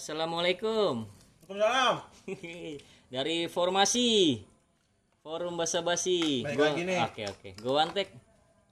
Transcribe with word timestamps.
Assalamualaikum. 0.00 1.04
Waalaikumsalam. 1.44 1.94
Dari 3.12 3.44
formasi 3.52 4.40
Forum 5.20 5.60
Basa 5.60 5.84
Basi. 5.84 6.40
Baik 6.40 6.56
Gua- 6.56 6.72
lagi 6.72 6.82
nih. 6.88 6.98
Oke 7.04 7.22
oke. 7.28 7.48
Gua 7.60 7.84
Antek. 7.84 8.08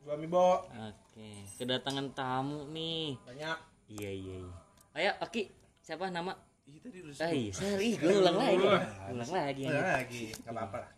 Gua 0.01 0.17
Mibo. 0.17 0.65
Oke. 0.65 1.29
Kedatangan 1.61 2.17
tamu 2.17 2.73
nih. 2.73 3.21
Banyak. 3.29 3.59
Iya 3.93 4.09
iya. 4.09 4.35
iya. 4.41 4.53
Ayo 4.97 5.11
Aki. 5.21 5.53
Siapa 5.85 6.09
nama? 6.09 6.33
Iya 6.65 6.79
tadi 6.81 6.97
udah 7.05 7.13
Ah, 7.21 7.29
iya, 7.29 7.53
sorry, 7.53 7.89
gue 7.93 8.09
ulang 8.09 8.37
lagi. 8.41 8.65
Ulang 9.13 9.29
lagi. 9.31 9.63
Ada 9.69 9.81
lagi. 10.01 10.23
Enggak 10.33 10.53
apa-apa 10.57 10.77
lah. 10.81 10.91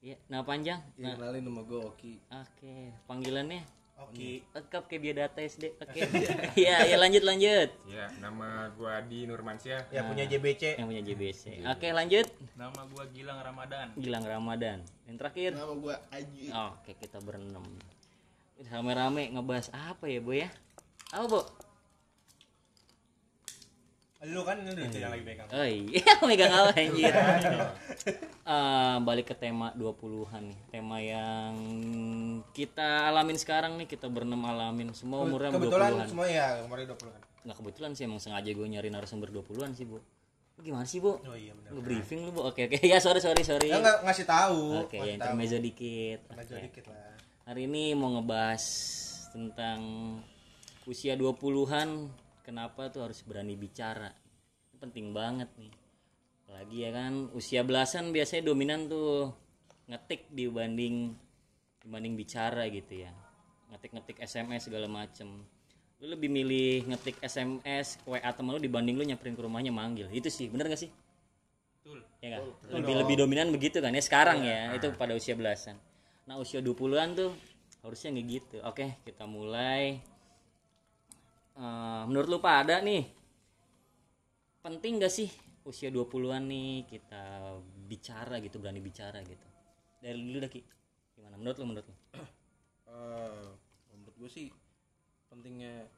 Iya, 0.00 0.16
nama 0.32 0.44
panjang. 0.44 0.80
Ya, 0.96 1.04
Nah, 1.04 1.12
kenalin 1.20 1.44
nama 1.44 1.60
gue 1.60 1.80
Oki. 1.82 2.12
oke. 2.24 2.76
Panggilannya 3.04 3.60
Oke. 3.94 4.42
lengkap 4.50 4.82
kayak 4.90 5.02
biodata 5.02 5.38
SD. 5.42 5.74
Oke. 5.78 6.00
Iya, 6.60 6.86
ya 6.86 6.96
lanjut 6.98 7.22
lanjut. 7.22 7.68
Ya, 7.86 8.06
nama 8.18 8.70
gua 8.74 9.02
Adi 9.02 9.26
Nurmansyah. 9.26 9.90
Yang 9.90 10.04
punya 10.10 10.24
JBC. 10.26 10.62
Yang 10.78 10.86
punya 10.90 11.02
JBC. 11.02 11.42
Oke, 11.66 11.88
lanjut. 11.94 12.26
Nama 12.58 12.80
gua 12.90 13.04
Gilang 13.14 13.38
Ramadan. 13.42 13.86
Gilang 13.94 14.24
Ramadan. 14.26 14.78
Yang 15.06 15.16
terakhir. 15.22 15.50
Nama 15.54 15.74
gue 15.78 15.96
Aji. 16.10 16.44
Oke, 16.50 16.90
kita 16.98 17.18
berenam. 17.22 17.64
Rame-rame 18.70 19.34
ngebahas 19.34 19.70
apa 19.74 20.06
ya, 20.06 20.18
Bu 20.22 20.32
ya? 20.38 20.48
Apa, 21.10 21.26
Bu? 21.26 21.40
Lu 24.24 24.40
kan 24.40 24.56
ini 24.56 24.72
udah 24.72 24.88
yang 24.88 25.12
lagi 25.12 25.24
pegang. 25.24 25.48
Oh 25.52 25.66
iya, 25.68 26.12
megang 26.28 26.52
apa 26.52 26.72
anjir? 26.72 27.12
Eh, 28.44 28.96
balik 29.04 29.32
ke 29.32 29.34
tema 29.36 29.72
20-an 29.76 30.48
nih. 30.48 30.58
Tema 30.68 30.96
yang 31.00 31.52
kita 32.52 33.08
alamin 33.08 33.36
sekarang 33.36 33.76
nih, 33.76 33.84
kita 33.84 34.08
berenam 34.08 34.40
alamin. 34.44 34.96
Semua 34.96 35.24
umurnya 35.24 35.52
Kebetulan 35.52 35.92
20-an. 35.92 36.08
semua 36.08 36.26
ya 36.28 36.46
umurnya 36.64 36.86
20 36.92 37.12
kan. 37.12 37.22
Nggak 37.44 37.56
kebetulan 37.60 37.90
sih, 37.92 38.02
emang 38.08 38.20
sengaja 38.20 38.48
gue 38.48 38.64
nyari 38.64 38.88
narasumber 38.88 39.28
20-an 39.28 39.76
sih, 39.76 39.84
Bu. 39.84 40.00
Lu 40.56 40.60
Gimana 40.62 40.88
sih, 40.88 41.04
Bu? 41.04 41.20
Oh 41.20 41.36
iya 41.36 41.52
benar. 41.52 41.76
Nge-briefing 41.76 42.20
lu, 42.24 42.30
Bu. 42.32 42.40
Oke, 42.48 42.64
oke. 42.64 42.80
Ya, 42.92 42.96
sorry, 43.04 43.20
sorry, 43.20 43.44
sorry. 43.44 43.68
Ya 43.68 43.76
enggak 43.76 44.00
ngasih 44.08 44.24
tahu. 44.24 44.88
Oke, 44.88 44.96
ya 44.96 45.12
intermezzo 45.20 45.60
dikit. 45.60 46.24
Intermezzo 46.32 46.56
Oke. 46.56 46.64
dikit 46.72 46.84
lah. 46.88 47.12
Hari 47.44 47.68
ini 47.68 47.92
mau 47.92 48.08
ngebahas 48.16 48.64
tentang 49.36 49.80
usia 50.88 51.12
20-an 51.12 52.08
kenapa 52.44 52.92
tuh 52.92 53.08
harus 53.08 53.20
berani 53.24 53.56
bicara. 53.56 54.12
Penting 54.84 55.16
banget 55.16 55.48
nih. 55.56 55.72
Apalagi 56.44 56.76
ya 56.84 56.90
kan 56.92 57.12
usia 57.32 57.64
belasan 57.64 58.12
biasanya 58.12 58.52
dominan 58.52 58.84
tuh 58.84 59.32
ngetik 59.88 60.28
dibanding 60.28 61.16
dibanding 61.80 62.14
bicara 62.20 62.68
gitu 62.68 63.08
ya. 63.08 63.10
Ngetik-ngetik 63.72 64.20
SMS 64.20 64.68
segala 64.68 64.86
macem 64.86 65.44
Lu 66.02 66.10
lebih 66.12 66.28
milih 66.28 66.84
ngetik 66.92 67.16
SMS 67.24 67.96
WA 68.04 68.28
temen 68.28 68.52
lu 68.52 68.60
dibanding 68.60 69.00
lu 69.00 69.08
nyamperin 69.08 69.32
ke 69.32 69.40
rumahnya 69.40 69.72
manggil. 69.72 70.12
Itu 70.12 70.28
sih, 70.28 70.52
bener 70.52 70.68
gak 70.68 70.84
sih? 70.84 70.92
Betul. 71.84 72.00
ya 72.24 72.40
kan 72.40 72.42
lebih 72.80 72.94
lebih 72.96 73.14
dominan 73.20 73.52
begitu 73.52 73.76
kan 73.84 73.92
ya 73.92 74.00
sekarang 74.00 74.40
ya 74.40 74.72
itu 74.72 74.88
pada 74.96 75.12
usia 75.12 75.36
belasan 75.36 75.76
nah 76.24 76.40
usia 76.40 76.64
20-an 76.64 77.12
tuh 77.12 77.28
harusnya 77.84 78.16
nggak 78.16 78.26
gitu 78.32 78.56
oke 78.64 79.04
kita 79.04 79.28
mulai 79.28 80.00
Eh, 81.54 82.02
menurut 82.10 82.26
lu 82.26 82.38
pada 82.42 82.82
nih 82.82 83.06
penting 84.64 84.96
gak 84.96 85.12
sih 85.12 85.28
usia 85.64 85.88
20-an 85.88 86.44
nih 86.44 86.84
kita 86.88 87.22
bicara 87.88 88.36
gitu 88.40 88.56
berani 88.60 88.80
bicara 88.80 89.20
gitu 89.24 89.48
dari 90.00 90.20
dulu 90.20 90.48
Ki 90.48 90.60
gimana 91.16 91.36
menurut 91.40 91.56
lu 91.60 91.66
menurut 91.68 91.86
lu 91.88 91.96
Eh, 92.84 93.48
menurut 93.96 94.14
gue 94.20 94.30
sih 94.30 94.46
pentingnya 95.26 95.88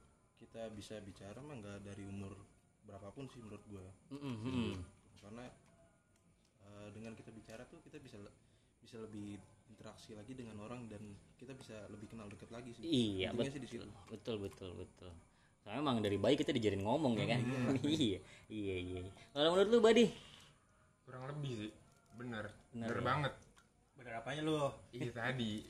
kita 0.41 0.71
bisa 0.73 0.97
bicara 1.03 1.37
mah 1.45 1.59
nggak 1.61 1.85
dari 1.85 2.09
umur 2.09 2.33
berapapun 2.87 3.27
sih 3.29 3.43
menurut 3.43 3.61
gue. 3.69 3.85
Mm-mm, 4.15 4.35
mm-mm. 4.47 4.73
Karena 5.21 5.45
eh, 6.63 6.89
dengan 6.95 7.13
kita 7.13 7.35
bicara 7.35 7.69
tuh 7.69 7.83
kita 7.85 7.99
bisa 8.01 8.17
le- 8.23 8.33
bisa 8.81 8.97
lebih 9.03 9.37
interaksi 9.67 10.15
lagi 10.15 10.33
dengan 10.33 10.57
orang 10.63 10.87
dan 10.89 11.03
kita 11.37 11.53
bisa 11.53 11.85
lebih 11.91 12.07
kenal 12.09 12.31
dekat 12.31 12.49
lagi 12.55 12.71
sih. 12.73 12.87
iya 12.87 13.35
betul 13.35 13.53
sih 13.53 13.61
di 13.61 13.69
situ. 13.69 13.89
betul 14.09 14.37
betul 14.41 14.71
betul 14.79 15.13
Soalnya 15.67 15.83
emang 15.83 15.99
dari 15.99 16.15
bayi 16.15 16.39
kita 16.39 16.55
dijarin 16.55 16.87
ngomong 16.87 17.19
ya 17.19 17.35
kan 17.35 17.43
iya 17.83 18.23
iya 18.47 18.75
iya 18.79 19.03
kalau 19.35 19.59
menurut 19.59 19.69
lu 19.75 19.79
Badi 19.83 20.07
Kurang 21.03 21.27
lebih 21.31 21.53
sih. 21.55 21.73
Bener. 22.19 22.51
Bener 22.75 22.91
Bener, 22.91 22.99
ya? 22.99 23.03
banget. 23.03 23.35
Bener 23.95 24.13
apanya 24.19 24.43
lu? 24.43 24.59
Iya 24.95 25.11
tadi 25.11 25.63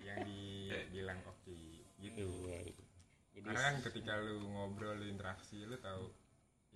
yang 0.00 0.20
dibilang 0.24 1.20
Oki 1.28 1.80
gitu. 2.00 2.28
iya 2.28 2.60
iya 2.68 2.84
jadi 3.32 3.46
Karena 3.48 3.60
kan 3.64 3.74
ketika 3.88 4.12
lu 4.20 4.44
ngobrol, 4.44 5.00
lu 5.00 5.06
interaksi, 5.08 5.64
lu 5.64 5.80
tahu 5.80 6.12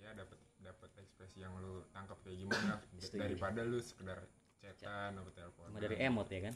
ya 0.01 0.17
dapat 0.17 0.41
dapat 0.65 0.91
ekspresi 1.05 1.45
yang 1.45 1.53
lu 1.61 1.85
tangkap 1.93 2.17
kayak 2.25 2.41
gimana 2.41 2.81
daripada 3.23 3.61
lu 3.65 3.77
sekedar 3.81 4.25
chatan 4.61 5.21
atau 5.21 5.33
telepon. 5.37 5.69
Cuma 5.69 5.81
dari 5.85 5.97
emot 6.01 6.29
ya 6.33 6.41
kan 6.49 6.55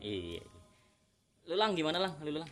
iya 0.00 0.40
iya. 0.40 0.42
lu 1.46 1.54
lang 1.56 1.72
gimana 1.72 1.98
lang 2.02 2.12
lu 2.20 2.36
lang 2.36 2.50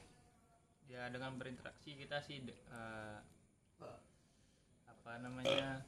Ya 0.86 1.08
dengan 1.08 1.34
berinteraksi 1.36 1.96
kita 1.96 2.20
sih 2.20 2.44
de- 2.44 2.60
eh, 2.70 3.18
apa 4.86 5.12
namanya 5.20 5.84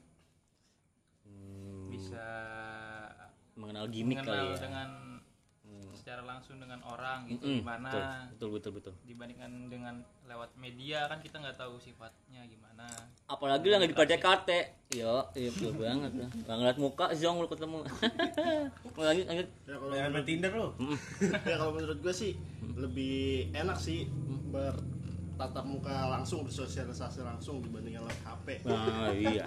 Hmm, 1.27 1.91
bisa 1.91 2.27
mengenal 3.59 3.91
gimmick 3.91 4.23
mengenal 4.23 4.47
kali 4.47 4.47
ya 4.47 4.59
dengan. 4.63 4.89
Secara 6.07 6.23
langsung 6.23 6.55
dengan 6.55 6.79
orang 6.87 7.27
gitu 7.27 7.43
Mm-mm, 7.43 7.67
gimana? 7.67 7.91
betul, 7.91 8.07
betul 8.31 8.49
betul 8.55 8.71
betul. 8.79 8.93
Dibandingkan 9.11 9.51
dengan 9.67 9.99
lewat 10.23 10.55
media 10.55 11.03
kan 11.11 11.19
kita 11.19 11.35
nggak 11.43 11.59
tahu 11.59 11.75
sifatnya 11.83 12.47
gimana. 12.47 12.87
apalagi 13.27 13.67
lah 13.67 13.83
nggak 13.83 13.91
di 13.91 13.97
PDKT 13.99 14.49
yo 14.95 15.27
iya 15.35 15.51
betul 15.51 15.75
banget 15.75 16.15
lah. 16.15 16.31
Nggak 16.31 16.55
ngeliat 16.63 16.77
muka 16.79 17.11
zong 17.11 17.43
lu 17.43 17.51
ketemu. 17.51 17.83
Lanjut 19.03 19.25
lanjut. 19.27 19.47
Ya 19.67 19.75
kalau 19.75 20.11
main 20.15 20.23
Tinder 20.23 20.51
lu. 20.55 20.67
ya 21.43 21.55
kalau 21.59 21.71
menurut 21.75 21.99
gue 21.99 22.13
sih 22.15 22.31
lebih 22.79 23.51
enak 23.51 23.75
sih 23.75 24.07
bertatap 25.37 25.69
muka 25.69 26.09
langsung 26.09 26.41
bersosialisasi 26.41 27.21
langsung 27.21 27.61
dibandingkan 27.61 28.09
lewat 28.09 28.19
HP. 28.25 28.47
nah 28.65 29.13
iya 29.13 29.45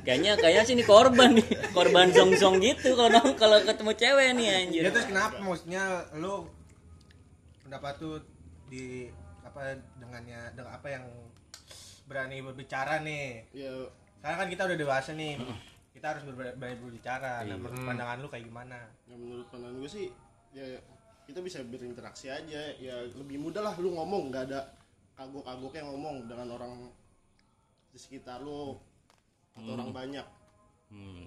kayaknya 0.00 0.32
kayaknya 0.40 0.62
sih 0.64 0.74
ini 0.80 0.84
korban 0.88 1.36
nih 1.36 1.44
korban 1.76 2.08
zong 2.08 2.32
zong 2.40 2.56
gitu 2.64 2.96
kalau 2.96 3.20
kalau 3.36 3.60
ketemu 3.60 3.92
cewek 3.92 4.28
nih 4.32 4.48
anjir 4.64 4.82
Ya 4.88 4.90
terus 4.96 5.04
kenapa 5.12 5.36
maksudnya 5.44 6.08
lu 6.16 6.48
pendapat 7.68 8.00
tuh 8.00 8.16
di 8.72 9.12
apa 9.44 9.76
dengannya 10.00 10.56
dengan 10.56 10.72
apa 10.72 10.88
yang 10.88 11.04
berani 12.06 12.38
berbicara 12.40 13.02
nih. 13.02 13.44
Ya 13.50 13.72
Karena 14.22 14.36
kan 14.40 14.48
kita 14.48 14.62
udah 14.70 14.78
dewasa 14.78 15.10
nih. 15.18 15.36
Kita 15.90 16.14
harus 16.14 16.22
berani 16.28 16.76
berbicara. 16.78 17.42
Iya. 17.42 17.54
Nah, 17.54 17.56
menurut 17.58 17.82
pandangan 17.82 18.16
lu 18.22 18.28
kayak 18.30 18.46
gimana? 18.46 18.78
yang 19.10 19.18
menurut 19.18 19.46
pandangan 19.50 19.76
gue 19.82 19.90
sih 19.90 20.08
ya 20.54 20.66
kita 21.26 21.42
bisa 21.42 21.58
berinteraksi 21.66 22.30
aja 22.30 22.70
ya 22.78 22.94
lebih 23.18 23.42
mudah 23.42 23.66
lah 23.66 23.74
lu 23.82 23.90
ngomong 23.98 24.30
nggak 24.30 24.44
ada 24.46 24.70
kagok-kagoknya 25.18 25.82
ngomong 25.90 26.16
dengan 26.30 26.48
orang 26.54 26.72
di 27.90 27.98
sekitar 27.98 28.40
lu 28.46 28.78
atau 29.58 29.70
orang 29.74 29.90
banyak 29.90 30.26
hmm. 30.94 31.26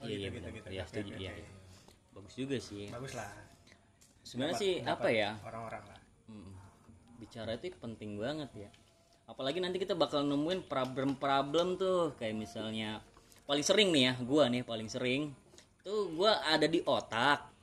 Oh, 0.00 0.08
iya 0.08 0.16
iya 0.16 0.28
gitu, 0.32 0.48
gitu, 0.48 0.68
iya 0.72 0.84
gitu. 0.88 0.98
iya 1.20 1.32
oke. 1.36 1.42
iya. 1.44 1.50
bagus 2.16 2.34
juga 2.34 2.56
sih 2.56 2.88
Bagus 2.88 3.12
lah. 3.12 3.28
sebenarnya 4.24 4.56
sih 4.56 4.72
dapat 4.80 4.96
apa 4.96 5.08
ya 5.12 5.30
Orang-orang 5.44 5.84
lah. 5.84 6.00
Mm. 6.32 6.52
bicara 7.20 7.52
itu 7.60 7.68
penting 7.76 8.16
banget 8.16 8.50
ya 8.56 8.70
apalagi 9.28 9.60
nanti 9.60 9.76
kita 9.76 9.92
bakal 9.94 10.24
nemuin 10.24 10.66
problem-problem 10.66 11.76
tuh 11.76 12.16
kayak 12.16 12.32
misalnya 12.32 13.04
paling 13.44 13.62
sering 13.62 13.92
nih 13.92 14.10
ya 14.10 14.12
gua 14.24 14.48
nih 14.48 14.64
paling 14.64 14.88
sering 14.88 15.36
tuh 15.84 16.10
gua 16.16 16.40
ada 16.48 16.64
di 16.64 16.80
otak 16.82 17.59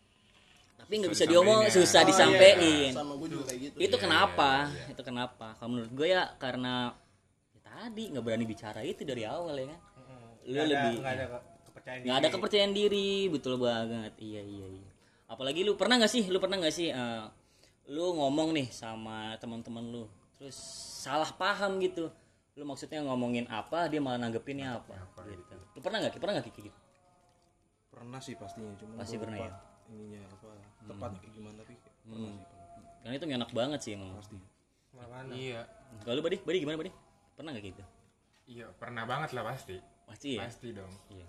tapi 0.88 0.94
nggak 0.98 1.12
bisa 1.12 1.28
diomong 1.28 1.60
ya. 1.62 1.70
susah 1.70 2.00
Oh, 2.00 2.02
iya, 2.02 2.10
disampein. 2.10 2.92
Sama 2.94 3.14
gue 3.14 3.28
juga 3.28 3.44
kayak 3.44 3.60
gitu. 3.62 3.76
Itu 3.78 3.92
Iya, 3.92 4.04
kenapa? 4.08 4.52
iya, 4.64 4.72
iya. 4.72 4.92
itu 4.96 5.02
kenapa? 5.04 5.48
Kalau 5.54 5.70
menurut 5.70 5.92
gue 5.92 6.08
ya 6.08 6.24
karena 6.34 6.74
ya 7.52 7.60
tadi 7.62 8.04
nggak 8.08 8.24
berani 8.24 8.46
bicara 8.46 8.80
itu 8.82 9.04
dari 9.04 9.24
awal 9.24 9.52
ya 9.54 9.68
kan? 9.68 9.80
Lu 10.42 10.48
Nggak 10.48 10.64
ada- 10.64 10.72
lebih 10.72 10.96
nggak 10.98 11.12
ada 11.14 11.26
ke- 11.28 11.44
kepercayaan 11.62 12.00
nggak 12.00 12.16
ada 12.16 12.24
diri. 12.24 12.34
kepercayaan 12.34 12.72
diri 12.72 13.08
betul 13.28 13.54
banget. 13.58 14.12
Iya 14.16 14.42
iya 14.42 14.68
iya. 14.72 14.90
Apalagi 15.28 15.60
lu 15.62 15.76
pernah 15.76 16.00
nggak 16.00 16.08
sih 16.10 16.24
lu 16.24 16.40
pernah 16.40 16.56
nggak 16.56 16.72
sih 16.74 16.88
eh, 16.88 17.24
lu 17.90 18.06
ngomong 18.14 18.50
nih 18.54 18.68
sama 18.70 19.36
teman-teman 19.36 19.84
lu 19.86 20.04
terus 20.34 20.56
salah 20.98 21.28
paham 21.30 21.84
gitu. 21.84 22.08
Lu 22.56 22.64
maksudnya 22.64 23.04
ngomongin 23.04 23.44
apa 23.46 23.86
dia 23.86 24.00
malah 24.00 24.18
nanggepinnya 24.18 24.72
apa, 24.74 24.96
gitu. 25.22 25.52
lu 25.76 25.80
pernah 25.84 26.00
nggak 26.00 26.16
pernah 26.16 26.34
nggak 26.34 26.48
kayak 26.48 26.64
gitu? 26.64 26.80
Pernah 27.88 28.18
sih 28.18 28.34
pastinya, 28.34 28.72
cuma 28.74 28.98
Pasti 28.98 29.16
pernah 29.16 29.36
ya? 29.38 29.52
Ininya 29.88 30.20
apa 30.24 30.48
tepatnya 30.88 31.20
kayak 31.20 31.34
gimana 31.34 31.56
tapi 31.58 31.74
pernah 31.76 32.18
sih 32.18 32.32
pernah. 32.34 32.36
karena 32.98 33.14
itu 33.14 33.26
nggak 33.26 33.40
enak 33.40 33.52
banget 33.54 33.80
sih 33.80 33.92
emang 33.94 34.10
Pasti. 34.16 34.38
Mana-mana. 34.90 35.32
Iya. 35.32 35.62
kalau 36.02 36.20
badi 36.20 36.38
badi 36.40 36.58
gimana 36.60 36.78
badi 36.78 36.92
pernah 37.34 37.50
nggak 37.52 37.66
gitu 37.68 37.84
Iya, 38.48 38.66
pernah 38.74 39.04
banget 39.04 39.30
lah 39.32 39.44
pasti. 39.46 39.76
pasti 40.04 40.28
ya 40.34 40.42
Pasti 40.42 40.72
dong. 40.72 40.94
iya 41.10 41.28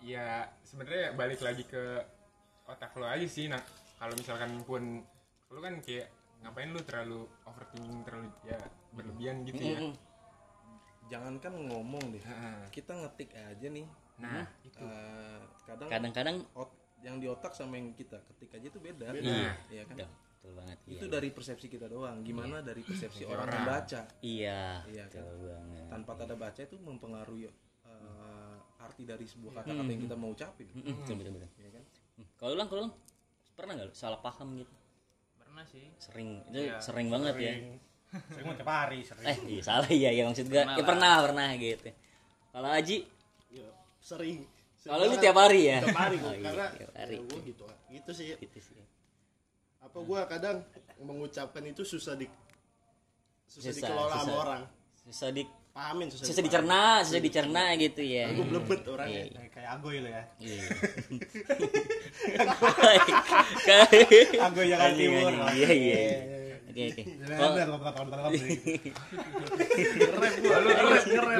Ya, 0.00 0.28
sebenarnya 0.62 1.12
balik 1.12 1.38
lagi 1.38 1.60
ke 1.62 2.00
otak 2.64 2.96
lo 2.96 3.04
aja 3.04 3.28
sih. 3.28 3.46
Nah, 3.46 3.60
kalau 4.00 4.16
misalkan 4.16 4.48
pun 4.64 5.04
lu 5.50 5.60
kan 5.60 5.76
kayak 5.78 6.08
ngapain 6.40 6.72
lu 6.72 6.80
terlalu 6.80 7.20
overthinking 7.44 8.00
terlalu 8.00 8.32
ya 8.42 8.56
berlebihan 8.90 9.44
gitu 9.44 9.60
ya. 9.60 9.76
Mm-mm. 9.76 9.92
jangankan 11.06 11.52
ngomong 11.68 12.00
deh 12.08 12.22
Heeh. 12.22 12.70
kita 12.70 12.94
ngetik 12.94 13.34
aja 13.34 13.66
nih 13.66 13.82
nah 14.16 14.46
eh, 14.62 15.40
kadang 15.66 15.88
kadang-kadang 15.90 16.36
ot- 16.54 16.79
yang 17.00 17.16
di 17.18 17.26
otak 17.28 17.52
sama 17.56 17.80
yang 17.80 17.92
kita. 17.96 18.20
Ketik 18.32 18.56
aja 18.56 18.66
itu 18.68 18.80
beda. 18.80 19.06
Iya. 19.16 19.52
Iya 19.72 19.82
kan? 19.88 19.96
Betul, 19.96 20.10
betul 20.10 20.52
banget 20.56 20.78
itu 20.88 21.04
iya. 21.04 21.12
dari 21.12 21.28
persepsi 21.32 21.66
kita 21.68 21.86
doang. 21.88 22.18
Gimana 22.24 22.64
dari 22.64 22.82
persepsi 22.84 23.22
orang 23.28 23.48
yang 23.48 23.66
baca? 23.68 24.00
Iya 24.24 24.62
Iya, 24.88 25.04
betul 25.08 25.38
banget. 25.48 25.84
Tanpa 25.88 26.12
tanda 26.16 26.36
baca 26.36 26.60
itu 26.60 26.76
mempengaruhi 26.80 27.44
eh, 27.48 28.56
arti 28.80 29.02
dari 29.04 29.26
sebuah 29.28 29.60
kata-kata 29.60 29.90
yang 29.92 30.02
kita 30.08 30.16
mau 30.16 30.30
ucapin. 30.32 30.68
Mm-mm, 30.72 31.04
betul 31.04 31.14
betul 31.20 31.32
betul. 31.36 31.50
Ya 31.60 31.70
kan? 31.72 31.84
Hmm. 32.20 32.26
kalau 32.36 32.54
lang 32.56 32.68
kalau 32.68 32.88
pernah 33.56 33.72
nggak 33.76 33.88
lu? 33.92 33.94
Salah 33.96 34.20
paham 34.20 34.48
gitu? 34.56 34.74
Pernah 35.36 35.64
sih. 35.68 35.84
Sering. 36.00 36.30
Itu 36.48 36.60
sering 36.80 37.08
banget 37.12 37.34
ya. 37.36 37.54
sering. 38.32 38.44
Mau 38.48 38.54
tiap 38.56 38.70
hari 38.72 39.00
sering. 39.04 39.26
Eh 39.28 39.36
iya 39.56 39.62
salah. 39.62 39.90
Iya 39.92 40.10
ya 40.16 40.22
maksud 40.28 40.46
gua. 40.48 40.64
Pernah 40.64 40.76
ya 40.76 40.84
pernah 40.84 41.12
pernah 41.24 41.48
gitu. 41.56 41.90
Kalau 42.50 42.68
Aji? 42.74 43.06
Ya, 43.50 43.68
sering 44.02 44.42
kalau 44.82 45.04
lu 45.04 45.16
tiap 45.16 45.36
hari 45.36 45.60
ya 45.66 45.78
tiap 45.80 45.98
hari 45.98 46.16
Oh, 46.16 46.22
gua. 46.22 46.32
iya, 46.32 46.42
karena 46.42 46.66
tiap 46.72 46.92
hari 46.94 47.14
ya, 47.14 47.22
gua 47.22 47.38
gitu 47.42 47.64
gitu 47.90 48.10
sih 48.10 48.26
gitu 48.34 48.58
sih 48.58 48.80
apa 49.78 49.98
gua 49.98 50.20
kadang 50.24 50.56
mengucapkan 50.98 51.64
itu 51.64 51.82
susah 51.82 52.14
di 52.14 52.24
susah, 53.44 53.68
Susah, 53.68 53.72
dikelola 53.76 54.10
sama 54.10 54.22
susah. 54.22 54.36
orang 54.38 54.62
susah 55.00 55.28
di 55.30 55.42
pahamin 55.70 56.06
susah, 56.08 56.26
susah 56.26 56.42
dicerna 56.42 56.82
susah 57.02 57.20
dicerna 57.20 57.64
gitu 57.76 58.00
ya 58.00 58.26
gua 58.30 58.46
blebet 58.46 58.80
orangnya 58.84 59.22
Iya. 59.26 59.42
kayak 59.48 59.70
agoy 59.72 59.96
lo 59.98 60.08
ya 60.08 60.24
Iya. 60.38 60.62
agoy 64.40 64.66
yang 64.66 64.80
Anjing, 64.80 65.10
timur. 65.12 65.32
Iya 65.50 65.70
iya. 65.70 66.00
Oke 66.70 66.82
oke. 66.90 67.02
Oh, 67.40 67.50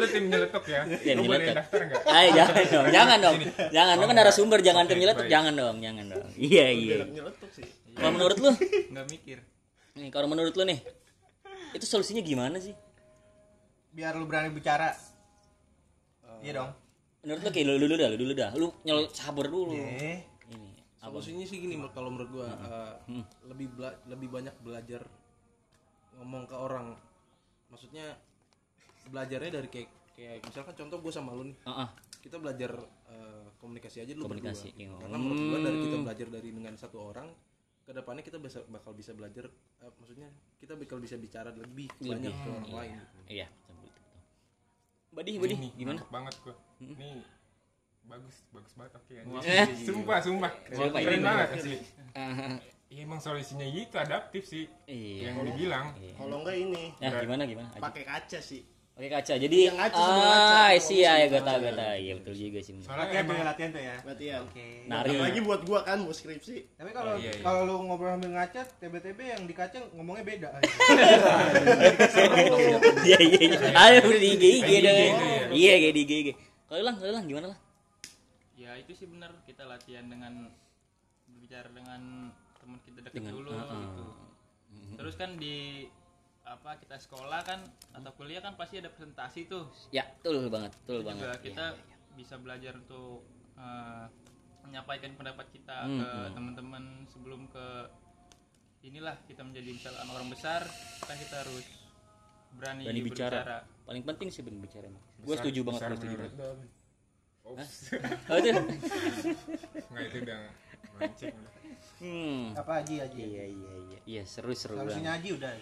lu, 0.01 0.07
tim 0.11 0.25
nyeletuk 0.31 0.65
ya. 0.67 0.83
Lu 1.17 1.23
boleh 1.27 1.55
daftar 1.55 1.81
Ay, 2.11 2.27
jangan 2.35 2.65
dong, 2.67 2.87
jangan 2.91 3.19
dong. 3.19 3.37
Jangan 3.71 3.95
lu 3.99 4.05
kan 4.07 4.17
narasumber, 4.17 4.59
jangan 4.63 4.85
tim 4.87 4.97
Oke, 4.99 5.03
nyeletuk, 5.07 5.27
jangan 5.31 5.53
dong, 5.55 5.77
jangan 5.79 6.05
dong. 6.11 6.27
Iya 6.35 6.67
iya. 6.73 6.97
Kalau 7.95 8.11
menurut 8.15 8.37
lu, 8.39 8.51
nggak 8.91 9.07
mikir. 9.11 9.39
Nih 9.99 10.09
kalau 10.11 10.27
menurut 10.31 10.55
lu 10.55 10.65
nih, 10.67 10.79
itu 11.75 11.85
solusinya 11.87 12.23
gimana 12.23 12.59
sih? 12.59 12.75
biar 13.91 14.15
lu 14.15 14.23
berani 14.23 14.55
bicara. 14.55 14.95
Iya 16.41 16.63
dong. 16.63 16.71
Menurut 17.27 17.43
lu 17.43 17.51
kayak 17.51 17.67
lu 17.67 17.75
dulu 17.77 17.95
dah, 17.99 18.09
lu 18.15 18.19
dulu 18.23 18.33
dah. 18.33 18.51
Lu 18.55 18.67
nyel 18.87 19.11
sabar 19.11 19.47
dulu. 19.51 19.75
Ini 19.75 20.23
solusinya 21.01 21.45
sih 21.49 21.59
gini 21.59 21.75
kalau 21.91 22.13
menurut 22.15 22.31
gua 22.31 22.49
eh, 22.55 22.93
lebih 23.51 23.67
bela- 23.75 23.99
lebih 24.07 24.29
banyak 24.31 24.55
belajar 24.63 25.03
ngomong 26.15 26.45
ke 26.45 26.55
orang 26.55 26.95
maksudnya 27.67 28.19
belajarnya 29.07 29.51
dari 29.53 29.69
kayak 29.69 29.89
kayak 30.13 30.43
misalkan 30.43 30.75
contoh 30.75 30.99
gua 30.99 31.13
sama 31.13 31.33
lu 31.33 31.47
nih 31.47 31.57
Heeh. 31.63 31.89
kita 32.21 32.37
belajar 32.37 32.71
eh, 33.09 33.47
komunikasi 33.57 34.03
aja 34.03 34.13
dulu 34.13 34.27
Komunikasi, 34.27 34.71
berdua. 34.71 34.83
iya. 34.83 34.91
karena 34.99 35.17
menurut 35.17 35.43
gua 35.47 35.59
dari 35.63 35.79
kita 35.81 35.97
belajar 36.01 36.27
dari 36.29 36.49
dengan 36.51 36.75
satu 36.75 36.99
orang 37.01 37.29
ke 37.81 37.93
depannya 37.93 38.21
kita 38.21 38.37
bisa 38.37 38.61
bakal 38.67 38.93
bisa 38.93 39.11
belajar 39.13 39.49
eh, 39.81 39.93
maksudnya 39.97 40.29
kita 40.57 40.75
bakal 40.75 40.99
bisa 40.99 41.17
bicara 41.17 41.51
lebih, 41.51 41.89
banyak 41.99 42.31
ke 42.31 42.49
orang 42.49 42.71
lain 42.71 42.95
Iya, 43.27 43.47
betul 43.49 43.75
betul. 43.79 43.89
betul. 43.89 44.19
Badi, 45.11 45.33
Badi, 45.37 45.55
Nih, 45.57 45.73
gimana? 45.75 46.01
banget 46.07 46.35
gua 46.41 46.55
nih 46.79 47.23
bagus 48.03 48.37
bagus 48.51 48.73
banget 48.75 48.93
oke 48.95 49.13
anjing. 49.21 49.87
sumpah 49.87 50.19
sumpah 50.19 50.51
keren 50.67 50.91
ini? 51.15 51.23
banget 51.23 51.49
asli 51.55 51.79
Ah, 52.13 52.59
ya, 52.91 53.01
emang 53.01 53.19
solusinya 53.19 53.65
gitu 53.65 53.95
adaptif 53.97 54.43
sih 54.45 54.67
Iya. 54.85 55.31
yang 55.31 55.47
dibilang 55.47 55.87
kalau 56.13 56.43
enggak 56.43 56.57
ini 56.59 56.85
Ya, 56.99 57.15
gimana 57.15 57.43
gimana? 57.45 57.71
Pakai 57.73 58.03
kaca 58.03 58.41
sih 58.41 58.67
Oke 58.91 59.09
kaca. 59.09 59.33
Jadi 59.33 59.65
Yang 59.65 59.81
ngaca 59.81 59.97
ngaca. 59.97 60.61
ah, 60.61 60.71
sih 60.77 61.01
ya, 61.01 61.17
ya 61.17 61.27
gue 61.27 61.41
tahu, 61.41 61.57
ngaca. 61.57 61.63
gue 61.63 61.73
tahu. 61.73 61.95
Iya 61.97 62.13
betul 62.21 62.35
juga 62.37 62.59
sih. 62.61 62.73
soalnya 62.77 63.01
latihan 63.01 63.09
tuh 63.09 63.17
emang 63.25 63.33
ya 63.33 63.45
latihan 63.49 63.71
tuh 63.71 63.81
ya 63.81 63.95
latihan 64.05 64.41
oke 64.45 64.67
Nari. 64.85 65.11
lagi 65.17 65.41
buat 65.41 65.61
gua 65.65 65.81
kan 65.81 65.99
mau 65.99 66.13
skripsi 66.13 66.57
tapi 66.77 66.91
kalau 66.91 67.15
Iya, 67.17 67.31
iya. 67.31 67.41
kalau 67.41 67.61
lu 67.65 67.75
ngobrol 67.81 68.13
sambil 68.13 68.31
ngaca 68.31 68.61
TB-TB 68.77 69.21
yang 69.25 69.43
di 69.49 69.55
kaca 69.55 69.79
ngomongnya 69.95 70.25
beda 70.27 70.49
Iya 73.01 73.19
iya. 73.19 73.41
iya. 73.41 73.57
Ayo 73.73 74.01
di 74.13 74.29
IG 74.31 74.45
IG 74.59 74.71
dong. 74.83 74.93
iya. 74.93 75.15
Iya 75.49 75.73
kayak 75.81 75.95
di 75.95 76.03
IG 76.03 76.13
IG. 76.13 76.29
Kalau 76.67 76.83
lang, 76.85 76.97
kalau 76.99 77.13
lang 77.15 77.25
gimana 77.25 77.47
lah? 77.51 77.59
ya 78.55 78.77
itu 78.77 78.93
sih 78.93 79.09
benar 79.09 79.33
kita 79.43 79.65
latihan 79.65 80.05
dengan 80.05 80.53
berbicara 81.25 81.73
dengan 81.73 82.29
teman 82.61 82.79
kita 82.81 82.99
dekat 83.01 83.15
Dengan- 83.19 83.35
dulu 83.35 83.51
uh-uh. 83.51 83.81
gitu 83.81 84.05
terus 84.95 85.15
kan 85.17 85.31
di 85.35 85.89
apa 86.43 86.77
kita 86.77 86.97
sekolah 86.97 87.41
kan 87.41 87.61
atau 87.93 88.11
kuliah 88.13 88.39
kan 88.39 88.55
pasti 88.55 88.77
ada 88.77 88.89
presentasi 88.89 89.47
tuh 89.47 89.71
Ya, 89.91 90.03
betul 90.15 90.47
banget, 90.47 90.73
betul 90.79 91.01
banget. 91.03 91.23
juga 91.23 91.37
kita 91.41 91.65
iya. 91.73 91.97
bisa 92.13 92.35
belajar 92.37 92.73
untuk 92.77 93.23
eh, 93.55 94.05
menyampaikan 94.61 95.11
pendapat 95.15 95.47
kita 95.49 95.79
Hmm, 95.81 95.99
ke 95.99 96.07
hmm. 96.07 96.33
teman-teman 96.33 96.85
sebelum 97.07 97.47
ke 97.49 97.67
inilah 98.83 99.17
kita 99.25 99.41
menjadi 99.41 99.71
misalkan 99.71 100.07
orang 100.07 100.29
besar 100.29 100.63
kan 101.01 101.17
kita 101.17 101.37
harus 101.39 101.65
berani, 102.53 102.83
Berani 102.83 103.01
bicara. 103.01 103.31
berbicara. 103.37 103.59
Paling 103.85 104.05
penting 104.05 104.29
sih 104.29 104.43
berbicara 104.43 104.85
emang. 104.87 105.05
Gue 105.19 105.35
setuju 105.37 105.61
banget, 105.63 105.77
besar 105.77 105.89
gue 105.89 105.99
setuju 105.99 106.17
banget. 106.19 106.33
Oh 107.43 108.37
itu. 108.39 108.53
nggak 109.89 110.05
itu 110.05 110.17
udah 110.21 110.41
mancing 110.99 111.35
udah. 111.35 111.53
Hmm. 112.01 112.57
apa 112.57 112.73
aji 112.81 112.95
aji 113.05 113.21
Iya 113.21 113.45
iya 113.45 113.73
iya. 113.77 113.99
Iya 114.09 114.23
seru 114.25 114.57
seru 114.57 114.81
solusinya 114.81 115.17
aji 115.21 115.37
udah 115.37 115.53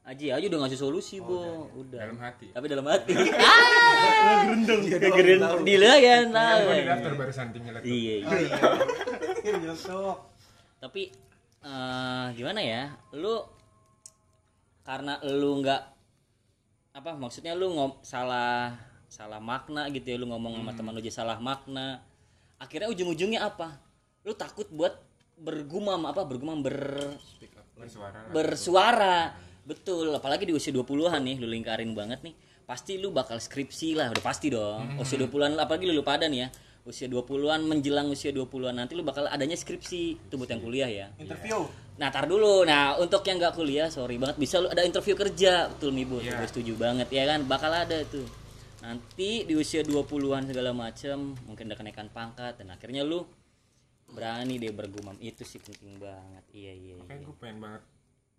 Aji 0.00 0.32
aja 0.32 0.44
udah 0.48 0.64
ngasih 0.64 0.80
solusi, 0.80 1.20
Bo. 1.20 1.68
Udah. 1.76 2.00
dalam 2.08 2.16
hati 2.18 2.48
Tapi 2.56 2.66
dalam 2.72 2.88
hati. 2.88 3.12
ah. 3.36 4.48
Dila 5.60 5.92
ya, 6.00 6.24
tahu. 6.24 6.60
gue 6.66 6.74
di 6.80 6.84
daftar 6.88 7.12
barusan 7.20 7.46
tim 7.52 7.62
nyeletuk 7.68 7.84
Iya 7.84 8.14
iya. 8.16 8.26
oh 8.26 8.38
iya 8.40 8.58
tapi 10.80 11.12
eh 11.60 12.26
gimana 12.32 12.60
ya 12.64 12.82
lu 13.12 13.44
karena 14.80 15.20
lu 15.28 15.60
nggak 15.60 15.82
apa 16.96 17.10
maksudnya 17.20 17.52
lu 17.52 17.68
ngom 17.76 18.00
salah 18.00 18.72
salah 19.12 19.38
makna 19.38 19.92
gitu 19.92 20.08
ya 20.08 20.16
lu 20.16 20.26
ngomong 20.32 20.56
sama 20.64 20.72
teman 20.72 20.96
lu 20.96 21.04
jadi 21.04 21.12
salah 21.20 21.36
makna 21.36 22.00
akhirnya 22.56 22.88
ujung-ujungnya 22.88 23.44
apa 23.44 23.76
lu 24.24 24.32
takut 24.36 24.68
buat 24.68 24.96
bergumam 25.40 26.04
apa 26.04 26.28
bergumam 26.28 26.60
ber 26.60 26.76
bersuara 27.76 28.18
lah. 28.28 28.32
bersuara. 28.32 29.16
Betul 29.64 30.12
apalagi 30.12 30.44
di 30.44 30.52
usia 30.52 30.72
20-an 30.72 31.20
nih 31.24 31.36
lu 31.40 31.48
lingkarin 31.48 31.92
banget 31.96 32.20
nih 32.20 32.34
pasti 32.68 33.00
lu 33.00 33.10
bakal 33.10 33.40
skripsi 33.40 33.96
lah 33.96 34.12
udah 34.12 34.24
pasti 34.24 34.52
dong. 34.52 35.00
Usia 35.00 35.16
20-an 35.16 35.56
apalagi 35.56 35.88
lu, 35.88 35.96
lu 35.96 36.04
pada 36.04 36.28
nih 36.28 36.44
ya 36.44 36.48
usia 36.80 37.06
20-an 37.12 37.60
menjelang 37.68 38.08
usia 38.08 38.32
20-an 38.32 38.72
nanti 38.84 38.96
lu 38.96 39.04
bakal 39.04 39.28
adanya 39.28 39.52
skripsi 39.52 40.00
itu 40.28 40.34
buat 40.36 40.48
yang 40.48 40.62
kuliah 40.64 40.88
ya. 40.88 41.06
Interview. 41.20 41.68
Nah 42.00 42.08
tar 42.08 42.24
dulu. 42.24 42.64
Nah 42.64 42.96
untuk 42.96 43.20
yang 43.28 43.36
nggak 43.40 43.54
kuliah 43.56 43.88
sorry 43.92 44.16
banget 44.16 44.36
bisa 44.40 44.60
lu 44.60 44.68
ada 44.68 44.84
interview 44.84 45.16
kerja. 45.16 45.68
Betul 45.72 45.92
Mibu 45.92 46.20
Iya. 46.20 46.40
gue 46.40 46.48
setuju 46.48 46.72
banget 46.76 47.08
ya 47.12 47.24
kan? 47.28 47.44
Bakal 47.48 47.72
ada 47.84 48.00
tuh. 48.08 48.24
Nanti 48.80 49.44
di 49.44 49.54
usia 49.56 49.84
20-an 49.84 50.48
segala 50.48 50.72
macem 50.72 51.36
mungkin 51.44 51.68
ada 51.68 51.76
kenaikan 51.76 52.08
pangkat 52.08 52.56
dan 52.56 52.72
akhirnya 52.72 53.04
lu 53.04 53.28
berani 54.10 54.58
deh 54.58 54.70
bergumam. 54.70 55.16
Itu 55.18 55.42
sih 55.42 55.58
penting 55.58 55.98
banget. 55.98 56.44
Iya 56.50 56.72
iya 56.72 56.92
iya. 56.92 56.94
makanya 56.98 57.22
gue 57.26 57.36
pengen 57.38 57.58
banget 57.58 57.82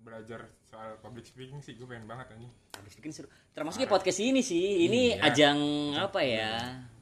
belajar 0.01 0.39
soal 0.65 0.97
public 0.99 1.25
speaking 1.25 1.61
sih. 1.61 1.77
Gue 1.77 1.87
pengen 1.87 2.05
banget 2.05 2.33
anjing. 2.33 2.51
Habis 2.75 2.93
bikin 2.97 3.11
seru. 3.13 3.27
Termasuk 3.51 3.83
ya 3.83 3.89
podcast 3.89 4.19
ini 4.19 4.41
sih. 4.41 4.85
Ini 4.85 5.17
Iya. 5.17 5.27
ajang 5.31 5.59
apa 5.97 6.19
ya? 6.21 6.51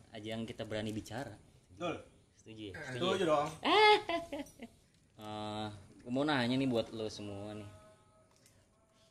ajang 0.10 0.44
kita 0.44 0.66
berani 0.66 0.90
bicara. 0.92 1.32
Betul. 1.72 1.96
Setuju 2.36 2.64
ya? 2.70 2.74
Setuju. 2.94 3.24
dong. 3.26 3.50
Eh, 5.20 5.68
gue 6.00 6.12
mau 6.16 6.24
nanya 6.24 6.56
nih 6.56 6.64
buat 6.64 6.96
lo 6.96 7.12
semua 7.12 7.52
nih. 7.52 7.68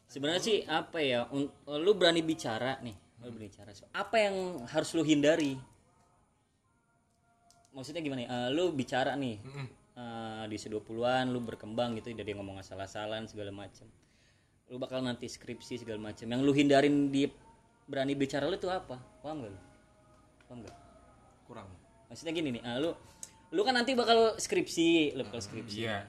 Sebenarnya 0.08 0.40
sih 0.40 0.58
apa 0.64 1.04
ya? 1.04 1.28
Lu 1.68 1.92
berani 1.92 2.24
bicara 2.24 2.80
nih. 2.80 2.96
Lu 3.20 3.28
berani 3.28 3.52
bicara. 3.52 3.68
Apa 3.92 4.16
yang 4.16 4.64
harus 4.72 4.96
lu 4.96 5.04
hindari 5.04 5.60
maksudnya 7.78 8.02
gimana 8.02 8.26
ya? 8.26 8.28
Eh, 8.28 8.48
lu 8.50 8.74
bicara 8.74 9.14
nih 9.14 9.38
eh, 9.94 10.42
di 10.50 10.54
usia 10.58 10.70
20-an 10.74 11.30
lu 11.30 11.38
berkembang 11.38 11.94
gitu 12.02 12.10
dari 12.10 12.34
ngomong 12.34 12.58
asal-asalan 12.58 13.30
segala 13.30 13.54
macam 13.54 13.86
lu 14.68 14.76
bakal 14.76 15.00
nanti 15.00 15.24
skripsi 15.24 15.80
segala 15.80 16.12
macam 16.12 16.28
yang 16.28 16.44
lu 16.44 16.52
hindarin 16.52 17.08
di 17.08 17.24
berani 17.88 18.12
bicara 18.12 18.44
lu 18.44 18.60
itu 18.60 18.68
apa? 18.68 19.00
Paham 19.24 19.40
gak 19.40 19.50
lu? 19.54 19.60
Paham 20.44 20.58
gak 20.60 20.76
kurang. 21.48 21.68
Maksudnya 22.12 22.32
gini 22.36 22.60
nih 22.60 22.62
ah, 22.68 22.76
lu 22.76 22.90
lu 23.48 23.60
kan 23.64 23.72
nanti 23.72 23.96
bakal 23.96 24.36
skripsi 24.36 25.16
lu 25.16 25.24
bakal 25.24 25.40
skripsi. 25.40 25.88
iya. 25.88 26.04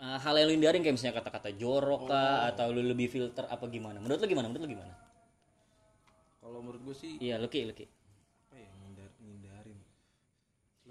Ah, 0.00 0.20
hal 0.20 0.36
yang 0.36 0.52
lu 0.52 0.54
hindarin 0.56 0.84
kayak 0.84 0.96
misalnya 0.96 1.20
kata-kata 1.20 1.52
jorok 1.56 2.08
kah 2.08 2.48
atau 2.52 2.72
lu 2.72 2.84
lebih 2.84 3.08
filter 3.08 3.48
apa 3.48 3.64
gimana? 3.72 4.00
Menurut 4.00 4.20
lu 4.20 4.28
gimana? 4.28 4.48
Menurut 4.52 4.64
lu 4.68 4.72
gimana? 4.76 4.92
Kalau 6.40 6.60
menurut 6.60 6.80
gue 6.92 6.96
sih 6.96 7.16
iya 7.24 7.40
lu 7.40 7.48
ki 7.48 7.68
lu 7.68 7.72
ki 7.72 7.88
apa 8.48 8.56
ya 8.60 8.68
ngindar, 8.84 9.10
ngindarin 9.16 9.78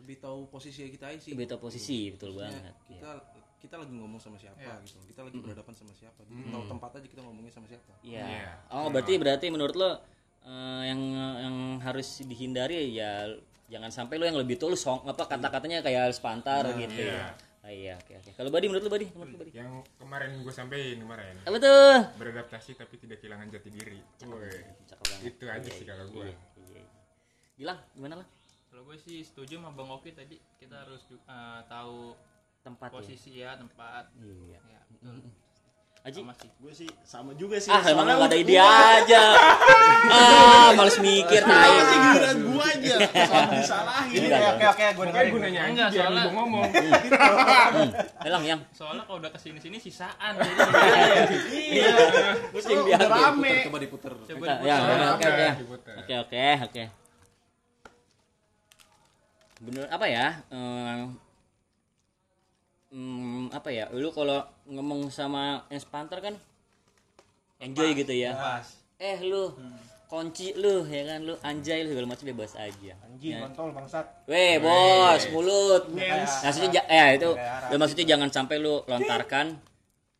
lebih 0.10 0.18
tahu 0.20 0.50
posisi 0.50 0.90
kita 0.90 1.06
aja 1.06 1.22
sih 1.22 1.38
beta 1.38 1.54
posisi 1.56 2.10
betul 2.10 2.34
Maksudnya 2.34 2.50
banget 2.66 2.74
Iya. 2.84 2.98
kita 2.98 3.10
kita 3.60 3.76
lagi 3.78 3.94
ngomong 3.94 4.18
sama 4.18 4.36
siapa 4.36 4.58
gitu 4.82 4.98
kita 5.06 5.22
lagi 5.22 5.38
berhadapan 5.38 5.74
sama 5.76 5.94
siapa 5.94 6.20
Jadi 6.24 6.50
tahu 6.50 6.64
tempat 6.66 6.90
aja 6.98 7.08
kita 7.08 7.22
ngomongnya 7.22 7.54
sama 7.54 7.68
siapa 7.70 7.92
iya 8.02 8.26
Iya. 8.26 8.52
oh 8.74 8.90
berarti 8.90 9.14
berarti 9.16 9.46
menurut 9.48 9.76
lo 9.76 9.92
eh, 10.42 10.82
yang 10.84 11.02
yang 11.38 11.56
harus 11.80 12.26
dihindari 12.26 12.90
ya 12.90 13.30
jangan 13.70 13.94
sampai 13.94 14.18
lu 14.18 14.26
yang 14.26 14.34
lebih 14.36 14.58
tua 14.58 14.74
lu 14.74 14.80
song 14.80 15.06
apa 15.06 15.30
kata-katanya 15.30 15.86
kayak 15.86 16.10
spantar 16.10 16.66
gitu 16.74 17.06
ya. 17.06 17.38
Ah, 17.60 17.70
iya, 17.70 17.94
oke 17.94 18.18
oke. 18.18 18.32
Kalau 18.34 18.50
Badi 18.50 18.66
menurut 18.66 18.82
lu 18.82 18.90
Badi? 18.90 19.06
Menurut 19.12 19.30
lu 19.30 19.38
Badi? 19.38 19.52
yang 19.52 19.70
kemarin 19.94 20.32
gue 20.42 20.50
sampein 20.50 20.96
kemarin 20.96 21.38
Apa 21.44 21.60
tuh? 21.60 21.98
beradaptasi 22.18 22.74
tapi 22.74 22.98
tidak 22.98 23.20
kehilangan 23.20 23.52
jati 23.52 23.70
diri 23.70 24.00
Woi, 24.26 24.48
Cakep 24.88 25.06
banget. 25.06 25.28
itu 25.28 25.44
aja 25.46 25.70
sih 25.70 25.86
kalau 25.86 26.08
gue 26.10 26.24
Iya, 26.24 26.36
iya. 26.74 26.84
Bilang 27.54 27.78
gimana 27.94 28.24
lah? 28.24 28.28
Kalau 28.70 28.84
gue 28.86 28.98
sih 28.98 29.18
setuju 29.22 29.58
sama 29.58 29.74
Bang 29.74 29.90
Oki 29.90 30.12
tadi 30.12 30.38
kita 30.56 30.76
harus 30.80 31.02
ju- 31.04 31.22
eh, 31.22 31.62
tahu 31.66 32.14
Tempat 32.60 32.88
ya. 32.88 32.94
posisi 32.94 33.32
ya 33.36 33.52
tempat. 33.56 34.04
Iya. 34.16 34.60
Ya, 34.62 34.82
betul. 34.90 35.16
Aji? 36.00 36.22
Sama 36.22 36.32
sih. 36.34 36.50
gue 36.56 36.74
sih 36.74 36.90
sama 37.04 37.32
juga 37.34 37.58
sih 37.58 37.68
Ah, 37.68 37.84
emang 37.84 38.08
Soalnya 38.08 38.16
gak 38.18 38.30
ada 38.30 38.38
ide 38.38 38.56
gua- 38.56 38.88
aja. 38.96 39.22
ah, 40.08 40.70
males 40.72 40.96
mikir 40.98 41.42
tai. 41.42 41.76
sih 41.82 41.98
giliran 42.00 42.38
gua 42.46 42.66
aja 42.66 42.96
selalu 43.04 43.52
disalahin 43.54 44.20
Oke 44.24 44.40
oke 44.40 44.66
oke 44.70 44.86
gue 44.96 45.04
gue 45.28 45.40
nanya 45.42 45.60
aja 45.60 45.68
Enggak, 45.68 45.88
biar 45.90 46.04
soalnya- 46.06 46.32
ngomong 46.32 46.64
Elang 48.22 48.44
yang. 48.46 48.60
Soalnya 48.72 49.04
kalau 49.04 49.20
udah 49.20 49.28
ke 49.30 49.40
sini 49.40 49.60
sini 49.60 49.76
sisaan. 49.78 50.34
iya 51.60 51.92
Pusing 52.50 52.78
Lu 52.78 52.86
dia. 52.86 52.96
udah 52.96 53.10
rame 53.12 53.52
coba 53.68 53.78
diputer 53.78 54.12
Coba 54.16 54.24
Ya, 54.24 54.56
diputar. 54.56 54.60
ya, 54.64 55.08
oke. 55.12 55.28
Oke 56.00 56.14
oke 56.18 56.44
oke. 56.64 56.84
Bener 59.60 59.86
apa 59.88 60.06
ya? 60.06 60.28
Eh, 60.50 61.02
hmm, 62.92 63.52
apa 63.52 63.70
ya? 63.70 63.92
Lu 63.92 64.10
kalau 64.10 64.40
ngomong 64.66 65.08
sama 65.10 65.68
yang 65.68 65.80
spanter 65.80 66.20
kan 66.22 66.36
enjoy 67.60 67.92
gitu 67.94 68.12
ya. 68.12 68.32
Pas. 68.34 68.68
Eh 68.96 69.20
lu 69.22 69.52
kunci 70.10 70.58
lu 70.58 70.82
ya 70.84 71.06
kan 71.06 71.20
lu 71.22 71.38
anjay 71.40 71.86
lu 71.86 71.94
segala 71.94 72.10
macam 72.10 72.26
bebas 72.26 72.58
aja. 72.58 72.94
anjing 73.00 73.30
Ya. 73.30 73.46
kontol 73.46 73.70
bangsat 73.70 74.06
Weh 74.26 74.58
bos, 74.58 75.22
mulut. 75.30 75.84
Ngens. 75.92 76.42
Maksudnya 76.42 76.70
ja- 76.74 76.88
ya 76.90 77.06
itu, 77.14 77.30
Kayak 77.30 77.54
Arab 77.54 77.70
ya, 77.70 77.78
maksudnya 77.78 78.06
jangan 78.08 78.30
sampai 78.34 78.58
lu 78.58 78.82
lontarkan. 78.84 79.48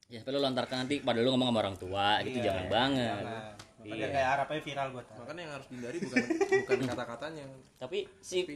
Ya 0.06 0.22
sampai 0.22 0.34
lu 0.36 0.40
lontarkan 0.40 0.78
nanti 0.84 0.96
pada 1.00 1.20
lu 1.20 1.32
ngomong 1.32 1.50
sama 1.50 1.60
orang 1.60 1.78
tua 1.78 2.22
gitu 2.22 2.38
Iya, 2.38 2.46
jangan 2.54 2.66
banget. 2.68 3.18
jangan. 3.18 3.44
Makanya 3.80 3.96
Iya. 3.96 4.08
kayak 4.12 4.30
Arab 4.30 4.48
aja 4.50 4.62
viral 4.62 4.88
gue 4.92 5.04
makanya 5.16 5.40
yang 5.40 5.54
harus 5.56 5.68
dihindari 5.72 5.98
bukan 6.04 6.20
bukan 6.60 6.78
kata-katanya 6.86 7.44
Tapi 7.80 8.00
si 8.20 8.38
tapi 8.44 8.56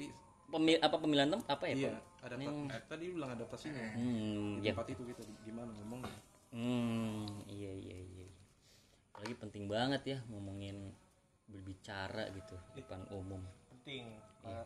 pemil 0.54 0.78
apa 0.78 0.96
pemilihan 0.96 1.28
tem 1.28 1.42
apa 1.44 1.66
ya? 1.66 1.76
iya 1.76 1.94
ada 2.22 2.36
Yang- 2.38 2.70
tadi 2.86 3.04
lu 3.04 3.14
bilang 3.18 3.32
adaptasinya 3.34 3.86
Hmm, 3.92 4.62
di 4.62 4.64
ya. 4.64 4.72
tempat 4.72 4.88
itu 4.90 5.02
gitu 5.04 5.22
gimana 5.42 5.74
ngomongnya 5.74 6.14
Hmm, 6.54 7.26
iya 7.50 7.74
iya 7.74 7.98
iya. 7.98 8.28
Lagi 9.16 9.34
penting 9.34 9.66
banget 9.66 10.02
ya 10.06 10.18
ngomongin 10.28 10.94
berbicara 11.48 12.30
gitu 12.30 12.54
depan 12.74 13.02
umum. 13.10 13.42
penting 13.68 14.14
Iya. 14.46 14.62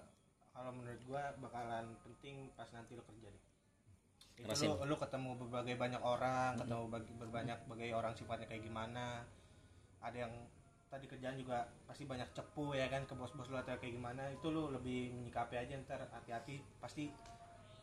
Kalau- 0.52 0.74
menurut 0.74 1.02
gua 1.06 1.32
bakalan 1.38 1.96
penting 2.02 2.50
pas 2.52 2.68
nanti 2.68 2.92
lo 2.92 3.04
kerja 3.04 3.30
deh 3.30 3.44
itu 4.36 4.44
Ngerasain. 4.44 4.70
lu, 4.70 4.86
lu 4.86 4.96
ketemu 4.96 5.30
berbagai 5.40 5.76
banyak 5.76 5.98
orang 6.00 6.54
ketemu 6.56 6.84
bagi, 6.88 7.12
berbanyak 7.16 7.60
bagai 7.64 7.90
orang 7.92 8.14
sifatnya 8.14 8.46
kayak 8.46 8.64
gimana 8.64 9.26
ada 10.00 10.18
yang 10.20 10.34
tadi 10.88 11.06
kerjaan 11.06 11.36
juga 11.36 11.68
pasti 11.84 12.08
banyak 12.08 12.32
cepu 12.32 12.72
ya 12.74 12.88
kan 12.88 13.04
ke 13.04 13.14
bos-bos 13.14 13.52
lu 13.52 13.60
atau 13.60 13.76
kayak 13.76 13.96
gimana 14.00 14.32
itu 14.32 14.48
lu 14.48 14.72
lebih 14.72 15.12
menyikapi 15.12 15.60
aja 15.60 15.74
ntar 15.84 16.08
hati-hati. 16.08 16.64
Pasti 16.80 17.12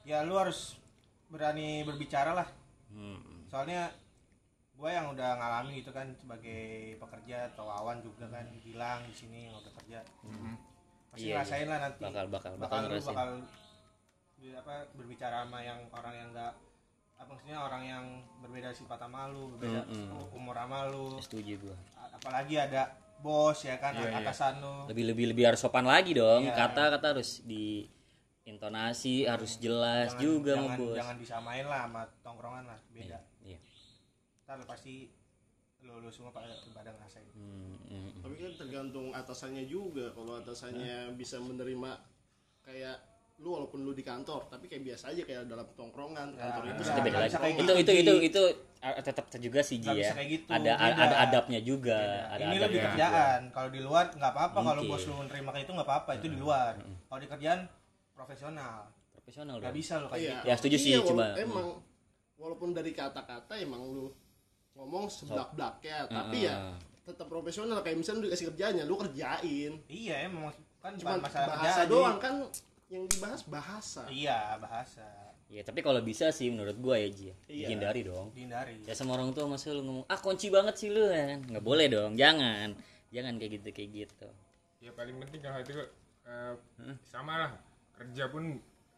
ya 0.04 0.24
lu 0.24 0.36
harus 0.36 0.80
berani 1.28 1.84
berbicara 1.84 2.32
lah. 2.32 2.48
Hmm. 2.94 3.42
soalnya 3.50 3.90
gue 4.74 4.90
yang 4.90 5.10
udah 5.10 5.38
ngalamin 5.38 5.82
gitu 5.82 5.90
kan 5.90 6.10
sebagai 6.18 6.94
pekerja 6.98 7.50
atau 7.54 7.66
awan 7.70 8.02
juga 8.02 8.26
kan 8.26 8.46
bilang 8.62 9.06
di 9.06 9.14
sini 9.14 9.50
yang 9.50 9.54
udah 9.58 9.72
kerja 9.82 9.98
pasti 11.14 11.30
Iya, 11.30 11.42
rasain 11.42 11.66
lah 11.70 11.78
nanti. 11.78 12.02
Bakal 12.02 12.26
bakal 12.26 12.52
bakal 12.58 12.82
bakal 12.82 12.90
lu 12.90 13.02
bakal 13.02 13.28
apa 14.54 14.74
berbicara 14.98 15.46
sama 15.46 15.62
yang 15.62 15.78
orang 15.94 16.14
yang 16.14 16.28
enggak 16.34 16.52
maksudnya 17.26 17.58
orang 17.58 17.82
yang 17.82 18.04
berbeda 18.38 18.70
sifat 18.70 18.98
sama 18.98 19.28
lu 19.28 19.54
berbeda 19.56 19.84
Mm-mm. 19.86 20.32
umur 20.32 20.54
sama 20.54 20.88
lu 20.88 21.16
Setuju 21.18 21.54
gua. 21.60 21.76
Apalagi 22.12 22.54
ada 22.56 22.94
bos 23.18 23.58
ya 23.60 23.76
kan 23.76 23.92
Iya, 23.94 24.08
iya. 24.10 24.20
atasan 24.20 24.60
lu 24.60 24.84
Lebih 24.88 25.04
lebih 25.12 25.24
lebih 25.32 25.44
harus 25.48 25.60
sopan 25.60 25.84
lagi 25.84 26.12
dong. 26.12 26.44
Iya. 26.44 26.54
Kata-kata 26.56 27.16
harus 27.16 27.40
di 27.42 27.88
intonasi 28.44 29.24
harus 29.24 29.56
jelas 29.56 30.12
jangan, 30.12 30.20
juga 30.20 30.52
sama 30.52 30.64
jangan, 30.68 30.78
bos. 30.84 30.96
jangan 31.00 31.16
disamain 31.16 31.64
lah 31.64 31.80
sama 31.88 32.02
tongkrongan 32.20 32.64
lah 32.68 32.78
beda 32.92 33.18
Iya. 33.40 33.58
ntar 34.44 34.60
lu 34.60 34.68
pasti 34.68 35.08
lu, 35.80 36.00
lu 36.00 36.12
semua 36.12 36.28
pada, 36.28 36.52
pada 36.76 36.92
ngerasain 36.92 37.24
Hmm, 37.32 37.72
hmm, 37.88 37.88
hmm. 37.88 38.20
tapi 38.20 38.34
kan 38.36 38.52
tergantung 38.60 39.16
atasannya 39.16 39.64
juga 39.64 40.12
kalau 40.12 40.36
atasannya 40.44 41.16
bisa 41.16 41.40
menerima 41.40 41.96
kayak 42.60 43.00
lu 43.36 43.48
walaupun 43.50 43.82
lu 43.82 43.90
di 43.90 44.00
kantor 44.00 44.46
tapi 44.46 44.70
kayak 44.70 44.86
biasa 44.86 45.10
aja 45.10 45.20
kayak 45.20 45.42
dalam 45.44 45.66
tongkrongan 45.74 46.32
kantor 46.32 46.62
itu 46.64 46.80
Nah, 46.80 46.86
Itu 46.88 47.00
beda 47.02 47.18
lagi. 47.18 47.34
Itu 47.34 47.44
gitu, 47.58 47.72
itu 47.74 47.92
itu 47.92 48.12
itu 48.24 48.42
ah, 48.78 48.94
tetap 48.96 49.26
juga 49.34 49.60
sih 49.60 49.76
Ji 49.78 49.90
ya. 49.92 50.14
gitu, 50.14 50.46
Ada 50.46 50.72
beda. 50.72 51.02
ada 51.02 51.16
adabnya 51.20 51.60
juga, 51.60 51.98
ada 52.30 52.42
ini 52.42 52.56
lebih 52.58 52.78
kerjaan. 52.80 53.40
Kalau 53.50 53.68
di 53.68 53.80
luar 53.80 54.06
nggak 54.08 54.30
apa-apa. 54.30 54.58
Kalau 54.62 54.82
bos 54.86 55.02
lu 55.02 55.18
nerima 55.24 55.50
kayak 55.50 55.66
itu 55.66 55.72
nggak 55.72 55.82
apa-apa. 55.84 56.10
Itu 56.14 56.26
di 56.28 56.38
luar. 56.38 56.78
Kalau 56.78 57.18
di 57.18 57.28
kerjaan 57.28 57.60
profesional. 58.14 58.86
Profesional 59.10 59.54
nggak 59.58 59.74
bisa 59.74 59.94
lo 59.98 60.06
kayak 60.06 60.20
Iya. 60.20 60.30
gitu. 60.30 60.46
Ya, 60.46 60.54
setuju 60.54 60.76
sih, 60.78 60.92
wala- 60.94 61.04
coba. 61.04 61.26
emang 61.34 61.66
walaupun 62.36 62.68
dari 62.70 62.92
kata-kata 62.92 63.54
emang 63.56 63.82
lu 63.84 64.06
ngomong 64.74 65.04
seblak-blaknya 65.08 66.06
tapi 66.06 66.38
ya 66.44 66.54
Ah. 66.70 66.76
tetap 67.02 67.26
profesional. 67.26 67.82
Kayak 67.82 67.98
misalnya 67.98 68.20
lu 68.20 68.26
dikasih 68.28 68.46
kerjanya 68.48 68.82
lu 68.84 68.94
kerjain. 68.96 69.72
Iya 69.84 70.14
emang 70.24 70.54
kan 70.78 70.92
cuma 70.94 71.18
bahasa 71.18 71.50
kerjaan, 71.50 71.86
doang 71.88 72.18
kan 72.18 72.34
yang 72.86 73.04
dibahas 73.06 73.42
bahasa 73.44 74.02
iya 74.08 74.56
bahasa 74.56 75.04
Ya, 75.44 75.60
tapi 75.60 75.80
kalau 75.80 76.00
bisa 76.00 76.32
sih 76.32 76.48
menurut 76.48 76.74
gua 76.76 76.96
ya 76.96 77.06
Ji. 77.06 77.28
ya. 77.28 77.34
Iya. 77.46 77.66
Dihindari 77.68 78.00
dong. 78.02 78.32
dihindari 78.32 78.80
Ya 78.82 78.96
sama 78.96 79.14
orang 79.14 79.30
tua 79.30 79.44
masa 79.46 79.70
lu 79.70 79.84
ngomong, 79.84 80.02
"Ah, 80.08 80.16
kunci 80.16 80.48
banget 80.48 80.74
sih 80.74 80.88
lu." 80.88 81.04
ya 81.06 81.30
kan. 81.30 81.46
Nggak 81.46 81.62
boleh 81.62 81.86
dong. 81.86 82.16
Jangan. 82.16 82.72
Jangan 83.12 83.32
kayak 83.36 83.52
gitu 83.60 83.68
kayak 83.70 83.90
gitu. 83.94 84.28
ya 84.80 84.90
paling 84.90 85.14
penting 85.16 85.40
kalau 85.40 85.60
itu 85.60 85.72
eh, 86.24 86.54
sama 87.02 87.32
lah 87.38 87.50
kerja 87.94 88.24
pun 88.28 88.56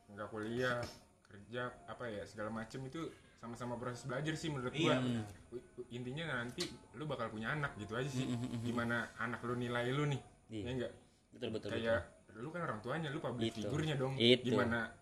nggak 0.09 0.29
kuliah 0.31 0.81
kerja 1.25 1.63
apa 1.85 2.09
ya 2.09 2.23
segala 2.25 2.49
macem 2.49 2.81
itu 2.83 3.05
sama-sama 3.37 3.77
proses 3.77 4.03
belajar 4.03 4.33
sih 4.35 4.49
menurut 4.49 4.73
Iya, 4.73 4.97
gua 4.97 4.97
u- 5.53 5.87
intinya 5.91 6.41
nanti 6.41 6.63
lu 6.95 7.05
bakal 7.05 7.29
punya 7.29 7.53
anak 7.53 7.75
gitu 7.77 7.93
aja 7.93 8.09
sih 8.09 8.25
gimana 8.63 9.11
anak 9.17 9.43
lu 9.43 9.55
nilai 9.55 9.91
lu 9.91 10.09
nih 10.09 10.23
Iya. 10.49 10.63
ya 10.63 10.71
enggak 10.73 10.93
Betul 11.31 11.49
betul 11.53 11.69
betul. 11.75 12.01
Lu 12.37 12.49
kan 12.49 12.61
orang 12.63 12.79
tuanya 12.79 13.09
lu 13.09 13.19
public 13.19 13.51
Itu. 13.51 13.65
figurnya 13.65 13.95
dong 13.95 14.15
Itu. 14.15 14.53
gimana 14.53 14.93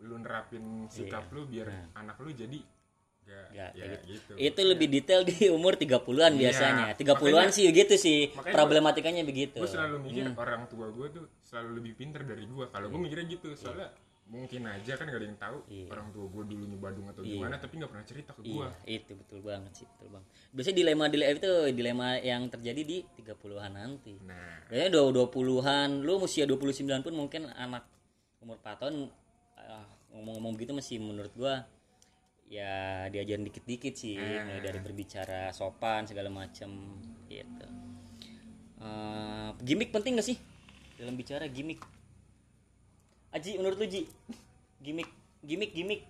lu 0.00 0.16
nerapin 0.16 0.88
sikap 0.88 1.24
Iya. 1.24 1.32
lu 1.32 1.42
biar 1.44 1.66
Nah. 1.66 1.84
anak 1.96 2.16
lu 2.18 2.30
jadi 2.30 2.60
gak, 3.24 3.46
Ya, 3.50 3.72
ya 3.72 3.84
kayak 3.88 4.00
gitu, 4.04 4.32
Itu 4.36 4.60
lebih 4.62 4.86
detail 4.86 5.24
di 5.24 5.48
umur 5.48 5.74
30-an 5.74 6.36
Iya. 6.36 6.40
biasanya. 6.44 6.86
30-an 6.92 7.48
Makanya- 7.48 7.56
sih 7.56 7.64
gitu 7.66 7.94
sih. 7.96 8.28
Problematikanya 8.28 9.22
begitu. 9.22 9.56
gue 9.56 9.64
selalu 9.66 9.96
mikir 10.02 10.24
Hmm. 10.26 10.36
orang 10.36 10.68
tua 10.68 10.86
gue 10.88 11.06
tuh 11.10 11.24
selalu 11.40 11.80
lebih 11.80 11.92
pinter 11.96 12.20
dari 12.20 12.44
gue 12.44 12.64
kalau 12.68 12.86
gue 12.86 13.00
mikirnya 13.00 13.24
gitu 13.30 13.48
soalnya 13.54 13.88
mungkin 14.24 14.64
aja 14.64 14.96
kan 14.96 15.04
gak 15.04 15.20
ada 15.20 15.26
yang 15.28 15.36
tahu 15.36 15.58
Iya. 15.68 15.86
orang 15.92 16.08
tua 16.10 16.26
gue 16.26 16.42
dulunya 16.48 16.78
Badung 16.80 17.06
atau 17.06 17.20
Iya. 17.20 17.36
gimana 17.36 17.54
tapi 17.60 17.76
nggak 17.76 17.90
pernah 17.92 18.06
cerita 18.08 18.30
ke 18.32 18.40
gue 18.40 18.50
Iya, 18.50 18.68
itu 18.98 19.12
betul 19.14 19.40
banget 19.44 19.72
sih, 19.74 19.86
betul 19.86 20.08
banget. 20.10 20.28
Biasanya 20.50 20.76
dilema 20.76 21.04
dilema 21.06 21.32
itu 21.34 21.52
dilema 21.70 22.08
yang 22.18 22.42
terjadi 22.48 22.82
di 22.82 22.98
30-an 23.14 23.70
nanti. 23.70 24.16
nah 24.24 24.64
Biasanya 24.66 24.88
udah 24.90 25.04
20-an, 25.28 25.88
lu 26.00 26.14
usia 26.18 26.44
29 26.44 27.04
pun 27.04 27.12
mungkin 27.12 27.46
anak 27.48 27.84
umur 28.40 28.56
4 28.58 28.80
tahun 28.80 29.12
ah, 29.56 29.84
ngomong-ngomong 30.10 30.52
begitu 30.54 30.72
masih 30.72 30.98
menurut 30.98 31.32
gua 31.32 31.64
ya 32.44 33.08
diajarin 33.08 33.40
dikit-dikit 33.42 33.92
sih 33.92 34.20
mulai 34.20 34.60
dari 34.60 34.78
berbicara 34.78 35.48
sopan 35.50 36.04
segala 36.04 36.28
macam 36.28 36.70
gitu. 37.26 37.66
Eh, 38.78 39.48
gimmick 39.60 39.90
penting 39.90 40.16
gak 40.16 40.26
sih 40.26 40.36
dalam 40.96 41.14
bicara 41.14 41.48
gimmick? 41.48 41.80
Aji 43.34 43.58
menurut 43.58 43.76
lu 43.76 43.86
Ji? 43.86 44.06
Gimmick 44.78 45.10
gimmick 45.42 45.74
gimmick. 45.74 46.02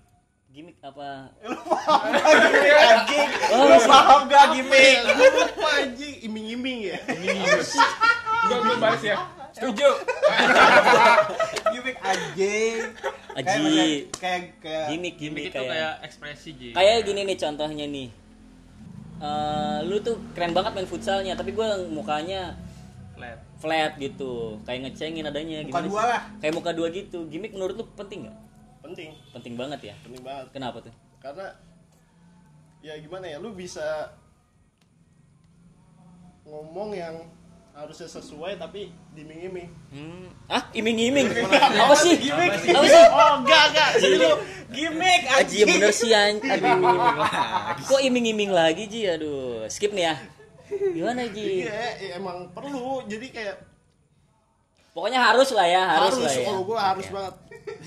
Gimmick 0.55 0.77
apa? 0.87 1.35
Anjing 1.43 3.29
Oh, 3.53 3.65
lu 3.67 3.79
paham 3.83 4.21
gak 4.29 4.55
gimmick? 4.55 4.97
Gue 5.09 5.29
lupa 5.35 5.69
anjing 5.81 6.15
iming-iming 6.23 6.79
ya? 6.85 6.97
Gue 7.03 8.57
gue 8.61 8.77
bahas 8.79 9.03
ya. 9.03 9.17
Setuju. 9.51 9.89
Gimmick 11.73 11.99
anjing 11.99 12.77
Aji. 13.35 14.11
kayak 14.15 14.41
kayak 14.63 14.85
gimmick 14.95 15.15
Gimmick 15.15 15.15
gimmick 15.19 15.45
itu 15.49 15.59
kayak. 15.59 15.71
kayak 15.75 15.93
ekspresi 16.07 16.51
Ji. 16.55 16.69
kayak 16.71 17.03
gini 17.03 17.21
nih 17.25 17.39
contohnya 17.39 17.87
nih. 17.89 18.09
Eh, 19.17 19.79
lu 19.87 19.97
tuh 19.99 20.21
keren 20.35 20.53
banget 20.53 20.71
main 20.71 20.87
futsalnya 20.87 21.35
tapi 21.35 21.51
gue 21.51 21.67
mukanya 21.89 22.55
flat. 23.25 23.39
flat 23.57 23.93
gitu 23.97 24.33
kayak 24.63 24.81
ngecengin 24.85 25.25
adanya 25.25 25.57
muka 25.63 25.71
Gimana 25.71 25.87
dua 25.87 26.01
sih? 26.01 26.11
lah 26.11 26.23
kayak 26.39 26.55
muka 26.55 26.71
dua 26.73 26.89
gitu 26.89 27.19
gimmick 27.27 27.53
menurut 27.53 27.75
lu 27.75 27.85
penting 27.95 28.29
nggak 28.29 28.37
penting 28.81 29.11
penting 29.33 29.55
banget 29.55 29.81
ya 29.83 29.95
penting 30.01 30.21
banget 30.21 30.47
kenapa 30.51 30.79
tuh 30.79 30.95
karena 31.17 31.47
ya 32.79 32.95
gimana 33.01 33.25
ya 33.25 33.41
lu 33.41 33.51
bisa 33.51 34.13
ngomong 36.45 36.93
yang 36.93 37.17
harusnya 37.75 38.07
sesuai 38.07 38.55
tapi 38.55 38.95
diming-iming 39.13 39.67
Hmm. 39.91 40.31
Ah, 40.47 40.63
iming-iming. 40.71 41.27
Apa 41.75 41.95
sih? 41.97 42.15
Apa 42.31 42.55
sih? 42.87 43.03
Oh 43.11 43.43
enggak 43.43 43.63
enggak, 43.73 43.91
Jadi 43.99 44.15
lu 44.15 44.31
gimmick 44.71 45.23
Aji 45.27 45.59
bener 45.67 45.91
sih 45.91 46.11
Aduh 46.11 46.79
lagi. 46.79 47.83
Kok 47.83 48.01
iming-iming 48.01 48.51
lagi 48.51 48.87
Ji? 48.87 49.09
Aduh, 49.09 49.67
skip 49.67 49.91
nih 49.91 50.07
ya. 50.07 50.15
Gimana 50.69 51.23
Ji? 51.29 51.65
iya 51.67 51.97
ya, 52.01 52.17
emang 52.17 52.49
perlu. 52.53 53.05
Jadi 53.05 53.29
kayak 53.31 53.57
Pokoknya 54.95 55.19
harus 55.27 55.51
lah 55.51 55.67
ya, 55.67 55.83
harus, 55.91 56.15
harus, 56.15 56.23
lah 56.23 56.35
ya. 56.39 56.47
kalau 56.47 56.63
gue 56.63 56.79
harus 56.79 57.07
banget. 57.11 57.35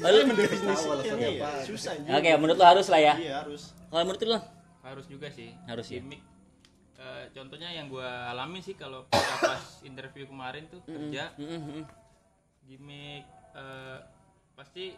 Oh, 0.04 0.10
lu- 0.12 0.28
mendefinisikan 0.28 1.18
iya, 1.24 1.50
susah 1.64 1.94
Oke, 1.96 2.30
menurut 2.36 2.58
lu 2.60 2.66
harus 2.68 2.88
lah 2.92 3.00
ya. 3.00 3.14
iya 3.16 3.34
harus. 3.40 3.72
Kalau 3.88 4.04
menurut 4.04 4.22
lu? 4.28 4.40
harus 4.84 5.06
juga 5.08 5.28
sih. 5.32 5.56
Harus 5.68 5.88
ya? 5.88 6.00
gimmick 6.04 6.20
Eh, 6.98 7.30
contohnya 7.30 7.70
yang 7.70 7.94
gua 7.94 8.34
alami 8.34 8.58
sih 8.58 8.74
kalau 8.74 9.06
pas 9.14 9.62
interview 9.86 10.26
kemarin 10.26 10.66
tuh 10.68 10.82
kerja. 10.84 11.30
Gimmick 12.68 13.24
eh, 13.56 13.98
pasti 14.58 14.98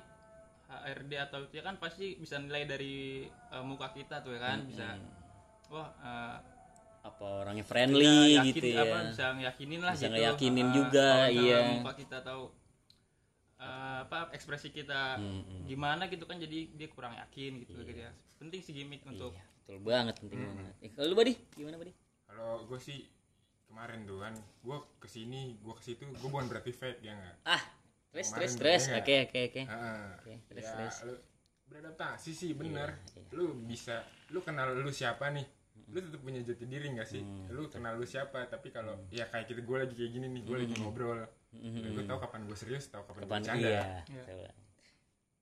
HRD 0.70 1.12
atau 1.20 1.46
ya 1.52 1.62
kan 1.62 1.76
pasti 1.76 2.16
bisa 2.16 2.40
nilai 2.40 2.64
dari 2.66 3.28
eh, 3.28 3.64
muka 3.68 3.92
kita 3.92 4.24
tuh 4.24 4.32
ya 4.34 4.42
kan 4.42 4.64
bisa 4.64 4.96
wah 5.70 5.92
eh, 6.00 6.38
Apa 7.00 7.26
orangnya 7.46 7.64
friendly 7.64 8.36
yakin, 8.36 8.46
gitu 8.52 8.66
apa, 8.76 8.96
ya. 8.98 9.10
bisa 9.12 9.26
ngeyakinin 9.36 9.82
lah 9.82 9.94
Bisa 9.96 10.06
gitu 10.08 10.14
ngeyakinin 10.14 10.68
Eh, 10.68 10.74
juga, 10.76 11.08
kalau 11.08 11.24
misalnya 11.28 11.40
iya. 11.40 11.60
muka 11.80 11.94
kita 11.96 12.18
tahu 12.22 12.44
eh, 13.60 13.98
apa 14.08 14.18
ekspresi 14.36 14.70
kita 14.72 15.20
Hmm, 15.20 15.68
gimana 15.68 16.08
gitu 16.10 16.24
kan 16.26 16.40
jadi 16.40 16.72
dia 16.74 16.88
kurang 16.90 17.14
yakin 17.14 17.62
gitu 17.62 17.76
gitu 17.84 18.00
ya 18.00 18.12
penting 18.40 18.60
sih 18.64 18.72
gimmick 18.74 19.04
untuk 19.06 19.36
Iya, 19.36 19.44
betul 19.60 19.78
banget 19.84 20.16
penting 20.24 20.40
banget. 20.40 20.74
Eh, 20.80 20.90
kalau 20.96 21.08
lu 21.12 21.16
Badi, 21.20 21.34
gimana 21.54 21.76
Badi? 21.76 21.94
Kalau 22.26 22.64
gue 22.66 22.80
sih 22.80 23.00
kemarin 23.68 24.08
tuh 24.08 24.18
kan, 24.24 24.34
gue 24.64 24.78
ke 24.98 25.08
sini, 25.12 25.60
gue 25.60 25.74
ke 25.76 25.84
situ, 25.84 26.02
gue 26.08 26.30
bukan 26.32 26.48
berarti 26.48 26.72
fake 26.72 27.04
ya 27.04 27.14
nggak. 27.14 27.36
Ah, 27.46 27.62
stress 28.10 28.28
stress 28.34 28.52
stress. 28.56 28.84
iya. 28.88 28.98
Oke, 29.04 29.16
oke, 29.28 29.40
oke. 29.52 29.62
Heeh. 29.68 30.04
Oke, 30.24 30.34
terus, 30.50 30.66
ya, 30.66 30.72
terus. 30.74 30.96
lu 31.06 31.16
beradaptasi 31.70 32.32
sih 32.34 32.52
bener. 32.56 32.90
Iya, 33.14 33.22
Lu 33.36 33.46
bisa, 33.62 34.02
lu 34.34 34.40
kenal 34.42 34.74
lu 34.74 34.90
siapa 34.90 35.30
nih? 35.30 35.46
Lu 35.90 36.00
tetap 36.00 36.20
punya 36.20 36.40
jati 36.40 36.64
diri 36.64 36.88
nggak 36.90 37.08
sih? 37.08 37.20
Hmm, 37.20 37.50
lu 37.50 37.66
kenal 37.66 37.94
lu 37.94 38.06
siapa? 38.06 38.46
Tapi 38.46 38.70
kalau 38.70 38.94
ya 39.10 39.26
kayak 39.26 39.46
kita 39.46 39.60
gue 39.60 39.78
lagi 39.80 39.94
kayak 39.94 40.12
gini 40.12 40.26
nih, 40.30 40.42
gue 40.44 40.58
lagi 40.60 40.76
ngobrol. 40.78 41.26
Dan 41.50 41.90
gue 41.90 42.04
tahu 42.04 42.20
kapan 42.20 42.46
gue 42.46 42.54
serius, 42.56 42.86
tahu 42.88 43.02
kapan, 43.04 43.20
Hmm, 43.20 43.26
Kapan 43.26 43.42
gue 43.42 43.50
bercanda. 43.58 43.68
iya. 43.68 43.84
betul. 44.08 44.50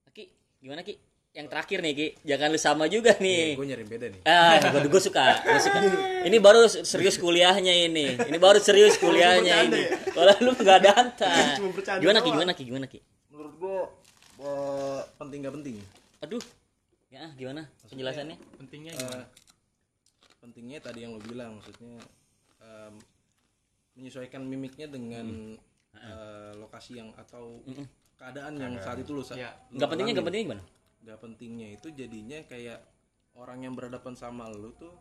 Ki, 0.10 0.24
gimana 0.58 0.82
Ki? 0.82 0.96
Yang 1.30 1.48
terakhir 1.48 1.78
nih 1.80 1.94
Ki, 1.94 2.08
jangan 2.24 2.48
lu 2.48 2.58
sama 2.58 2.84
juga 2.88 3.12
nih. 3.18 3.54
gue 3.54 3.66
nyari 3.68 3.86
beda 3.86 4.08
nih 4.08 4.22
Ah, 4.24 4.56
gue, 4.64 4.88
gue 4.88 5.02
suka, 5.04 5.26
gue 5.38 5.60
suka. 5.60 5.78
Ini 6.24 6.38
baru 6.40 6.62
serius 6.66 7.16
kuliahnya 7.16 7.74
ini. 7.84 8.16
Ini 8.18 8.38
baru 8.38 8.58
serius 8.58 8.96
kuliahnya 8.98 9.54
ini. 9.64 9.82
Kalau 10.10 10.34
lu 10.42 10.52
nggak 10.54 10.80
danta. 10.82 11.34
Cuma 11.56 11.70
bercanda 11.70 12.00
Gimana 12.00 12.20
Ki? 12.20 12.30
Gimana 12.32 12.52
Ki? 12.54 12.64
Gimana 12.64 12.88
Ki? 12.88 13.00
menurut 13.30 13.54
gue 13.54 13.80
eh, 14.40 15.02
penting 15.14 15.40
gak 15.40 15.54
penting 15.54 15.76
Aduh. 16.20 16.42
Ya, 17.08 17.24
gimana 17.34 17.70
penjelasannya? 17.86 18.36
pentingnya 18.58 18.92
gimana 18.94 19.26
pentingnya 20.48 20.80
tadi 20.80 21.04
yang 21.04 21.12
lo 21.12 21.20
bilang 21.20 21.60
maksudnya 21.60 22.00
em, 22.58 22.96
menyesuaikan 23.94 24.40
mimiknya 24.42 24.88
dengan 24.88 25.60
eh, 25.94 26.52
lokasi 26.56 26.96
yang 26.96 27.10
atau 27.14 27.60
keadaan 28.16 28.56
yang 28.56 28.74
saat 28.80 28.98
itu 28.98 29.12
lo 29.12 29.22
sa- 29.22 29.34
Ya. 29.34 29.52
lo 29.68 29.76
Nggak 29.76 29.90
pentingnya, 29.92 30.14
nggak 30.16 30.26
pentingnya 30.26 30.48
gimana? 30.48 30.64
Nggak 31.04 31.18
pentingnya. 31.20 31.68
Itu 31.74 31.88
jadinya 31.92 32.40
kayak 32.46 32.80
orang 33.34 33.60
yang 33.62 33.74
berhadapan 33.74 34.14
sama 34.14 34.48
lu 34.48 34.72
tuh 34.74 34.94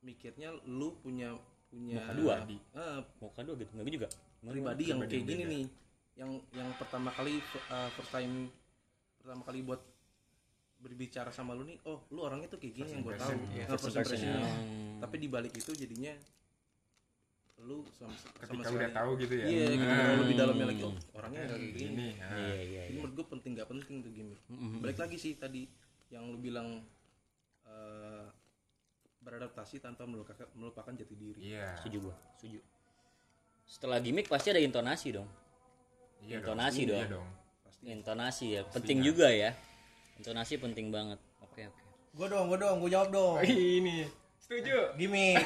mikirnya 0.00 0.50
lu 0.66 0.98
punya 0.98 1.36
punya 1.68 2.02
Muka 2.02 2.12
dua. 2.12 2.34
Eh, 2.44 3.00
Mau 3.16 3.30
kado 3.30 3.52
gitu, 3.54 3.70
nggak 3.70 3.86
juga. 3.90 4.08
pribadi 4.42 4.82
yang 4.90 4.98
kayak 5.00 5.22
gini 5.22 5.44
nih. 5.46 5.64
Yang 6.12 6.30
yang 6.52 6.68
pertama 6.76 7.08
kali 7.08 7.38
uh, 7.70 7.88
first 7.94 8.10
time 8.10 8.50
pertama 9.16 9.44
kali 9.44 9.62
buat 9.62 9.80
berbicara 10.82 11.30
sama 11.30 11.54
lu 11.54 11.62
nih 11.62 11.78
oh 11.84 12.02
lu 12.10 12.20
orangnya 12.20 12.46
tuh 12.46 12.58
kayak 12.58 12.74
gini 12.74 12.88
yang 12.90 13.00
gue 13.00 13.14
tahu 13.14 13.30
impression, 13.30 13.38
Nah, 13.62 13.66
first 13.72 13.86
impressionnya. 13.88 14.42
Hmm. 14.42 14.98
tapi 14.98 15.16
di 15.16 15.28
balik 15.28 15.54
itu 15.54 15.70
jadinya 15.72 16.10
lu 17.62 17.86
sama, 17.94 18.10
Ketika 18.10 18.42
sama 18.42 18.58
udah 18.58 18.66
sekali- 18.66 18.90
tahu 18.92 19.10
gitu 19.16 19.34
ya. 19.36 19.44
iya 19.46 19.64
gitu, 19.70 19.84
Ah, 19.84 19.94
kalau 19.94 20.16
lebih 20.20 20.34
dalamnya 20.36 20.66
lagi 20.66 20.82
oh 20.82 20.94
orangnya 21.12 21.40
nggak 21.44 21.54
kayak 21.56 21.74
gini 21.76 21.86
Ini, 21.86 22.08
ah. 22.18 22.30
Iya, 22.34 22.54
iya, 22.58 22.82
ini 22.82 22.90
iya. 22.90 22.98
menurut 22.98 23.14
gue 23.14 23.26
penting 23.30 23.50
gak 23.54 23.68
penting 23.68 23.96
tuh 24.00 24.10
gimmick 24.10 24.40
balik 24.82 24.98
lagi 24.98 25.16
sih 25.16 25.32
tadi 25.36 25.62
yang 26.08 26.24
lu 26.26 26.36
bilang 26.36 26.68
eh, 27.62 28.24
beradaptasi 29.18 29.78
tanpa 29.78 30.02
melupakan 30.02 30.50
melupakan 30.52 30.90
jati 30.92 31.14
diri 31.14 31.54
Iya. 31.54 31.78
Setuju 31.78 31.98
gua, 32.02 32.16
setuju. 32.34 32.58
Setelah 33.64 33.96
gimmick 33.96 34.26
pasti 34.26 34.50
ada 34.50 34.58
intonasi 34.58 35.08
dong. 35.12 35.30
Iya 36.20 36.42
Intonasi 36.42 36.82
dong. 36.82 36.98
dong. 36.98 36.98
Iya 36.98 37.14
dong. 37.14 37.28
Intonasi 37.84 38.46
ya, 38.52 38.62
penting 38.66 38.98
juga 39.00 39.30
ya. 39.30 39.54
Intonasi 40.22 40.54
penting 40.56 40.88
banget. 40.88 41.18
Oke, 41.42 41.66
oke. 41.66 41.82
Gue 42.14 42.26
dong, 42.26 42.46
gue 42.46 42.54
dong, 42.56 42.78
gue 42.78 42.90
jawab 42.90 43.10
dong. 43.10 43.42
Ini 43.42 44.06
setuju. 44.38 44.94
Gimmick. 44.94 45.42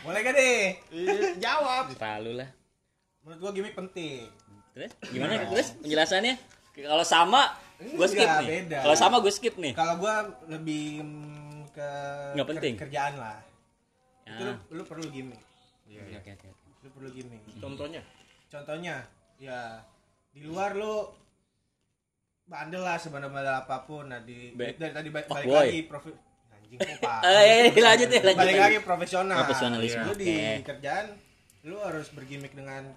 Boleh 0.00 0.20
gak 0.22 0.32
deh? 0.32 0.60
Jawab. 1.36 1.92
Terlalu 1.92 2.40
lah. 2.40 2.48
Menurut 3.20 3.38
gue 3.38 3.50
gimmick 3.52 3.76
penting. 3.76 4.32
Terus 4.72 4.96
gimana 5.06 5.44
terus 5.44 5.76
penjelasannya? 5.76 6.40
Kalau 6.72 7.04
sama 7.04 7.52
gue 7.76 8.06
skip 8.06 8.24
Enggak, 8.24 8.40
nih. 8.42 8.80
Kalau 8.80 8.96
sama 8.96 9.16
gue 9.20 9.28
skip 9.30 9.54
nih. 9.56 9.72
Kalau 9.72 9.94
gue 9.98 10.14
lebih 10.48 11.04
ke 11.68 11.88
Nggak 12.32 12.48
penting. 12.48 12.72
ker- 12.76 12.88
kerjaan 12.88 13.14
lah. 13.16 13.36
Itu 14.24 14.40
lu, 14.40 14.52
Ya. 14.52 14.56
lu 14.72 14.82
perlu 14.84 15.06
gimmick. 15.06 15.40
Iya, 15.84 16.00
Oke, 16.00 16.08
iya. 16.08 16.18
oke, 16.18 16.30
oke. 16.32 16.48
Lu 16.80 16.88
perlu 16.90 17.08
gimmick. 17.10 17.42
contohnya 17.56 18.00
Contohnya, 18.46 19.04
ya 19.36 19.84
di 20.30 20.40
luar 20.40 20.72
lu 20.72 21.12
bandel 22.46 22.80
lah 22.80 22.96
sebenarnya 22.96 23.60
apa 23.60 23.82
pun. 23.82 24.06
Nah 24.06 24.20
di 24.20 24.50
Be- 24.50 24.74
dari 24.74 24.90
tadi 24.90 25.08
balik 25.08 25.26
boy. 25.28 25.44
lagi 25.44 25.80
profi 25.84 26.10
anjing 26.48 26.78
kok 26.78 26.98
pak. 27.02 27.20
Eh, 27.22 27.74
lanjut 27.76 28.08
ya, 28.08 28.20
lanjut. 28.22 28.38
balik 28.38 28.56
lagi 28.56 28.78
profesional. 28.80 29.36
Profesionalisme, 29.40 30.02
Lu 30.02 30.14
di 30.14 30.30
oke. 30.30 30.64
kerjaan 30.64 31.06
lu 31.62 31.76
harus 31.78 32.06
bergimmick 32.08 32.52
dengan 32.52 32.94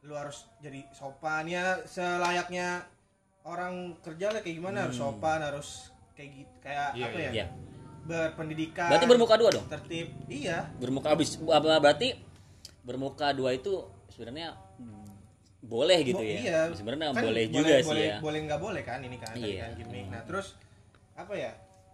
lu 0.00 0.14
harus 0.14 0.46
jadi 0.56 0.86
sopan 0.90 1.44
ya 1.44 1.82
selayaknya 1.82 2.86
orang 3.42 3.98
kerja 4.00 4.30
lah 4.30 4.38
kayak 4.38 4.54
gimana 4.54 4.86
harus 4.86 4.94
sopan 4.94 5.42
harus 5.42 5.90
kayak 6.14 6.30
gitu 6.36 6.52
kayak 6.60 6.94
Iya, 6.94 7.04
apa 7.04 7.18
ya 7.18 7.26
Hmm. 7.26 7.34
Iya. 7.34 7.46
berpendidikan 8.06 8.86
Berarti 8.86 9.06
bermuka 9.08 9.34
dua 9.34 9.50
dong. 9.50 9.66
tertib 9.66 10.06
iya 10.28 10.70
Bermuka 10.78 11.10
habis 11.10 11.42
apa 11.42 11.74
berarti 11.76 12.14
bermuka 12.80 13.34
dua 13.34 13.50
itu 13.50 13.82
sebenarnya 14.08 14.54
boleh 15.66 15.98
gitu 16.02 16.16
Bo- 16.16 16.24
ya. 16.24 16.38
iya 16.38 16.60
Sebenarnya 16.70 17.10
Kan 17.10 17.22
boleh 17.22 17.44
juga 17.48 17.74
sih 17.76 17.86
boleh, 17.86 18.06
ya. 18.06 18.16
boleh 18.18 18.40
nggak 18.44 18.60
boleh 18.60 18.82
kan 18.82 18.98
ini 19.00 19.16
kan 19.16 19.34
Iya. 19.34 19.62
kan 19.62 19.70
gimmick 19.76 20.06
nah 20.08 20.22
terus 20.22 20.54
apa 21.12 21.32
ya 21.32 21.52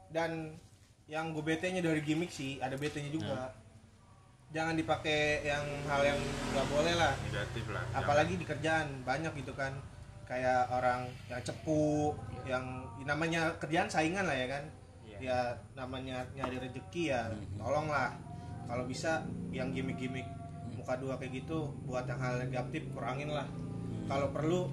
dan 0.08 0.52
yang 1.06 1.32
gue 1.32 1.40
bete 1.40 1.68
nya 1.68 1.80
dari 1.80 2.00
gimmick 2.00 2.28
sih 2.28 2.56
ada 2.58 2.74
bete 2.74 2.98
nya 2.98 3.08
juga 3.08 3.32
Nah. 3.35 3.50
jangan 4.50 4.74
dipakai 4.74 5.20
yang 5.42 5.64
hal 5.87 6.02
yang 6.04 6.20
nggak 6.50 6.66
boleh 6.68 6.94
lah 6.94 7.12
Negatif 7.22 7.64
lah. 7.66 7.85
apalagi 7.92 8.35
di 8.35 8.44
kerjaan 8.44 9.00
banyak 9.02 9.32
gitu 9.35 9.52
kan 9.52 9.72
kayak 10.22 10.68
orang 10.68 11.00
yang 11.26 11.40
cepu 11.40 12.12
yang 12.44 12.64
namanya 13.00 13.56
kerjaan 13.56 13.88
saingan 13.88 14.22
lah 14.22 14.35
ya 14.35 14.48
kan 14.48 14.64
ya 15.18 15.38
namanya 15.72 16.26
nyari 16.32 16.58
rezeki 16.58 17.02
ya 17.08 17.30
tolonglah 17.54 18.11
kalau 18.64 18.85
bisa 18.85 19.22
yang 19.50 19.70
gimmick-gimmick 19.70 20.26
muka 20.83 20.99
dua 20.99 21.14
kayak 21.14 21.33
gitu 21.38 21.59
buat 21.87 22.03
yang 22.05 22.18
hal 22.18 22.42
negatif 22.42 22.83
kurangin 22.90 23.31
lah. 23.31 23.47
Kalau 24.05 24.35
perlu 24.35 24.66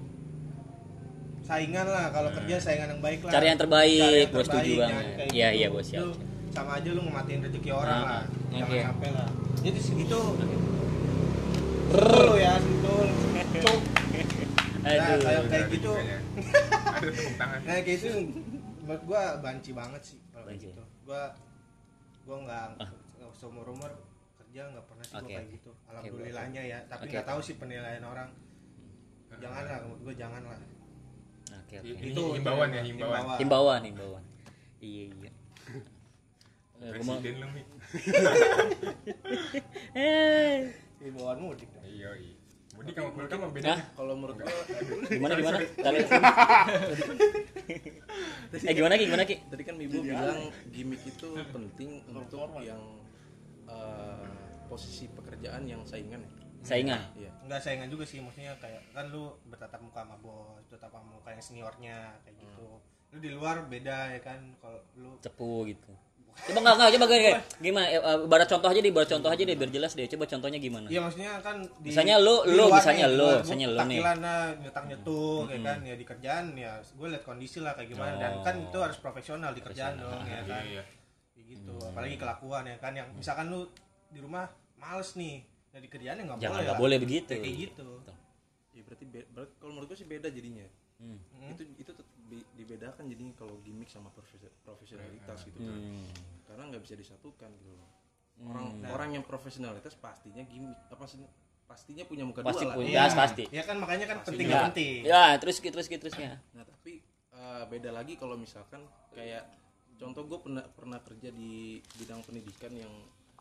saingan 1.40 1.86
lah. 1.86 2.10
Kalau 2.10 2.34
kerja 2.34 2.58
saingan 2.58 2.90
yang 2.90 3.00
baik 3.00 3.22
lah. 3.22 3.30
Cari 3.30 3.46
yang 3.46 3.60
terbaik, 3.62 4.02
Cari 4.02 4.18
yang 4.20 4.30
gua 4.30 4.42
setuju 4.42 4.72
banget. 4.76 5.04
kayak 5.14 5.30
Iya, 5.30 5.48
gitu. 5.54 5.58
iya, 5.62 5.68
bos, 5.70 5.86
siap. 5.86 6.10
sama 6.50 6.82
aja 6.82 6.90
lu 6.90 7.06
ngematiin 7.06 7.46
rezeki 7.46 7.70
orang 7.70 7.94
Ah, 7.94 8.02
lah. 8.02 8.24
jangan 8.50 8.66
oke. 8.66 8.78
sampai 8.82 9.08
lah. 9.14 9.28
Itu 9.62 9.68
itu 9.70 9.80
sentul 9.86 10.26
ya 12.34 12.52
sentul 12.58 13.06
cuk. 13.62 13.80
Nah 14.82 14.90
kayak 14.90 15.42
kayak 15.46 15.66
gitu. 15.70 15.92
Ada 15.94 17.06
tepuk 17.06 17.34
tangan. 17.38 17.58
nah 17.62 17.74
kayak 17.78 17.98
itu 18.02 18.08
menurut 18.82 19.02
gua 19.06 19.22
banci 19.38 19.70
banget 19.70 20.02
sih 20.02 20.18
kalau 20.34 20.50
kayak 20.50 20.58
gitu. 20.58 20.82
Gua 21.06 21.22
gua 22.26 22.36
nggak 22.42 22.66
nggak 22.82 23.30
seumur 23.30 23.66
umur 23.70 23.94
kerja 24.50 24.66
nggak 24.66 24.82
pernah 24.90 25.04
sih 25.06 25.14
Oke, 25.14 25.22
gua 25.22 25.30
kayak 25.30 25.46
gitu 25.54 25.70
alhamdulillahnya 25.86 26.62
ya 26.66 26.78
tapi 26.90 27.06
nggak 27.06 27.22
oke. 27.22 27.30
tahu 27.30 27.38
sih 27.38 27.54
penilaian 27.54 28.02
orang 28.02 28.28
jangan 29.38 29.62
lah 29.62 29.78
menurut 29.86 30.00
gua 30.02 30.14
jangan 30.18 30.42
lah 30.42 30.58
Oke, 31.50 31.82
oke. 31.82 31.86
Ini 31.98 32.14
Itu 32.14 32.22
himbauan 32.38 32.70
ya, 32.70 32.82
himbauan. 32.86 33.22
himbauan. 33.42 33.80
Himbauan. 33.82 34.22
Iya, 34.78 35.04
iya. 35.18 35.30
Eh, 36.80 36.90
Presiden 36.96 37.34
lu, 37.42 37.48
Mi. 37.50 37.62
Eh, 39.98 40.56
himbauan 41.02 41.38
mudik 41.42 41.66
dong. 41.74 41.82
Iya, 41.82 42.10
iya. 42.22 42.34
Mudik 42.78 42.94
sama 42.94 43.10
kulkas 43.10 43.38
mah 43.42 43.50
beda. 43.50 43.74
Kalau 43.98 44.14
menurut 44.14 44.38
gua 44.38 44.62
Gimana 45.10 45.32
gimana? 45.36 45.58
Tadi- 48.50 48.66
eh 48.66 48.72
gimana 48.78 48.94
Ki? 48.94 49.04
Gimana 49.10 49.24
Ki? 49.26 49.36
tadi 49.50 49.62
kan 49.66 49.74
ibu 49.78 49.98
bilang 50.02 50.54
gimmick 50.70 51.02
itu 51.02 51.28
penting 51.50 51.90
untuk 52.06 52.50
yang 52.62 52.82
eh, 53.66 54.39
posisi 54.70 55.10
pekerjaan 55.10 55.66
yang 55.66 55.82
saingan 55.82 56.22
ya? 56.22 56.30
Saingan? 56.60 57.00
Iya. 57.18 57.30
Nggak 57.44 57.60
saingan 57.60 57.88
juga 57.88 58.04
sih 58.04 58.22
maksudnya 58.22 58.54
kayak 58.56 58.94
kan 58.94 59.10
lu 59.10 59.34
bertatap 59.48 59.80
muka 59.80 60.04
sama 60.04 60.14
bos 60.20 60.62
bertatap 60.68 61.02
muka 61.02 61.28
yang 61.28 61.42
seniornya 61.42 61.96
kayak 62.22 62.36
gitu. 62.38 62.68
Lu 63.10 63.18
di 63.18 63.30
luar 63.32 63.66
beda 63.66 64.14
ya 64.14 64.20
kan 64.22 64.38
kalau 64.62 64.78
lu 64.94 65.10
cepu 65.18 65.66
gitu. 65.66 65.90
Coba 66.46 66.62
nggak 66.62 66.74
nggak 66.78 66.90
coba 66.94 67.06
kayak 67.10 67.42
gimana? 67.58 67.86
Eh, 67.90 67.98
eh, 67.98 68.18
ibarat 68.22 68.48
contoh 68.48 68.68
aja 68.70 68.78
deh 68.78 68.88
ibarat 68.88 69.10
contoh 69.10 69.28
aja 69.28 69.42
deh 69.42 69.56
biar 69.58 69.70
jelas 69.74 69.92
deh. 69.98 70.06
Coba 70.06 70.24
contohnya 70.30 70.58
gimana? 70.62 70.86
Iya 70.86 71.00
maksudnya 71.02 71.32
kan 71.42 71.56
di, 71.82 71.88
Misalnya 71.90 72.16
lu- 72.22 72.44
di 72.46 72.54
lu, 72.54 72.64
luar 72.70 72.78
misalnya 72.80 73.04
nih, 73.04 73.10
di 73.10 73.18
lu, 73.18 73.24
luar 73.26 73.38
misalnya 73.42 73.66
lu 73.66 73.74
nih. 73.74 73.82
takilan 73.82 74.18
lah, 74.22 74.44
nyetak 74.62 74.84
nyetuk 74.88 75.44
ya 75.50 75.58
kan 75.60 75.78
ya 75.84 75.94
di 75.98 76.04
kerjaan 76.06 76.44
ya 76.54 76.72
gue 76.80 77.08
liat 77.10 77.24
kondisi 77.26 77.58
lah 77.60 77.72
kayak 77.74 77.88
gimana. 77.92 78.14
Dan 78.16 78.32
kan 78.40 78.54
itu 78.62 78.78
harus 78.78 78.98
profesional 79.02 79.50
di 79.52 79.60
kerjaan 79.60 79.94
dong 79.98 80.22
ya 80.22 80.40
kan. 80.46 80.62
iya. 80.64 80.82
Kayak 81.34 81.44
gitu 81.50 81.74
apalagi 81.82 82.16
kelakuan 82.16 82.62
ya 82.64 82.76
kan 82.78 82.92
yang 82.94 83.08
misalkan 83.10 83.46
lu 83.50 83.60
di 84.08 84.20
rumah 84.22 84.46
males 84.80 85.12
nih 85.14 85.44
ya 85.70 85.78
di 85.78 85.88
kerjaan 85.88 86.16
ya 86.16 86.24
nggak 86.24 86.38
jangan 86.38 86.50
boleh 86.50 86.64
nggak 86.64 86.74
lah. 86.74 86.82
boleh 86.82 86.96
begitu 86.98 87.30
kayak 87.32 87.56
gitu 87.60 87.88
Ya 88.70 88.82
berarti, 88.82 89.02
be- 89.04 89.26
berarti 89.28 89.54
kalau 89.56 89.72
menurut 89.74 89.88
gue 89.88 89.98
sih 89.98 90.06
beda 90.06 90.30
jadinya. 90.30 90.62
Hmm. 90.96 91.18
Itu 91.50 91.66
itu 91.74 91.90
dibedakan 92.54 93.02
jadinya 93.04 93.34
kalau 93.34 93.58
gimmick 93.60 93.86
sama 93.86 94.08
profesi- 94.08 94.46
profesionalitas 94.62 95.42
gitu 95.42 95.58
kan. 95.58 95.74
Hmm. 95.74 96.06
Karena 96.44 96.62
nggak 96.70 96.78
bisa 96.80 96.94
disatukan 96.94 97.50
gitu 97.52 97.72
loh. 97.72 97.90
Orang 98.46 98.78
orang 98.86 99.08
yang 99.12 99.24
profesionalitas 99.26 99.92
pastinya 99.94 100.40
gimmick 100.42 100.78
apa 100.86 101.02
sih 101.04 101.18
pastinya 101.66 102.02
punya 102.02 102.22
muka 102.22 102.40
pasti 102.40 102.62
dua 102.62 102.70
lah. 102.72 102.76
punya 102.78 102.90
Iya. 102.96 103.04
pasti 103.12 103.44
ya 103.48 103.62
kan 103.62 103.76
makanya 103.76 104.06
kan 104.06 104.16
penting 104.24 104.42
ya, 104.42 104.50
nggak 104.50 104.66
penting 104.70 104.98
ya 105.04 105.24
terus 105.36 105.56
gitu 105.56 105.70
terus 105.70 105.86
gitu 105.86 106.02
terusnya 106.02 106.42
Nah 106.50 106.64
tapi 106.64 106.98
eh, 107.30 107.62
beda 107.68 107.90
lagi 107.90 108.14
kalau 108.14 108.34
misalkan 108.34 108.82
kayak 109.10 109.46
contoh 109.94 110.24
gue 110.24 110.38
pernah 110.40 110.64
pernah 110.68 110.98
kerja 110.98 111.30
di 111.30 111.78
bidang 111.94 112.22
pendidikan 112.22 112.72
yang 112.72 112.90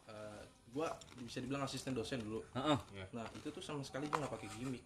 eh, 0.06 0.42
gue 0.70 0.88
bisa 1.26 1.42
dibilang 1.42 1.66
asisten 1.66 1.92
dosen 1.98 2.22
dulu. 2.22 2.46
Heeh. 2.54 2.78
Nah 3.14 3.26
itu 3.36 3.50
tuh 3.50 3.64
sama 3.64 3.82
sekali 3.82 4.06
gue 4.08 4.18
nggak 4.18 4.34
pakai 4.34 4.50
gimmick 4.58 4.86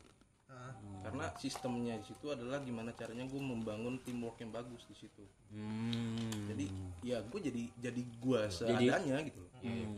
Ah. 0.54 0.70
karena 1.02 1.26
sistemnya 1.42 1.98
di 1.98 2.06
situ 2.06 2.30
adalah 2.30 2.62
gimana 2.62 2.94
caranya 2.94 3.26
gue 3.26 3.42
membangun 3.42 3.98
teamwork 4.06 4.38
yang 4.38 4.54
bagus 4.54 4.86
di 4.86 4.96
situ. 4.96 5.26
Hmm. 5.50 6.46
Jadi 6.54 6.70
ya 7.02 7.26
gue 7.26 7.40
jadi 7.42 7.64
jadi 7.82 8.02
gue 8.02 8.42
seadanya 8.54 9.18
gitu 9.26 9.40
loh. 9.42 9.52
Hmm. 9.60 9.98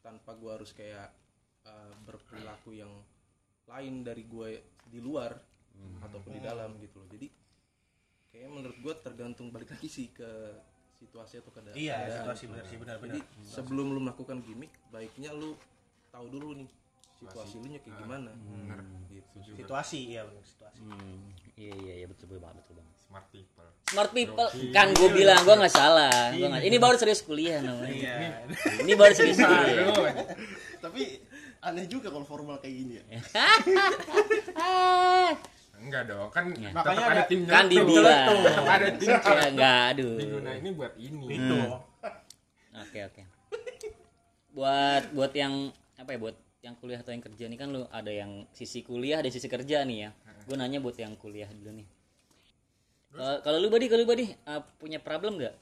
Tanpa 0.00 0.38
gue 0.38 0.50
harus 0.52 0.70
kayak 0.70 1.10
eh, 1.66 1.92
berperilaku 2.06 2.78
yang 2.78 2.92
lain 3.66 4.06
dari 4.06 4.22
gue 4.24 4.50
di 4.86 5.02
luar 5.02 5.34
ataupun 6.00 6.38
di 6.38 6.40
dalam 6.40 6.78
gitu 6.78 7.02
loh. 7.02 7.08
Jadi 7.10 7.26
kayak 8.30 8.48
menurut 8.48 8.78
gue 8.78 8.94
tergantung 9.02 9.50
balik 9.50 9.74
lagi 9.74 9.90
sih 9.90 10.14
ke 10.14 10.30
situasi 10.96 11.34
atau 11.40 11.50
keadaan. 11.52 11.76
iya 11.76 11.96
keadaan. 12.00 12.16
situasi 12.16 12.42
benar 12.48 12.64
sih 12.64 12.76
benar. 12.80 12.96
Jadi 12.98 13.20
benar. 13.20 13.44
sebelum 13.44 13.86
lu 13.92 14.00
melakukan 14.00 14.36
gimmick, 14.42 14.72
baiknya 14.88 15.30
lu 15.36 15.54
tahu 16.08 16.26
dulu 16.32 16.56
nih 16.56 16.68
situasi 17.16 17.54
lu 17.60 17.66
nya 17.68 17.80
kayak 17.80 17.96
gimana. 18.00 18.30
Gitu. 19.08 19.36
situasi 19.56 20.00
iya 20.12 20.22
benar 20.24 20.44
situasi. 20.44 20.80
Hmm. 20.84 21.32
iya 21.56 21.72
iya 21.72 21.94
iya 22.04 22.06
betul 22.08 22.28
betul 22.28 22.40
banget 22.44 22.60
betul 22.64 22.74
banget. 22.80 22.94
Smart 23.06 23.26
people. 23.30 23.68
Smart 23.86 24.10
people. 24.10 24.48
kan 24.74 24.88
gue 24.92 25.08
bilang 25.14 25.40
gue 25.46 25.54
nggak 25.56 25.72
salah. 25.72 26.34
Gua 26.34 26.48
nggak- 26.52 26.66
ini 26.66 26.76
baru 26.76 26.96
serius 26.98 27.22
kuliah 27.22 27.62
namanya. 27.62 27.92
Iya. 27.92 28.16
Ini 28.82 28.92
baru 28.98 29.12
serius 29.14 29.38
kuliah. 29.38 29.94
Aduh, 29.94 30.04
Tapi 30.82 31.02
aneh 31.62 31.86
juga 31.86 32.10
kalau 32.12 32.26
formal 32.26 32.58
kayak 32.58 32.74
gini 32.74 32.92
ya. 32.98 33.04
enggak 35.78 36.02
dong 36.06 36.28
kan 36.28 36.44
Makanya 36.48 36.72
tetap 36.74 36.94
ada 37.06 37.12
ada- 37.12 37.26
timnya 37.26 37.50
kan 37.50 37.64
tuh. 37.64 37.72
dibilang. 37.72 38.26
Tetap 38.38 38.66
ada 38.66 38.88
tim 38.92 39.08
ya 39.10 39.44
enggak 39.46 39.80
aduh. 39.90 40.14
Diguna 40.16 40.50
ini 40.54 40.68
buat 40.70 40.92
ini. 40.96 41.26
Itu. 41.28 41.58
Oke 42.76 42.98
oke. 43.02 43.22
Buat 44.50 45.12
buat 45.12 45.32
yang 45.32 45.54
apa 45.96 46.10
ya 46.10 46.18
buat 46.18 46.36
yang 46.60 46.74
kuliah 46.74 46.98
atau 46.98 47.10
yang 47.10 47.22
kerja 47.22 47.44
nih 47.46 47.56
kan 47.56 47.68
lu 47.68 47.84
ada 47.86 48.10
yang 48.10 48.44
sisi 48.50 48.80
kuliah 48.80 49.20
ada 49.20 49.28
sisi 49.28 49.46
kerja 49.46 49.82
nih 49.82 49.98
ya. 49.98 50.10
Gue 50.42 50.54
nanya 50.54 50.78
buat 50.78 50.94
yang 50.94 51.14
kuliah 51.14 51.48
dulu 51.48 51.72
nih. 51.74 51.86
Kalau- 53.08 53.40
Kalau 53.40 53.58
lu 53.58 53.68
badi 53.68 53.86
kalau 53.86 54.02
lu 54.02 54.08
badi 54.08 54.24
uh, 54.44 54.60
punya 54.76 54.98
problem 54.98 55.36
nggak? 55.36 55.54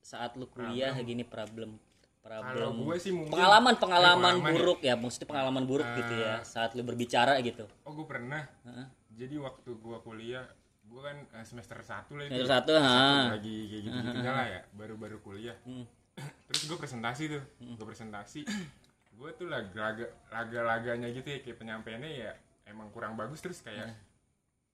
Saat 0.00 0.34
lu 0.34 0.46
kuliah 0.46 0.92
gini 1.00 1.22
problem 1.22 1.78
problem. 2.20 2.80
Gue 2.82 2.96
sih 2.96 3.12
mungkin- 3.12 3.30
pengalaman 3.30 3.74
Eh, 3.74 3.78
pengalaman 3.78 4.34
pengalaman 4.34 4.54
buruk 4.54 4.80
ya 4.80 4.94
maksudnya 4.94 5.28
pengalaman 5.28 5.64
buruk 5.64 5.84
gitu 5.94 6.14
ya 6.14 6.40
saat 6.42 6.72
lu 6.72 6.80
berbicara 6.80 7.36
gitu. 7.40 7.68
oh 7.84 7.92
gue 7.92 8.06
pernah. 8.06 8.48
Heeh. 8.64 8.86
Jadi 9.14 9.34
waktu 9.38 9.70
gue 9.78 9.98
kuliah 10.02 10.46
gue 10.84 11.00
kan 11.00 11.16
eh, 11.40 11.44
semester 11.48 11.80
satu 11.80 12.20
lah 12.20 12.28
itu. 12.28 12.44
Semester 12.44 12.52
satu, 12.52 12.72
ha. 12.76 13.32
lagi 13.32 13.56
kayak 13.72 13.82
gitu 13.88 13.98
gitu 13.98 14.30
lah 14.30 14.46
ya 14.46 14.60
baru-baru 14.76 15.16
kuliah. 15.24 15.56
Hmm. 15.64 15.88
terus 16.50 16.62
gue 16.68 16.76
presentasi 16.76 17.22
tuh 17.32 17.42
gue 17.58 17.86
presentasi. 17.86 18.40
Gue 19.14 19.30
tuh 19.38 19.48
laga 19.48 19.72
laga 19.72 20.06
laga 20.28 20.60
laganya 20.60 21.08
gitu 21.08 21.24
ya 21.24 21.38
kayak 21.40 21.56
penyampaiannya 21.56 22.10
ya 22.10 22.30
emang 22.68 22.92
kurang 22.92 23.16
bagus. 23.16 23.40
Terus 23.40 23.64
kayak 23.64 23.88
Hmm. 23.90 23.98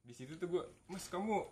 di 0.04 0.12
situ 0.16 0.34
tuh 0.34 0.48
gue 0.50 0.62
mas 0.90 1.06
kamu 1.06 1.46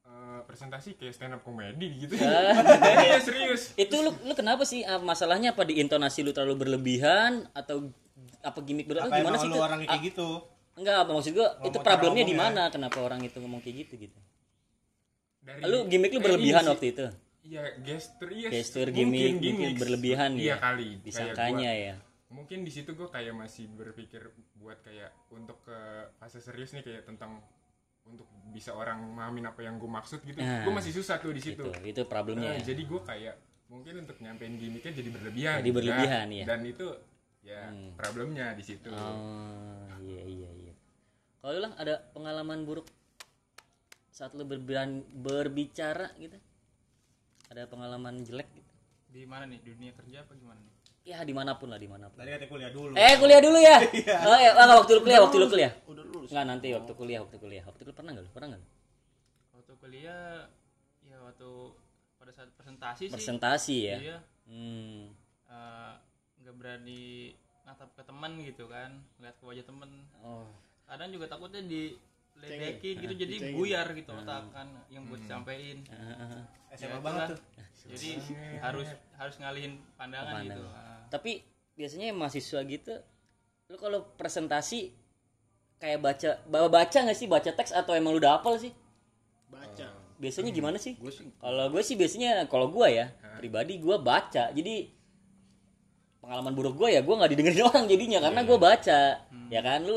eh, 0.00 0.40
presentasi 0.48 0.98
kayak 0.98 1.14
stand 1.14 1.36
up 1.38 1.46
comedy 1.46 2.02
gitu. 2.02 2.18
Ah. 2.18 2.50
iya 3.06 3.22
serius. 3.22 3.78
Itu 3.78 4.00
lu 4.02 4.10
lu 4.26 4.34
kenapa 4.34 4.66
sih? 4.66 4.82
Ah, 4.82 4.98
masalahnya 4.98 5.54
apa 5.54 5.62
di 5.62 5.78
intonasi 5.78 6.26
lu 6.26 6.34
terlalu 6.34 6.66
berlebihan 6.66 7.46
atau 7.54 7.92
apa 8.40 8.58
gimmick 8.64 8.88
berlebihan 8.88 9.12
apa 9.12 9.20
gimana 9.22 9.36
sih 9.38 9.48
lu 9.48 9.56
itu? 9.56 9.62
orangnya 9.62 9.86
kayak 9.86 10.02
gitu 10.12 10.28
Enggak, 10.80 10.96
apa 11.04 11.10
maksud 11.12 11.32
gua 11.32 11.48
itu 11.60 11.78
problemnya 11.78 12.24
di 12.24 12.32
ngomong 12.32 12.56
mana? 12.56 12.72
Kenapa 12.72 12.98
orang 12.98 13.20
itu 13.20 13.36
ngomong 13.36 13.60
kayak 13.60 13.76
gitu 13.84 13.94
gitu? 14.00 14.18
Dari- 15.40 15.62
Lu 15.62 15.84
gimmick 15.84 16.12
lu 16.12 16.20
berlebihan 16.20 16.64
waktu 16.64 16.86
itu. 16.90 17.06
Iya, 17.40 17.62
gesture 17.80 18.32
iya. 18.32 18.48
Gestur 18.48 18.88
gimmick 18.88 19.36
mungkin 19.36 19.40
gimmick. 19.40 19.76
berlebihan 19.76 20.30
iya 20.36 20.56
ya. 20.56 20.56
kali. 20.56 20.88
Disangkanya 21.00 21.70
gua- 21.70 21.84
ya. 21.84 21.94
Mungkin 22.30 22.62
di 22.62 22.70
situ 22.70 22.94
gue 22.94 23.08
kayak 23.10 23.34
masih 23.34 23.66
berpikir 23.68 24.22
buat 24.54 24.78
kayak 24.80 25.10
untuk 25.28 25.60
ke 25.60 25.78
fase 26.16 26.38
serius 26.38 26.70
nih 26.72 26.80
kayak 26.80 27.02
tentang 27.02 27.42
untuk 28.06 28.24
bisa 28.50 28.70
orang 28.70 29.02
memahamin 29.02 29.50
apa 29.50 29.60
yang 29.60 29.76
gue 29.76 29.90
maksud 29.90 30.22
gitu. 30.22 30.38
Nah, 30.38 30.62
gue 30.62 30.70
masih 30.70 30.92
susah 30.94 31.18
tuh 31.18 31.34
di 31.34 31.42
situ. 31.42 31.66
Itu 31.66 31.82
itu 31.82 32.02
problemnya. 32.06 32.54
Nah, 32.54 32.62
ya. 32.62 32.70
jadi 32.70 32.82
gue 32.86 33.00
kayak 33.02 33.34
mungkin 33.66 33.94
untuk 34.00 34.16
nyampein 34.18 34.54
gimmicknya 34.56 34.92
jadi 34.94 35.10
berlebihan. 35.10 35.56
Jadi 35.58 35.70
berlebihan, 35.70 36.26
Nah, 36.26 36.36
iya. 36.38 36.44
Dan 36.46 36.60
itu 36.64 36.86
ya 37.40 37.60
problemnya 37.96 38.52
di 38.54 38.62
situ. 38.62 38.90
Oh, 38.90 39.90
iya 39.98 40.22
iya 40.22 40.48
iya. 40.54 40.59
Kalau 41.40 41.52
lu 41.52 41.60
lah 41.60 41.72
ada 41.74 41.94
pengalaman 42.12 42.62
buruk 42.62 42.84
saat 44.10 44.32
lu 44.32 44.44
berbicara, 44.44 44.92
berbicara 45.10 46.08
gitu? 46.16 46.36
Ada 47.48 47.64
pengalaman 47.66 48.20
jelek 48.20 48.48
gitu? 48.52 48.68
di 49.10 49.26
mana 49.26 49.42
nih 49.42 49.58
dunia 49.58 49.90
kerja 49.90 50.22
apa 50.22 50.38
gimana 50.38 50.62
nih 50.62 50.70
Ya 51.02 51.18
di 51.26 51.34
mana 51.34 51.58
pun 51.58 51.66
lah 51.66 51.82
di 51.82 51.90
mana 51.90 52.06
pun. 52.06 52.22
tadi 52.22 52.30
katanya 52.30 52.46
kuliah 52.46 52.70
dulu 52.70 52.92
Eh 52.94 53.14
kuliah 53.18 53.40
dulu 53.42 53.58
ya. 53.58 53.76
Oh 54.30 54.38
ya, 54.38 54.50
enggak, 54.54 54.76
waktu 54.78 54.92
lu 54.92 55.00
kuliah, 55.02 55.18
waktu 55.18 55.36
lu 55.36 55.46
kuliah. 55.48 55.72
Udah 55.82 56.04
lulus. 56.06 56.28
Enggak 56.30 56.46
nanti 56.46 56.66
waktu 56.70 56.92
kuliah, 56.94 57.18
waktu 57.18 57.36
kuliah. 57.40 57.64
Waktu 57.66 57.82
lu 57.82 57.90
pernah 57.90 58.10
enggak 58.14 58.24
lu? 58.24 58.30
Pernah 58.30 58.48
enggak? 58.54 58.62
waktu 59.50 59.72
kuliah 59.76 60.46
ya 61.02 61.16
waktu 61.18 61.50
pada 62.16 62.30
saat 62.30 62.48
presentasi 62.54 63.02
sih 63.02 63.14
Presentasi 63.16 63.76
ya. 63.82 63.96
iya 63.98 64.18
Hmm. 64.46 65.10
eh, 65.46 65.92
nggak 66.38 66.54
berani 66.54 67.34
natap 67.62 67.90
ke 67.94 68.02
teman 68.02 68.38
gitu 68.40 68.66
kan 68.66 68.94
ngeliat 69.16 69.34
ke 69.34 69.44
wajah 69.44 69.64
temen 69.64 69.90
Oh. 70.20 70.46
Kadang 70.90 71.08
juga 71.08 71.26
takutnya 71.26 71.62
diledekin 71.62 72.94
gitu 72.98 73.14
jadi 73.14 73.34
Dicengin. 73.36 73.54
buyar 73.54 73.86
gitu 73.90 74.10
otak 74.10 74.42
kan 74.50 74.66
yang 74.88 75.06
buat 75.06 75.20
disampaikan 75.20 75.78
Ah, 75.88 76.42
SMA 76.72 76.90
Ya, 76.90 76.98
banget 76.98 77.20
itulah. 77.24 77.28
tuh 77.30 77.38
jadi 77.88 78.10
harus 78.60 78.88
harus 79.14 79.34
ngalihin 79.36 79.72
pandangan 79.94 80.42
gitu 80.42 80.62
Ah. 80.66 81.06
Tapi 81.08 81.42
biasanya 81.72 82.12
mahasiswa 82.12 82.60
gitu, 82.62 82.94
lu 83.66 83.76
kalau 83.76 84.04
presentasi 84.14 84.94
kayak 85.76 85.98
baca 85.98 86.30
bawa 86.44 86.68
baca 86.68 86.98
nggak 87.00 87.16
sih 87.16 87.26
baca 87.26 87.50
teks 87.50 87.72
atau 87.72 87.94
emang 87.94 88.12
lu 88.12 88.20
udah 88.20 88.36
hafal 88.36 88.54
sih? 88.56 88.70
Baca. 89.46 89.86
Biasanya 90.16 90.50
gimana 90.50 90.76
sih? 90.76 90.94
Gue 90.94 91.08
sih 91.08 91.26
Kalau 91.34 91.66
gue 91.66 91.80
sih 91.80 91.96
biasanya 91.96 92.44
kalau 92.46 92.68
gue 92.68 92.86
ya 92.86 93.08
pribadi 93.34 93.78
gue 93.78 93.96
baca. 93.96 94.50
Jadi 94.50 94.92
pengalaman 96.20 96.52
buruk 96.52 96.76
gue 96.76 96.92
ya 96.92 97.00
gue 97.00 97.14
nggak 97.16 97.30
didengerin 97.30 97.64
orang 97.70 97.84
jadinya 97.86 98.18
karena 98.20 98.40
gue 98.44 98.58
baca. 98.60 99.00
Ya 99.48 99.60
kan 99.60 99.80
lu 99.82 99.96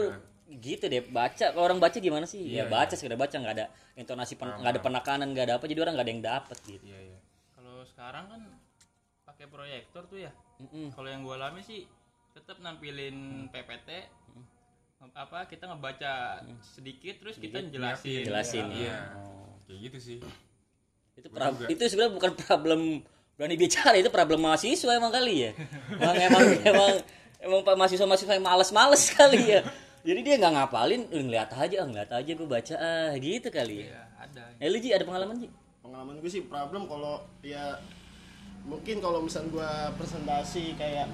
gitu 0.56 0.86
deh 0.86 1.02
baca. 1.04 1.46
Kalau 1.50 1.64
orang 1.64 1.78
baca 1.78 1.98
gimana 1.98 2.24
sih? 2.24 2.42
Ya 2.46 2.66
baca 2.66 2.92
sekedar 2.92 3.16
baca 3.16 3.32
nggak 3.32 3.54
ada 3.54 3.66
intonasi 3.94 4.34
pen- 4.34 4.54
nggak 4.54 4.72
ada 4.72 4.82
penekanan 4.82 5.28
nggak 5.30 5.46
ada 5.46 5.54
apa 5.56 5.66
jadi 5.66 5.80
orang 5.80 5.94
nggak 5.94 6.06
ada 6.06 6.14
yang 6.14 6.24
dapet 6.24 6.58
gitu. 6.64 6.84
Iya, 6.84 7.00
iya. 7.04 7.20
kalau 7.52 7.82
sekarang 7.84 8.26
kan 8.28 8.42
pakai 9.24 9.46
proyektor 9.48 10.04
tuh 10.06 10.20
ya. 10.20 10.32
Mm-mm. 10.56 10.92
kalau 10.92 11.08
yang 11.08 11.22
gue 11.22 11.34
alami 11.34 11.60
sih 11.60 11.84
tetap 12.32 12.58
nampilin 12.58 13.14
PPT 13.50 13.90
apa 15.14 15.44
kita 15.46 15.68
ngebaca 15.68 16.40
sedikit 16.64 17.20
terus 17.20 17.36
kita 17.36 17.60
jelasin. 17.66 18.24
jelasin 18.24 18.66
Iya. 18.72 18.88
ya 18.88 18.98
Kayak 19.64 19.80
gitu 19.84 19.98
sih. 20.00 20.18
itu 21.14 21.28
prob- 21.30 21.68
itu 21.68 21.82
sebenarnya 21.84 22.14
bukan 22.14 22.32
problem 22.34 22.82
berani 23.34 23.56
bicara 23.56 23.94
itu 23.94 24.08
problem 24.08 24.42
mahasiswa 24.42 24.92
emang 24.92 25.10
kali 25.10 25.44
ya. 25.44 25.52
Emang 25.94 26.16
emang 26.18 26.44
emang 26.72 26.92
emang 27.38 27.60
pak 27.62 27.76
mahasiswa 27.76 28.06
mahasiswa 28.06 28.34
yang 28.34 28.46
males-males 28.46 29.04
kali 29.12 29.42
ya 29.52 29.62
jadi 30.04 30.20
dia 30.20 30.36
nggak 30.38 30.54
ngapalin 30.54 31.02
"Eh, 31.08 31.22
ngeliat 31.22 31.50
aja 31.50 31.76
ah, 31.78 31.86
ngeliat 31.86 32.12
aja 32.12 32.32
gue 32.32 32.48
baca 32.48 32.76
ah 32.76 33.12
gitu 33.16 33.48
kali 33.48 33.76
ya 33.82 33.88
Iya, 33.90 34.02
ada 34.18 34.42
eh 34.58 34.68
lu 34.68 34.78
Ji, 34.78 34.90
ada 34.92 35.04
pengalaman 35.04 35.36
Ji? 35.38 35.48
Pengalaman 35.80 36.16
gue 36.18 36.28
sih 36.30 36.44
problem 36.44 36.86
kalau 36.86 37.16
ya 37.42 37.80
mungkin 38.64 39.00
kalau 39.00 39.20
misal 39.20 39.44
gue 39.46 39.70
presentasi 39.96 40.76
kayak 40.76 41.08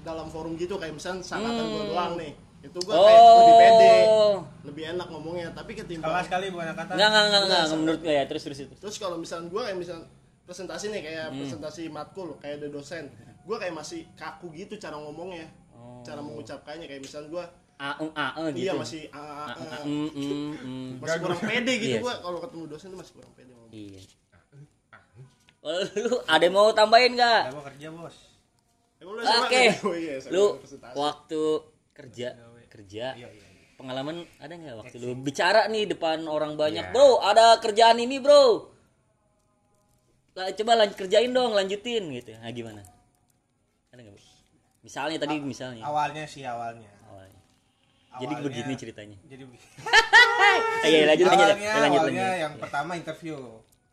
dalam 0.00 0.26
forum 0.26 0.54
gitu 0.54 0.74
kayak 0.74 0.94
misalnya 0.94 1.20
sanatan 1.20 1.64
gue 1.64 1.82
Hmm. 1.84 1.90
doang 1.90 2.12
nih 2.16 2.32
itu 2.58 2.74
gue 2.76 2.90
kayak 2.90 3.22
lebih 3.36 3.54
pede 3.56 3.94
Oh. 4.04 4.36
lebih 4.64 4.84
enak 4.88 5.06
ngomongnya 5.08 5.48
tapi 5.52 5.74
ketimbang 5.74 6.10
Kelas 6.10 6.26
kali 6.26 6.46
bukan 6.50 6.66
kata. 6.72 6.92
Enggak, 6.92 7.08
enggak, 7.08 7.22
enggak, 7.24 7.42
enggak, 7.44 7.62
menurut 7.76 8.00
gue 8.02 8.10
ya, 8.12 8.24
terus 8.26 8.42
terus 8.42 8.58
itu. 8.60 8.74
terus 8.76 8.96
kalau 8.96 9.14
misalnya 9.14 9.46
gue 9.46 9.62
kayak 9.62 9.78
misalnya 9.78 10.06
presentasi 10.42 10.84
nih 10.90 11.02
kayak 11.04 11.24
Hmm. 11.28 11.38
presentasi 11.38 11.82
matkul 11.88 12.28
kayak 12.38 12.54
ada 12.58 12.68
dosen 12.68 13.04
gue 13.46 13.56
kayak 13.56 13.72
masih 13.72 14.04
kaku 14.12 14.50
gitu 14.52 14.74
cara 14.76 14.96
ngomongnya 14.96 15.46
Oh. 15.88 16.04
cara 16.04 16.20
mengucapkannya 16.20 16.84
kayak 16.84 17.00
misalnya 17.00 17.28
gue 17.32 17.44
A, 17.78 17.90
E, 17.96 18.06
A, 18.12 18.26
E 18.36 18.42
gitu. 18.52 18.58
iya 18.68 18.72
masih 18.76 19.02
ah, 19.14 19.48
ah, 19.48 19.54
A, 19.54 19.86
mm, 19.86 20.10
mm. 20.12 20.88
masih 21.00 21.18
kurang 21.24 21.40
pede 21.40 21.72
gitu 21.78 21.96
Iya. 21.96 22.00
gue 22.04 22.14
kalau 22.20 22.38
ketemu 22.44 22.64
dosen 22.68 22.86
tuh 22.92 22.98
masih 23.00 23.12
kurang 23.16 23.32
pede. 23.32 23.52
Iya. 23.72 24.00
Lu 26.00 26.12
ada 26.24 26.42
yang 26.42 26.54
mau 26.54 26.70
tambahin 26.72 27.12
nggak? 27.18 27.42
Ya, 27.44 27.52
gua 27.52 27.64
kerja 27.66 27.86
bos. 27.92 28.16
Oke. 29.44 29.62
Oh 29.86 29.94
iya, 29.94 30.14
Lu 30.32 30.44
waktu 30.96 31.42
kerja 31.94 32.28
kerja 32.68 33.06
Iya 33.18 33.26
iya. 33.26 33.46
pengalaman 33.74 34.22
ada 34.38 34.54
nggak 34.54 34.76
waktu 34.78 34.96
lu 35.02 35.18
bicara 35.18 35.66
nih 35.66 35.86
depan 35.86 36.26
orang 36.26 36.54
banyak, 36.54 36.90
bro? 36.94 37.22
Ada 37.22 37.58
kerjaan 37.62 37.98
ini, 38.02 38.18
bro. 38.18 38.70
Lah, 40.38 40.54
coba 40.54 40.78
lanjut 40.78 40.94
kerjain 40.94 41.30
dong, 41.34 41.50
lanjutin 41.50 42.10
gitu. 42.14 42.30
Nah, 42.38 42.50
gimana? 42.54 42.82
Misalnya 44.80 45.18
tadi 45.18 45.36
misalnya. 45.38 45.82
Awalnya 45.82 46.24
sih 46.24 46.42
awalnya. 46.42 46.90
Awalnya. 47.04 47.40
Jadi 48.14 48.24
Awalnya- 48.30 48.44
begini 48.44 48.72
ceritanya. 48.74 49.18
Jadi 49.24 49.42
begini. 49.44 49.64
Eh, 49.64 50.58
iya, 50.90 51.00
lanjut 51.04 51.26
lanjut. 51.26 51.46
awalnya, 51.46 51.68
Eh, 51.68 51.80
lanjut 51.80 52.00
awalnya 52.00 52.22
lanjut. 52.24 52.40
yang 52.40 52.54
pertama 52.56 52.92
interview. 52.94 53.36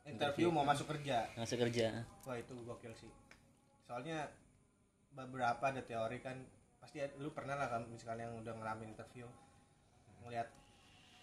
Interview 0.05 0.47
mau 0.49 0.63
masuk 0.63 0.85
kerja. 0.87 1.25
Masuk 1.33 1.57
kerja. 1.59 2.05
Wah 2.23 2.37
itu 2.37 2.53
gokil 2.59 2.93
sih. 2.93 3.09
Soalnya 3.83 4.29
beberapa 5.11 5.63
ada 5.63 5.81
teori 5.81 6.19
kan 6.19 6.37
pasti 6.77 6.99
ada- 6.99 7.17
lu 7.17 7.31
pernah 7.31 7.55
lah 7.55 7.67
kan 7.67 7.81
misalnya 7.87 8.25
yang 8.25 8.37
udah 8.37 8.53
ngalamin 8.53 8.91
interview 8.91 9.25
ngelihat 10.21 10.45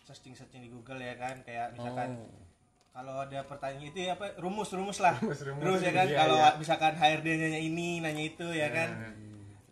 searching 0.03 0.33
searching 0.33 0.59
di 0.61 0.69
Google 0.69 0.99
ya 0.99 1.15
kan 1.15 1.39
kayak 1.41 1.71
misalkan 1.73 2.19
Oh. 2.19 2.43
kalau 2.91 3.15
ada 3.21 3.45
pertanyaan 3.45 3.85
itu 3.85 3.99
ya 4.01 4.17
apa 4.17 4.35
rumus 4.37 4.71
rumus 4.71 4.99
lah 4.99 5.15
Rumus-rumus, 5.17 5.63
rumus 5.63 5.81
ya 5.81 5.93
kan 5.93 6.07
iya, 6.07 6.19
kalau 6.19 6.37
iya. 6.37 6.51
misalkan 6.57 6.93
HRD 6.93 7.27
nanya 7.37 7.61
ini 7.61 8.01
nanya 8.01 8.23
itu 8.25 8.47
ya 8.49 8.69
kan 8.69 8.91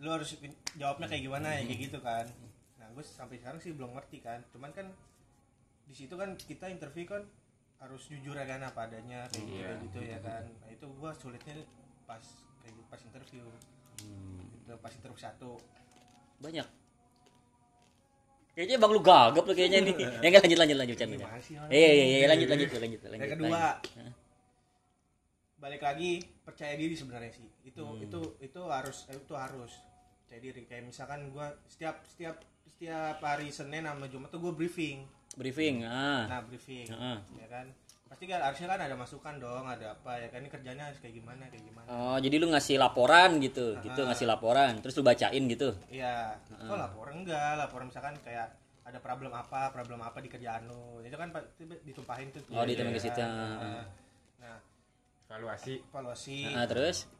lu 0.01 0.09
harus 0.09 0.33
jawabnya 0.81 1.07
kayak 1.07 1.23
gimana 1.29 1.49
ya 1.61 1.63
kayak 1.69 1.81
gitu 1.93 1.99
kan. 2.01 2.25
Nah 2.81 2.89
gue 2.97 3.05
sampai 3.05 3.37
sekarang 3.37 3.61
sih 3.61 3.77
belum 3.77 3.93
ngerti 3.93 4.25
kan. 4.25 4.41
Cuman 4.49 4.73
kan 4.73 4.89
di 5.85 5.95
situ 5.95 6.17
kan 6.17 6.33
kita 6.41 6.73
interview 6.73 7.05
kan 7.05 7.23
harus 7.81 8.09
jujur 8.09 8.37
ya 8.37 8.45
kan 8.49 8.61
apa 8.65 8.89
adanya 8.89 9.29
kayak 9.33 9.45
gitu, 9.45 9.61
kayak 9.61 9.79
gitu 9.85 10.01
ya 10.01 10.19
kan. 10.25 10.45
Nah 10.65 10.69
itu 10.73 10.87
gue 10.89 11.11
sulitnya 11.21 11.57
pas 12.09 12.25
kayak 12.65 12.73
gitu, 12.73 12.87
pas 12.89 13.01
interview. 13.05 13.45
Itu 14.65 14.73
pas 14.81 14.93
interview 14.97 15.21
satu. 15.21 15.53
Banyak. 16.41 16.69
Kayaknya 18.57 18.77
bang 18.81 18.93
lu 18.97 19.01
gagap 19.05 19.45
lu 19.45 19.53
kayaknya 19.53 19.79
nih. 19.85 19.95
ya 20.25 20.27
enggak 20.33 20.43
lanjut 20.49 20.59
lanjut 20.65 20.79
lanjut 20.81 20.97
sih, 20.97 21.19
Mas? 21.21 21.47
Iya 21.69 21.91
iya 21.93 22.05
iya 22.09 22.27
lanjut 22.29 22.49
lanjut 22.49 22.69
lanjut 22.73 23.01
lanjut. 23.05 23.21
yang 23.21 23.33
kedua. 23.37 23.61
Balik 25.61 25.83
lagi 25.85 26.25
percaya 26.41 26.73
diri 26.73 26.97
sebenarnya 26.97 27.37
sih. 27.37 27.49
Itu 27.69 28.01
itu 28.01 28.21
itu 28.41 28.61
harus 28.65 29.05
eh, 29.13 29.21
itu 29.21 29.37
harus 29.37 29.90
percaya 30.31 30.47
diri 30.47 30.63
kayak 30.63 30.87
misalkan 30.87 31.35
gua 31.35 31.51
setiap 31.67 32.07
setiap 32.07 32.39
setiap 32.63 33.19
hari 33.19 33.51
Senin 33.51 33.83
sama 33.83 34.07
Jumat 34.07 34.31
tuh 34.31 34.39
gue 34.39 34.55
briefing 34.55 35.03
briefing. 35.35 35.83
Ah. 35.83 36.31
nah 36.31 36.39
briefing 36.41 36.87
Heeh. 36.87 37.19
ya 37.35 37.51
kan 37.51 37.67
pasti 38.07 38.25
kan 38.25 38.39
harusnya 38.39 38.71
kan 38.71 38.79
ada 38.79 38.95
masukan 38.95 39.35
dong 39.37 39.67
ada 39.67 39.91
apa 39.91 40.23
ya 40.23 40.31
kan 40.31 40.39
ini 40.39 40.47
kerjanya 40.47 40.87
harus 40.87 41.03
kayak 41.03 41.19
gimana 41.19 41.51
kayak 41.51 41.67
gimana 41.67 41.87
Oh, 41.91 42.15
jadi 42.17 42.39
lu 42.39 42.47
ngasih 42.47 42.79
laporan 42.79 43.43
gitu, 43.43 43.75
gitu 43.81 44.01
ngasih 44.01 44.23
laporan, 44.25 44.79
terus 44.79 44.95
lu 44.95 45.03
bacain 45.03 45.43
gitu. 45.45 45.75
iya 45.91 46.39
kok 46.49 46.79
laporan 46.79 47.27
enggak 47.27 47.59
laporan 47.59 47.91
misalkan 47.91 48.15
kayak 48.23 48.55
ada 48.81 49.03
problem 49.03 49.35
apa 49.35 49.71
problem 49.71 49.99
apa 49.99 50.23
di 50.23 50.31
kerjaan 50.31 50.71
lu 50.71 51.03
itu 51.03 51.15
kan 51.15 51.35
pasti 51.35 51.67
ditumpahin 51.83 52.31
tuh 52.31 52.47
Oh, 52.55 52.63
ditumpahin 52.63 52.95
ke 52.95 52.99
ya 52.99 53.05
situ. 53.05 53.19
kan? 53.19 53.31
Nah, 53.59 53.85
nah 54.39 54.57
evaluasi 55.27 55.75
evaluasi 55.85 56.39
Nah, 56.51 56.67
terus 56.67 57.11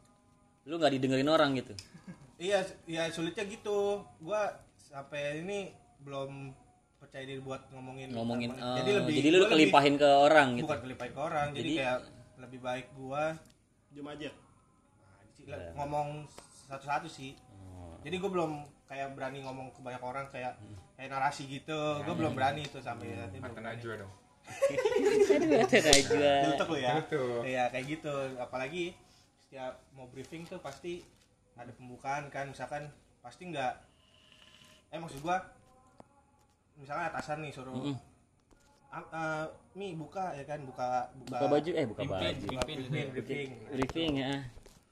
lu 0.63 0.79
nggak 0.79 0.95
didengerin 0.95 1.27
orang 1.27 1.59
gitu. 1.59 1.75
Iya, 2.41 2.59
iya 2.89 3.03
sulitnya 3.07 3.45
gitu. 3.45 4.01
Gua 4.17 4.49
sampai 4.75 5.39
ini 5.39 5.69
belum 6.01 6.49
percaya 6.97 7.21
diri 7.23 7.37
buat 7.37 7.69
ngomongin 7.69 8.09
Ngomongin 8.11 8.49
oh, 8.51 8.77
jadi 8.77 8.91
lebih 8.97 9.13
jadi 9.15 9.29
lu 9.29 9.37
lebih- 9.39 9.51
kelimpahin 9.51 9.95
ke 9.95 10.05
orang 10.07 10.47
gitu. 10.53 10.65
bukan 10.65 10.79
kelimpahin 10.81 11.11
ke 11.11 11.21
orang. 11.21 11.47
Jadi, 11.51 11.61
Jadi- 11.61 11.77
kayak 11.77 11.99
lebih 12.39 12.59
baik 12.59 12.87
gua 12.93 13.23
Diem 13.91 14.07
aja. 14.07 14.29
nah, 15.43 15.57
ngomong 15.75 16.07
satu-satu 16.65 17.05
sih. 17.05 17.37
Oh. 17.51 17.93
Jadi 18.01 18.15
gua 18.17 18.31
belum 18.31 18.51
kayak 18.85 19.13
berani 19.13 19.39
ngomong 19.41 19.69
ke 19.69 19.79
banyak 19.79 20.01
orang 20.01 20.25
kayak 20.27 20.57
Hmm. 20.57 20.77
kayak 20.95 21.09
narasi 21.09 21.45
gitu. 21.45 21.77
Gua 22.01 22.15
belum 22.15 22.33
berani 22.33 22.63
itu 22.63 22.77
sampai 22.79 23.13
nanti 23.13 23.37
belum 23.37 23.53
najwa 23.55 23.93
dong 24.01 24.13
Aduh, 25.31 25.63
ada 25.63 25.91
aja. 25.93 26.17
Lu 26.43 26.75
ya. 26.75 26.93
Iya, 27.45 27.63
kayak 27.69 27.85
gitu. 27.87 28.13
Apalagi 28.35 28.97
setiap 29.37 29.77
mau 29.93 30.09
briefing 30.09 30.43
tuh 30.43 30.57
pasti 30.57 31.05
ada 31.61 31.71
pembukaan 31.71 32.27
kan, 32.27 32.47
misalkan 32.47 32.89
pasti 33.19 33.47
nggak 33.47 33.73
eh 34.89 34.97
maksud 34.97 35.21
gua 35.21 35.37
misalkan 36.75 37.05
atasan 37.07 37.39
nih 37.39 37.51
suruh 37.51 37.71
Mm-mm. 37.71 37.95
"Ah, 38.89 39.05
eh, 39.05 39.45
mi 39.73 39.93
buka 39.93 40.33
ya 40.33 40.43
kan 40.43 40.59
buka 40.61 41.07
buka, 41.15 41.37
Buka 41.37 41.47
baju 41.47 41.71
eh 41.71 41.85
buka 41.85 42.01
baju. 42.03 42.47
briefing, 42.65 43.07
briefing. 43.13 43.49
Briefing 43.71 44.11
ya. 44.17 44.33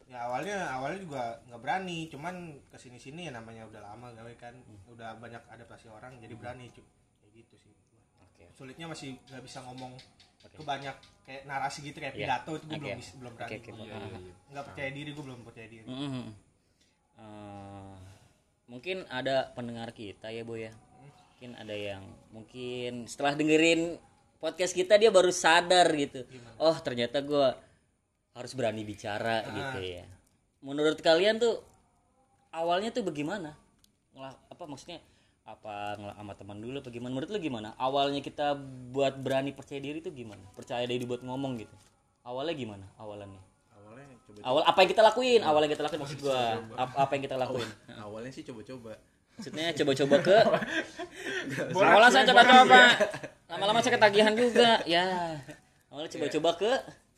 ya 0.07 0.19
awalnya 0.23 0.57
awalnya 0.71 0.99
juga 0.99 1.21
nggak 1.45 1.61
berani 1.61 2.07
cuman 2.07 2.35
ke 2.65 2.77
sini 2.77 2.97
sini 2.97 3.21
ya 3.25 3.31
namanya 3.31 3.61
udah 3.63 3.81
lama 3.83 4.09
gawe 4.09 4.33
kan 4.35 4.57
udah 4.87 5.13
banyak 5.17 5.37
adaptasi 5.47 5.85
orang 5.85 6.17
jadi 6.17 6.33
berani 6.33 6.65
cu 6.69 6.81
kayak 7.19 7.31
gitu 7.35 7.55
sih 7.59 7.73
Oke. 8.19 8.49
sulitnya 8.49 8.89
masih 8.89 9.21
nggak 9.27 9.43
bisa 9.43 9.61
ngomong 9.61 9.93
ke 10.41 10.61
banyak 10.63 10.95
kayak 11.21 11.45
narasi 11.45 11.83
gitu 11.83 11.97
kayak 11.99 12.15
Iya. 12.15 12.25
pidato 12.25 12.51
itu 12.55 12.65
gue 12.65 12.73
Oke. 12.73 12.89
belum 12.89 13.01
belum 13.21 13.33
berani 13.35 13.53
iya 13.53 13.97
iya 13.99 14.19
nggak 14.49 14.65
percaya 14.65 14.89
diri 14.89 15.09
gue 15.11 15.23
belum 15.23 15.39
percaya 15.45 15.67
diri 15.67 15.85
Mm-mm. 15.85 16.25
Eh, 17.19 17.93
mungkin 18.71 19.03
ada 19.11 19.51
pendengar 19.51 19.91
kita 19.91 20.31
ya 20.31 20.47
boy 20.47 20.71
ya. 20.71 20.73
Mungkin 21.35 21.55
ada 21.55 21.75
yang 21.75 22.03
mungkin 22.35 23.07
setelah 23.07 23.35
dengerin 23.35 23.95
podcast 24.39 24.75
kita 24.75 24.95
dia 24.95 25.11
baru 25.11 25.31
sadar 25.31 25.87
gitu. 25.95 26.23
Oh 26.59 26.75
ternyata 26.79 27.19
gua 27.23 27.55
harus 28.35 28.51
berani 28.55 28.83
bicara 28.87 29.43
gitu 29.47 29.79
ya. 29.83 30.05
Menurut 30.63 30.99
kalian 30.99 31.39
tuh 31.39 31.63
awalnya 32.51 32.91
tuh 32.91 33.07
bagaimana? 33.07 33.55
Ngelah, 34.15 34.35
apa 34.51 34.63
maksudnya? 34.67 34.99
Apa 35.47 35.95
ngelah 35.97 36.15
sama 36.19 36.33
teman 36.35 36.59
dulu 36.59 36.83
apa 36.83 36.91
gimana? 36.91 37.11
Menurut 37.15 37.29
lu 37.31 37.39
gimana? 37.39 37.69
Awalnya 37.79 38.19
kita 38.19 38.53
buat 38.91 39.15
berani 39.17 39.55
percaya 39.55 39.79
diri 39.79 40.03
tuh 40.03 40.11
gimana? 40.11 40.43
Percaya 40.53 40.83
diri 40.83 41.07
buat 41.07 41.23
ngomong 41.23 41.57
gitu. 41.63 41.75
Awalnya 42.27 42.55
gimana? 42.59 42.85
Awalannya 42.99 43.48
coba 44.31 44.39
awal 44.43 44.61
apa 44.63 44.77
yang 44.77 44.89
kita 44.89 45.03
lakuin? 45.03 45.41
Awal 45.41 45.59
yang 45.63 45.71
kita 45.71 45.83
lakuin 45.83 46.01
maksud 46.01 46.19
gua. 46.19 46.39
Apa, 46.73 46.93
apa 46.99 47.11
yang 47.13 47.23
kita 47.23 47.35
lakuin? 47.35 47.69
Awalnya 47.89 48.31
sih 48.31 48.43
coba-coba. 48.43 48.93
Maksudnya 49.35 49.65
coba-coba 49.73 50.15
ke 50.19 50.37
awalnya 51.79 52.11
saya 52.11 52.25
coba-coba. 52.27 52.81
lama-lama 53.47 53.79
saya 53.79 53.93
ketagihan 53.95 54.33
juga. 54.33 54.83
Ya. 54.85 55.05
Awalnya 55.89 56.09
coba-coba 56.11 56.49
ke 56.55 56.71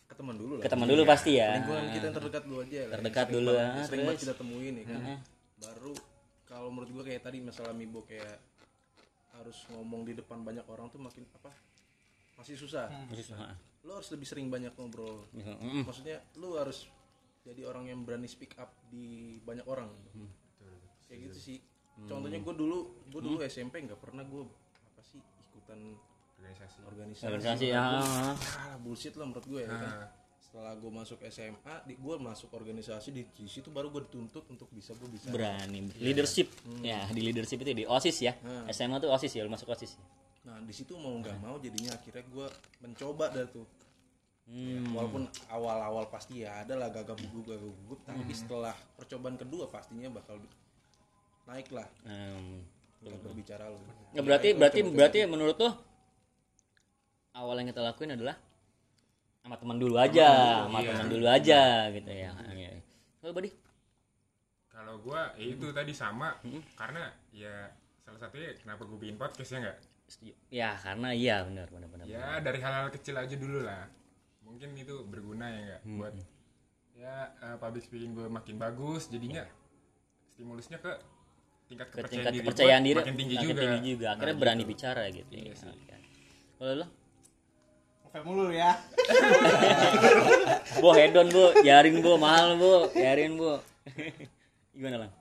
ke 0.06 0.15
teman 0.15 0.36
dulu 0.36 0.54
lah. 0.56 0.63
Ke 0.63 0.69
teman 0.69 0.88
dulu 0.88 1.02
pasti 1.04 1.32
ya. 1.36 1.50
Lingkungan 1.58 1.86
kita 1.89 2.04
yang 2.04 2.15
terdekat 2.15 2.43
dulu 2.45 2.58
aja 2.62 2.80
lah. 2.84 2.95
Terdekat 2.95 3.26
Sering 3.26 3.36
dulu, 3.36 3.52
banget- 3.52 3.86
sering 3.88 4.02
banget 4.04 4.19
kita 4.19 4.34
temuin 4.36 4.74
ya 4.74 4.86
kan? 4.86 5.00
Baru 5.58 5.93
kalau 6.45 6.67
menurut 6.69 6.89
gua 6.91 7.04
kayak 7.04 7.21
tadi 7.21 7.38
masalah 7.39 7.71
mibo 7.71 8.04
kayak 8.04 8.38
harus 9.32 9.58
ngomong 9.71 10.04
di 10.04 10.13
depan 10.13 10.43
banyak 10.43 10.62
orang 10.67 10.91
tuh 10.91 11.00
makin 11.00 11.26
apa 11.34 11.50
masih 12.36 12.54
susah. 12.56 12.86
Maksud- 13.08 13.34
ha. 13.34 13.56
lo 13.82 13.97
harus 13.97 14.13
lebih 14.13 14.28
sering 14.28 14.45
banyak 14.47 14.69
ngobrol. 14.76 15.26
Maksudnya 15.82 16.21
lu 16.36 16.54
harus 16.54 16.86
jadi 17.41 17.62
orang 17.65 17.89
yang 17.89 17.99
berani 18.06 18.30
speak 18.30 18.58
up 18.62 18.73
di 18.89 19.38
banyak 19.41 19.65
orang. 19.65 19.89
Kayak 21.10 21.19
gitu 21.32 21.38
sih. 21.38 21.58
Contohnya 22.08 22.41
gue 22.41 22.56
dulu 22.56 23.06
gue 23.10 23.21
dulu 23.21 23.38
SMP 23.45 23.84
nggak 23.86 23.99
pernah 23.99 24.25
gue 24.25 24.43
apa 24.93 25.01
sih 25.06 25.21
ikutan 25.21 25.97
organisasi. 26.41 26.77
organisasi. 26.86 27.25
Organisasi 27.27 27.65
ya. 27.69 27.82
ah 28.01 28.75
bullshit 28.82 29.13
lah 29.17 29.25
menurut 29.30 29.45
gue 29.45 29.62
ya 29.62 29.69
kan. 29.69 29.82
Nah, 29.82 30.08
setelah 30.41 30.73
gue 30.75 30.91
masuk 30.91 31.19
SMA 31.30 31.75
di 31.86 31.93
gue 31.95 32.15
masuk 32.17 32.49
organisasi 32.51 33.10
di, 33.13 33.23
di 33.30 33.45
situ 33.45 33.69
baru 33.69 33.93
gue 33.93 34.10
dituntut 34.10 34.49
untuk 34.49 34.69
bisa 34.73 34.97
gue 34.97 35.10
bisa. 35.12 35.30
Berani. 35.30 35.93
Leadership. 36.01 36.49
Ya 36.82 37.06
di 37.13 37.21
leadership 37.21 37.62
itu 37.62 37.71
di 37.73 37.86
osis 37.86 38.17
ya. 38.25 38.34
Hmm. 38.41 38.65
SMA 38.73 38.97
tuh 38.97 39.13
osis 39.13 39.32
ya 39.34 39.45
lu 39.45 39.51
masuk 39.54 39.69
osis 39.69 39.97
ya? 39.97 40.06
nah 40.41 40.58
di 40.58 40.73
situ 40.73 40.97
mau 40.97 41.13
nggak 41.21 41.38
mau 41.38 41.62
jadinya 41.62 41.93
akhirnya 41.93 42.25
gue 42.25 42.47
mencoba 42.82 43.30
dah 43.30 43.45
tuh 43.45 43.65
hmm. 44.52 44.92
walaupun 44.92 45.24
awal-awal 45.48 46.06
pasti 46.12 46.44
ya 46.44 46.62
ada 46.62 46.76
lah 46.76 46.92
gagap 46.92 47.16
gugup 47.18 47.56
gagap 47.56 47.72
gugup 47.72 48.00
tapi 48.04 48.22
setelah 48.36 48.76
percobaan 49.00 49.40
kedua 49.40 49.72
pastinya 49.72 50.12
bakal 50.12 50.38
naik 51.48 51.72
lah. 51.72 51.88
Hmm. 52.06 52.62
dengan 53.02 53.18
berbicara 53.26 53.66
lo 53.66 53.82
Nggak, 54.14 54.24
berarti 54.30 54.50
berarti 54.54 54.80
berarti 54.86 55.20
menurut 55.26 55.58
tuh 55.58 55.74
awal 57.34 57.58
yang 57.58 57.74
kita 57.74 57.82
lakuin 57.82 58.14
adalah 58.14 58.38
sama 59.42 59.58
teman 59.58 59.78
dulu 59.82 59.98
aja 59.98 60.30
sama 60.70 60.80
teman 60.86 61.10
dulu 61.10 61.26
aja 61.26 61.90
gitu 61.90 62.12
ya. 62.14 62.30
Iya. 62.54 62.78
Kalau 63.18 63.34
Badi 63.34 63.50
kalau 64.70 64.94
gua 65.02 65.34
ya 65.34 65.46
itu 65.50 65.68
tadi 65.74 65.94
sama 65.98 66.38
karena 66.78 67.10
ya 67.34 67.74
salah 68.06 68.22
satunya 68.22 68.54
kenapa 68.62 68.86
gue 68.86 68.98
bikin 69.02 69.18
podcast 69.18 69.50
ya 69.50 69.60
nggak? 69.66 69.80
Setuju. 70.12 70.34
ya 70.52 70.76
karena 70.76 71.10
iya 71.16 71.42
benar 71.48 71.72
benar 71.72 71.88
benar. 71.88 72.06
Ya 72.06 72.38
dari 72.44 72.60
hal-hal 72.60 72.92
kecil 72.92 73.16
aja 73.16 73.32
dulu 73.34 73.64
lah 73.64 73.88
mungkin 74.52 74.70
itu 74.76 74.96
berguna 75.08 75.48
ya 75.48 75.60
nggak 75.64 75.82
buat 75.96 76.14
ya 77.00 77.16
eh, 77.40 77.56
public 77.58 77.84
speaking 77.88 78.12
gue 78.14 78.28
makin 78.28 78.60
bagus 78.60 79.08
jadinya 79.08 79.48
stimulusnya 80.36 80.78
ke 80.84 80.92
tingkat 81.72 81.88
ke 81.88 82.04
kepercayaan 82.04 82.12
tingkat 82.12 82.32
diri 82.36 82.44
kepercayaan 82.44 82.84
diri 82.84 82.98
makin 83.00 83.16
tinggi 83.16 83.36
makin 83.40 83.48
juga. 83.48 83.62
tinggi 83.64 83.80
juga. 83.96 84.08
Akhirnya 84.12 84.36
Nah, 84.36 84.42
berani 84.44 84.64
gitu. 84.64 84.72
bicara 84.76 85.04
gitu 85.08 85.32
Iya 85.32 85.44
ya. 85.48 85.56
sih. 85.56 85.72
Kalau 86.60 86.74
lo 86.84 86.88
mulu 88.28 88.52
ya. 88.52 88.76
Bu 90.84 90.90
hedon 90.92 91.32
bu 91.32 91.64
jaring 91.64 92.04
bu 92.04 92.20
mahal 92.20 92.60
bu 92.60 92.92
jaring 92.92 93.40
bu 93.40 93.56
gimana 94.76 95.08
lang? 95.08 95.12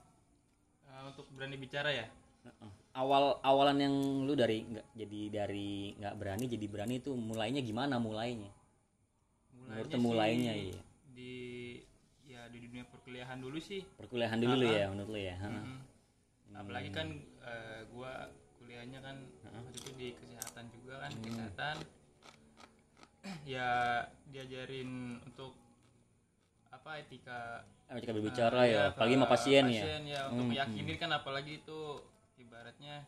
Eh, 0.91 1.01
untuk 1.07 1.23
berani 1.31 1.55
bicara 1.55 1.87
ya? 1.87 2.05
Awal 2.91 3.39
awalan 3.47 3.77
yang 3.79 3.95
lu 4.27 4.35
dari 4.35 4.67
nggak 4.67 4.87
jadi 4.91 5.21
dari 5.31 5.95
nggak 5.95 6.15
berani 6.19 6.45
jadi 6.51 6.65
berani 6.67 6.99
itu 6.99 7.15
mulainya 7.15 7.63
gimana 7.63 7.95
mulainya 7.95 8.51
menurut 9.67 9.89
sih 9.91 9.99
mulainya 10.01 10.53
iya. 10.57 10.81
di 11.11 11.33
ya 12.25 12.41
di 12.49 12.57
dunia 12.63 12.83
perkuliahan 12.87 13.37
dulu 13.39 13.57
sih. 13.59 13.81
Perkuliahan 13.97 14.39
dulu 14.41 14.53
lu 14.57 14.67
ya 14.67 14.85
menurut 14.89 15.09
lu 15.11 15.19
ya 15.21 15.35
Ha. 15.37 15.49
Mm. 15.49 15.79
apalagi 16.51 16.89
kan 16.91 17.07
eh, 17.47 17.81
gua 17.95 18.27
kuliahnya 18.59 18.99
kan 18.99 19.15
waktu 19.47 19.77
itu 19.79 19.89
di 19.95 20.07
kesehatan 20.19 20.65
juga 20.75 20.93
kan 21.07 21.11
Hmm. 21.15 21.23
kesehatan. 21.25 21.75
Ya 23.45 24.01
diajarin 24.33 25.21
untuk 25.21 25.53
apa 26.73 26.97
etika. 27.05 27.61
Ketika 27.85 28.17
berbicara 28.17 28.61
eh, 28.65 28.73
ya 28.73 28.81
ke 28.89 28.97
apalagi 28.97 29.13
sama 29.13 29.27
pasien, 29.29 29.63
ya. 29.69 29.83
ya 30.01 30.21
untuk 30.33 30.49
Hmm, 30.57 30.97
kan 30.97 31.11
apalagi 31.13 31.61
itu 31.61 31.79
ibaratnya 32.41 33.05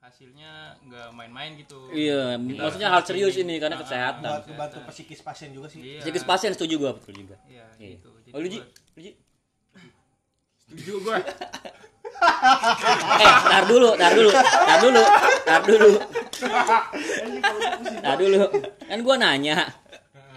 hasilnya 0.00 0.52
nggak 0.82 1.08
main-main 1.12 1.54
gitu. 1.54 1.92
Iya 1.92 2.34
Kita 2.34 2.56
maksudnya 2.58 2.88
hal 2.88 3.02
serius 3.04 3.36
ini. 3.36 3.56
karena 3.56 3.76
Ah, 3.76 3.80
kesehatan. 3.80 4.22
bantu 4.24 4.50
bantu 4.56 4.78
psikis 4.88 5.20
pasien 5.20 5.52
juga 5.52 5.68
sih. 5.68 5.80
Iya. 5.80 6.00
Psikis 6.00 6.24
pasien 6.24 6.52
setuju 6.52 6.74
gua 6.78 6.92
betul 6.96 7.14
juga. 7.14 7.36
Iya 7.44 7.68
Iya. 7.76 7.88
gitu. 7.96 8.08
Jadi 8.18 8.32
oh 8.32 8.40
lu 8.40 8.48
Ji? 8.48 8.58
gua- 8.58 8.70
Lu, 8.90 9.00
Ji? 9.00 9.12
setuju 10.62 10.92
gue 11.00 11.16
eh 13.18 13.32
tar 13.44 13.64
dulu 13.64 13.90
tar 13.94 14.12
dulu 14.12 14.30
tar 14.30 14.78
dulu 14.78 15.02
tar 15.42 15.60
dulu. 15.62 15.90
Tar 18.00 18.16
dulu. 18.16 18.40
Kan 18.82 18.98
gua 19.00 19.16
nanya. 19.16 19.56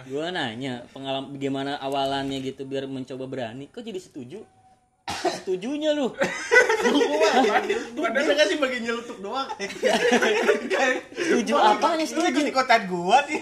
Gua 0.04 0.28
nanya 0.30 0.84
pengalaman 0.90 1.32
gimana 1.34 1.80
awalannya 1.80 2.40
gitu 2.42 2.64
biar 2.64 2.84
mencoba 2.86 3.24
berani. 3.26 3.68
Kok 3.68 3.80
jadi 3.82 4.00
setuju 4.00 4.44
setujunya 5.06 5.92
lu. 5.92 6.12
Gue 7.94 8.08
bisa 8.10 8.32
gak 8.34 8.48
sih 8.48 8.58
bagian 8.58 8.82
nyelutuk 8.84 9.18
doang? 9.20 9.48
setuju 11.14 11.54
apanya 11.56 12.04
Lu 12.04 12.10
setuju? 12.10 12.40
ikut 12.40 12.48
ikutan 12.50 12.82
gua 12.88 13.18
sih. 13.28 13.40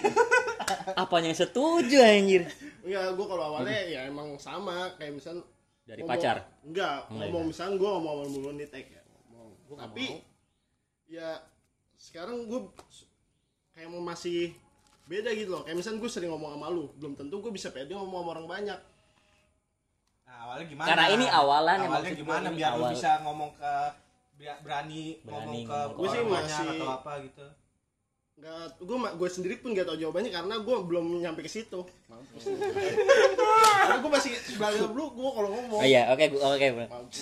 Apanya 0.93 1.30
yang 1.30 1.39
setuju 1.39 1.97
anjir? 2.00 2.43
Enggak, 2.82 3.13
gue 3.13 3.26
kalau 3.28 3.43
awalnya 3.45 3.78
ya 3.84 4.02
emang 4.06 4.38
sama. 4.38 4.89
Kayak 4.97 5.13
misal 5.15 5.36
dari 5.84 6.02
ngomong- 6.02 6.17
pacar? 6.17 6.38
Enggak, 6.63 6.97
Enggak, 7.08 7.28
ngomong 7.30 7.43
misalnya 7.47 7.76
gue 7.78 7.89
ngomong 7.91 8.13
sama 8.15 8.26
mulu 8.28 8.50
nih 8.54 8.67
tag 8.67 8.86
ya 8.88 9.02
ngomong. 9.30 9.78
Tapi 9.78 10.06
ya 11.08 11.30
sekarang 11.95 12.50
gue 12.50 12.60
kayak 13.71 13.89
mau 13.89 14.02
masih 14.02 14.58
beda 15.06 15.30
gitu 15.32 15.50
loh. 15.52 15.62
Kayak 15.62 15.78
misalnya 15.78 16.00
gue 16.00 16.10
sering 16.10 16.32
ngomong 16.32 16.58
sama 16.58 16.67
lu, 16.69 16.89
belum 16.97 17.13
tentu 17.15 17.38
gue 17.39 17.52
bisa 17.52 17.69
pede 17.69 17.93
ngomong 17.93 18.21
sama 18.21 18.32
orang 18.34 18.47
banyak. 18.50 18.80
Awalnya 20.41 20.65
gimana? 20.65 20.88
Karena 20.88 21.06
ini 21.10 21.25
awalan 21.27 21.77
yang 21.77 21.88
awalnya 21.88 22.12
gimana? 22.12 22.43
ini 22.43 22.58
biar 22.58 22.71
lu 22.71 22.77
awal. 22.77 22.91
bisa 22.91 23.10
ngomong 23.21 23.51
ke 23.54 23.73
biar 24.36 24.56
berani, 24.60 25.04
Berani 25.21 25.30
ngomong 25.30 25.62
ke 25.62 25.69
ngomong 25.71 25.88
ke 25.88 25.95
Gua 25.95 26.08
sih 26.10 26.21
masih- 26.23 26.69
atau 26.75 26.89
apa 26.91 27.13
gitu. 27.21 27.45
Enggak, 28.32 28.73
gue 28.75 28.97
gue 28.97 29.30
sendiri 29.30 29.56
pun 29.56 29.69
gak 29.69 29.86
tau 29.86 29.93
jawabannya 29.93 30.34
karena 30.34 30.56
gue 30.58 30.75
belum 30.82 31.06
nyampe 31.21 31.45
ke 31.45 31.51
situ. 31.51 31.86
Mampus. 32.10 32.41
karena 32.41 33.97
gue 34.01 34.12
masih 34.12 34.32
belajar 34.58 34.82
dulu 34.84 35.06
gue 35.13 35.30
kalau 35.32 35.49
ngomong. 35.51 35.77
oh 35.77 35.86
iya 35.86 36.10
oke 36.10 36.25
gua- 36.32 36.58
oke 36.58 36.67
bro. 36.73 36.86
Mampus. 36.89 37.19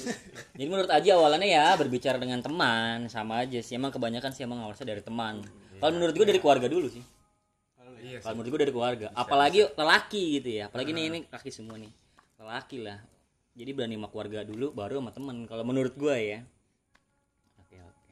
jadi 0.55 0.65
menurut 0.65 0.87
Aji 0.87 1.09
awalannya 1.11 1.49
ya 1.49 1.75
berbicara 1.75 2.15
dengan 2.15 2.39
teman 2.39 3.11
sama 3.11 3.43
aja 3.43 3.59
sih. 3.59 3.75
Emang 3.75 3.91
kebanyakan 3.91 4.31
sih 4.31 4.47
emang 4.47 4.63
awalnya 4.63 4.87
dari 4.87 5.03
teman. 5.03 5.43
Kalau 5.75 5.91
menurut 5.91 6.15
gue 6.15 6.23
dari 6.23 6.39
keluarga 6.39 6.67
dulu 6.67 6.87
sih. 6.87 7.03
Iya 7.99 8.23
kalau 8.23 8.39
menurut 8.39 8.51
gue 8.55 8.61
dari 8.63 8.71
keluarga. 8.71 9.07
Apalagi 9.11 9.67
lelaki 9.75 10.39
gitu 10.39 10.49
ya. 10.55 10.71
Apalagi 10.71 10.95
nih 10.95 11.03
ini 11.05 11.19
laki 11.27 11.51
semua 11.51 11.75
nih 11.75 11.91
lelaki 12.39 12.79
lah. 12.79 12.97
Jadi 13.59 13.71
berani 13.75 13.99
sama 13.99 14.07
keluarga 14.07 14.47
dulu 14.47 14.71
baru 14.71 15.03
sama 15.03 15.11
temen 15.11 15.43
kalau 15.43 15.63
menurut 15.67 15.93
gue 15.99 16.15
ya. 16.15 16.39
Oke 17.59 17.75
oke. 17.75 18.11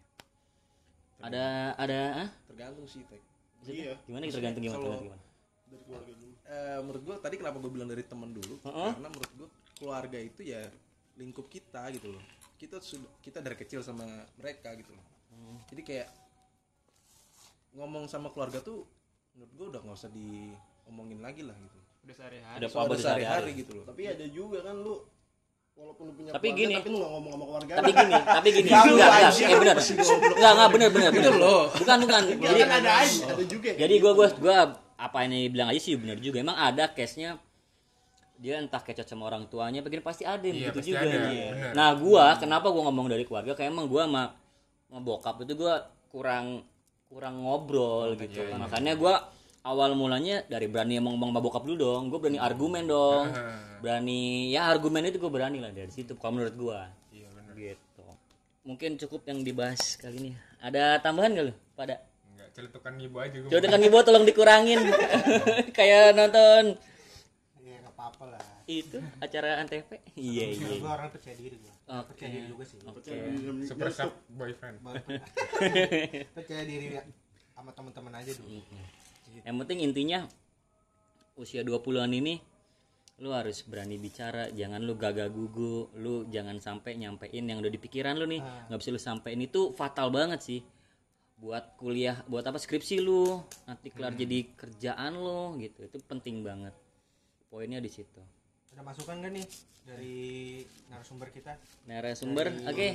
Ada 1.24 1.74
ada 1.80 2.00
ah? 2.28 2.30
tergantung 2.52 2.86
sih 2.86 3.08
tag 3.08 3.24
Iya, 3.68 4.00
gimana 4.08 4.32
tergantung 4.32 4.64
gimana, 4.64 4.80
Kalau- 4.80 5.02
tergantung 5.02 5.10
gimana 5.12 5.24
dari 5.68 5.84
keluarga 5.84 6.12
dulu. 6.16 6.34
Eh, 6.48 6.80
menurut 6.80 7.02
gua 7.04 7.16
tadi 7.20 7.36
kenapa 7.36 7.58
gue 7.60 7.72
bilang 7.72 7.90
dari 7.92 8.04
teman 8.08 8.32
dulu? 8.32 8.56
Heeh. 8.64 8.92
karena 8.96 9.10
menurut 9.12 9.32
gua 9.36 9.50
keluarga 9.76 10.20
itu 10.24 10.42
ya 10.48 10.62
lingkup 11.20 11.52
kita 11.52 11.84
gitu 11.92 12.16
loh. 12.16 12.24
Kita 12.56 12.80
sudah 12.80 13.12
kita 13.20 13.44
dari 13.44 13.60
kecil 13.60 13.84
sama 13.84 14.08
mereka 14.40 14.72
gitu 14.80 14.96
loh. 14.96 15.06
Jadi 15.68 15.82
kayak 15.84 16.08
ngomong 17.76 18.08
sama 18.08 18.32
keluarga 18.32 18.64
tuh 18.64 18.88
menurut 19.36 19.52
gua 19.60 19.68
udah 19.76 19.82
nggak 19.84 19.98
usah 20.00 20.12
diomongin 20.12 21.20
lagi 21.20 21.44
lah 21.44 21.54
gitu 21.60 21.87
udah 22.08 22.16
sehari-hari. 22.16 22.58
Udah 22.64 22.70
apa 22.72 22.94
sehari-hari. 22.96 23.50
gitu 23.60 23.72
loh. 23.76 23.86
Tapi 23.92 24.02
ada 24.08 24.26
juga 24.32 24.58
kan 24.64 24.76
lu 24.80 24.96
walaupun 25.78 26.04
lu 26.10 26.14
punya 26.16 26.32
Tapi 26.34 26.48
keluarga, 26.50 26.64
gini. 26.64 26.74
tapi 26.80 26.88
lu 26.90 26.98
gak 26.98 27.12
ngomong 27.12 27.32
sama 27.36 27.46
keluarga. 27.46 27.74
tapi 27.76 27.92
gini 27.92 28.14
tapi 28.24 28.48
gini. 28.50 28.70
Enggak 28.88 29.10
enggak. 29.12 29.34
eh 29.36 29.58
benar. 29.60 29.76
Enggak 29.78 30.52
enggak 30.56 30.70
benar 30.72 30.90
benar 30.96 31.12
benar. 31.12 31.34
Loh. 31.36 31.64
bukan 31.76 31.98
bukan. 32.08 32.22
Jadi 32.40 32.60
kan 32.64 32.72
ada 32.80 32.92
aja, 33.04 33.18
ada 33.28 33.44
juga. 33.44 33.70
jadi 33.76 33.94
gue 34.00 34.12
gue 34.16 34.28
gue 34.40 34.58
apa 34.98 35.18
ini 35.30 35.40
bilang 35.52 35.68
aja 35.70 35.80
sih 35.84 35.94
benar 36.00 36.18
juga. 36.18 36.38
Emang 36.42 36.58
ada 36.58 36.88
case 36.90 37.20
nya 37.20 37.36
dia 38.38 38.62
entah 38.62 38.78
kecot 38.80 39.10
sama 39.10 39.26
orang 39.28 39.50
tuanya 39.50 39.82
begini 39.82 40.06
pasti 40.06 40.22
ada 40.22 40.46
yang 40.46 40.62
Iya, 40.62 40.70
begitu 40.70 40.78
pasti 40.78 40.92
juga 40.94 41.10
ada, 41.10 41.18
bener. 41.26 41.74
nah 41.74 41.90
gua 41.98 42.26
kenapa 42.38 42.70
gua 42.70 42.86
ngomong 42.86 43.10
dari 43.10 43.26
keluarga? 43.26 43.58
Kayak 43.58 43.74
emang 43.74 43.90
gua 43.90 44.06
sama, 44.06 44.24
sama 44.86 45.00
bokap 45.02 45.42
itu 45.42 45.58
gua 45.58 45.90
kurang 46.14 46.62
kurang 47.10 47.42
ngobrol 47.42 48.14
gitu. 48.14 48.46
iya, 48.46 48.54
iya. 48.54 48.62
makanya 48.62 48.94
gua 48.94 49.26
awal 49.66 49.98
mulanya 49.98 50.46
dari 50.46 50.70
berani 50.70 51.00
emang 51.00 51.16
ngomong 51.18 51.32
sama 51.34 51.42
bokap 51.42 51.64
dulu 51.66 51.78
dong. 51.78 52.04
Gua 52.12 52.20
berani 52.22 52.40
argumen 52.40 52.84
dong. 52.86 53.34
Berani 53.82 54.52
ya 54.54 54.70
argumen 54.70 55.08
itu 55.08 55.18
gua 55.18 55.32
berani 55.32 55.58
lah 55.64 55.72
dari 55.74 55.90
situ 55.90 56.14
kalau 56.20 56.40
menurut 56.40 56.56
gua. 56.56 56.80
Iya 57.10 57.28
benar 57.34 57.54
gitu. 57.58 58.04
Mungkin 58.68 59.00
cukup 59.00 59.22
yang 59.28 59.42
dibahas 59.42 59.96
kali 59.98 60.18
ini. 60.20 60.32
Ada 60.60 61.00
tambahan 61.00 61.34
gak 61.38 61.46
lu 61.50 61.54
pada? 61.78 62.02
Nggak 62.36 62.50
celetukan 62.54 62.94
ibu 63.00 63.18
aja 63.22 63.38
gue 63.38 63.50
Coba 63.50 63.62
dengan 63.62 63.82
ibu 63.82 63.96
tolong 64.04 64.26
dikurangin. 64.26 64.82
Kayak 65.78 66.18
nonton. 66.18 66.76
Ya 67.64 67.76
nggak 67.80 67.94
apa-apa 67.96 68.24
lah. 68.36 68.42
Itu 68.68 69.00
acara 69.24 69.64
antv? 69.64 69.88
Iya 70.18 70.46
iya. 70.54 70.68
gue 70.82 70.90
orang 70.90 71.08
percaya 71.14 71.36
diri 71.38 71.56
gue 71.56 71.74
Oke. 71.88 72.12
percaya 72.12 72.30
diri 72.36 72.46
juga 72.52 72.64
sih. 72.68 72.78
Oke. 72.84 73.14
Super 73.64 73.88
sub 73.96 74.12
boyfriend. 74.36 74.84
Percaya 76.36 76.64
diri 76.68 76.88
ya 77.00 77.04
sama 77.58 77.74
teman-teman 77.74 78.14
aja 78.22 78.32
dulu 78.38 78.62
yang 79.44 79.58
penting 79.62 79.86
intinya 79.86 80.26
usia 81.38 81.62
20-an 81.62 82.12
ini 82.14 82.42
lu 83.18 83.34
harus 83.34 83.66
berani 83.66 83.98
bicara 83.98 84.54
jangan 84.54 84.78
lu 84.86 84.94
gagah 84.94 85.30
gugu 85.34 85.90
lu 85.98 86.30
jangan 86.30 86.62
sampai 86.62 87.02
nyampein 87.02 87.50
yang 87.50 87.58
udah 87.58 87.72
di 87.74 87.82
pikiran 87.82 88.18
lu 88.18 88.30
nih. 88.30 88.42
Nggak 88.70 88.80
bisa 88.80 88.90
lu 88.94 89.02
sampein. 89.02 89.42
Itu 89.42 89.74
fatal 89.74 90.14
banget 90.14 90.40
sih. 90.46 90.62
Buat 91.38 91.78
kuliah 91.78 92.22
buat 92.26 92.46
apa 92.46 92.58
skripsi 92.62 93.02
lu 93.02 93.42
nanti 93.66 93.94
kelar 93.94 94.14
jadi 94.14 94.54
kerjaan 94.54 95.18
lu 95.18 95.58
gitu. 95.62 95.86
Itu 95.86 95.98
penting 96.06 96.46
banget. 96.46 96.74
Poinnya 97.50 97.82
di 97.82 97.90
situ 97.90 98.37
ada 98.78 98.86
masukan 98.86 99.26
gak 99.26 99.34
nih 99.34 99.48
dari 99.90 100.18
narasumber 100.94 101.34
kita? 101.34 101.58
Narasumber 101.90 102.46
Dari 102.54 102.70
oke. 102.70 102.88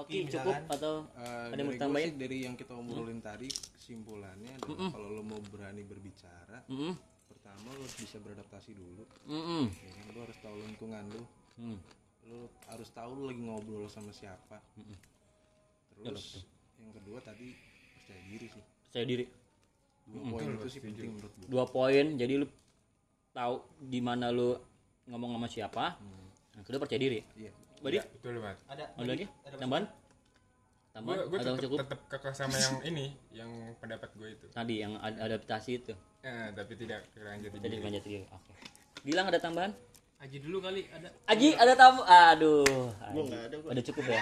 Oki 0.00 0.16
oke 0.24 0.32
cukup 0.32 0.56
misalkan. 0.56 0.62
atau 0.72 0.94
Eh, 1.12 1.52
ada 1.52 1.60
yang 1.60 1.76
tambahin 1.76 2.10
dari 2.16 2.36
yang 2.48 2.56
kita 2.56 2.72
obrolin 2.72 3.20
tadi 3.20 3.44
kesimpulannya 3.52 4.48
adalah 4.56 4.96
kalau 4.96 5.08
lo 5.12 5.20
mau 5.20 5.36
berani 5.52 5.84
berbicara 5.84 6.64
Mm-mm. 6.72 6.96
pertama 7.28 7.68
lo 7.68 7.84
harus 7.84 7.96
bisa 8.00 8.16
beradaptasi 8.24 8.72
dulu. 8.80 9.04
Mm-mm. 9.28 9.68
ya 9.76 9.90
kan? 9.92 10.04
lo 10.16 10.20
harus 10.24 10.38
tahu 10.40 10.56
lingkungan 10.56 11.04
lo. 11.12 11.22
Hmm. 11.60 11.78
lo 12.32 12.40
harus 12.72 12.88
tahu 12.96 13.10
lo 13.12 13.22
lagi 13.28 13.42
ngobrol 13.44 13.86
sama 13.92 14.16
siapa. 14.16 14.56
Terus 16.00 16.48
yang 16.80 16.96
kedua 16.96 17.20
tadi 17.20 17.52
percaya 17.92 18.22
diri 18.24 18.46
sih. 18.48 18.64
Percaya 18.88 19.04
diri. 19.04 19.24
Dua 20.08 20.22
poin 20.32 20.48
itu 20.48 20.68
sih 20.72 20.80
penting 20.80 21.12
menurut 21.12 21.32
gue 21.36 21.48
dua 21.52 21.64
poin 21.68 22.06
jadi 22.16 22.40
lu 22.40 22.46
tahu 23.36 23.60
di 23.84 24.00
mana 24.00 24.32
lu 24.32 24.54
ngomong 25.06 25.30
sama 25.38 25.46
siapa 25.50 25.84
yang 26.56 26.64
kedua 26.66 26.80
percaya 26.82 27.00
diri 27.00 27.20
iya 27.38 27.52
Badi 27.76 27.98
betul 28.00 28.40
banget 28.40 28.58
ada 28.66 28.84
ada 28.96 29.06
lagi 29.06 29.26
ada 29.46 29.56
tambahan 29.60 29.84
tambahan 30.96 31.18
gue 31.28 31.38
atau 31.38 31.52
tetap 31.52 31.64
cukup 31.68 31.78
tetap 31.84 32.00
kekeh 32.08 32.32
sama 32.34 32.56
yang 32.56 32.76
ini 32.88 33.06
yang 33.30 33.50
pendapat 33.78 34.10
gue 34.16 34.28
itu 34.32 34.46
tadi 34.50 34.74
yang 34.80 34.96
ad- 34.98 35.20
adaptasi 35.20 35.70
itu 35.78 35.92
eh, 36.24 36.48
tapi 36.56 36.72
tidak 36.74 37.04
keranjat 37.12 37.50
jadi 37.54 37.76
lanjut 37.84 38.02
diri 38.02 38.24
oke 38.32 38.52
bilang 39.04 39.28
ada 39.30 39.38
tambahan 39.38 39.72
Aji 40.16 40.40
dulu 40.40 40.64
kali 40.64 40.88
ada. 40.88 41.12
Aji 41.28 41.52
ada 41.60 41.76
tamu. 41.76 42.00
Aduh. 42.00 42.64
Gua 43.12 43.36
ada 43.36 43.56
gua. 43.60 43.68
Udah 43.76 43.84
cukup 43.84 44.04
ya? 44.08 44.16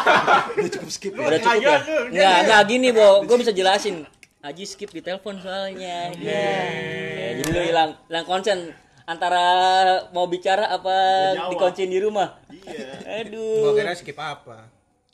Udah 0.54 0.70
cukup 0.70 0.90
skip 0.94 1.12
ya. 1.18 1.26
Udah 1.26 1.40
cukup 1.42 1.62
ya? 1.66 1.76
Enggak, 2.06 2.36
enggak 2.46 2.62
gini, 2.70 2.88
Bo. 2.94 3.26
Gue 3.26 3.42
bisa 3.42 3.50
jelasin. 3.50 4.06
Aji 4.38 4.62
skip 4.62 4.94
di 4.94 5.02
telepon 5.02 5.42
soalnya. 5.42 6.14
Iya. 6.14 6.14
Oke, 6.14 7.26
jadi 7.42 7.50
lu 7.50 7.62
hilang 7.74 7.90
hilang 8.06 8.22
konsen 8.22 8.70
antara 9.04 9.44
mau 10.10 10.24
bicara 10.24 10.68
apa 10.68 10.94
dikunciin 11.48 11.88
di 11.88 11.98
rumah. 11.98 12.38
Iya. 12.48 12.88
Gua 13.02 13.18
Aduh. 13.20 13.74
kira 13.74 13.92
skip 13.92 14.16
apa? 14.16 14.68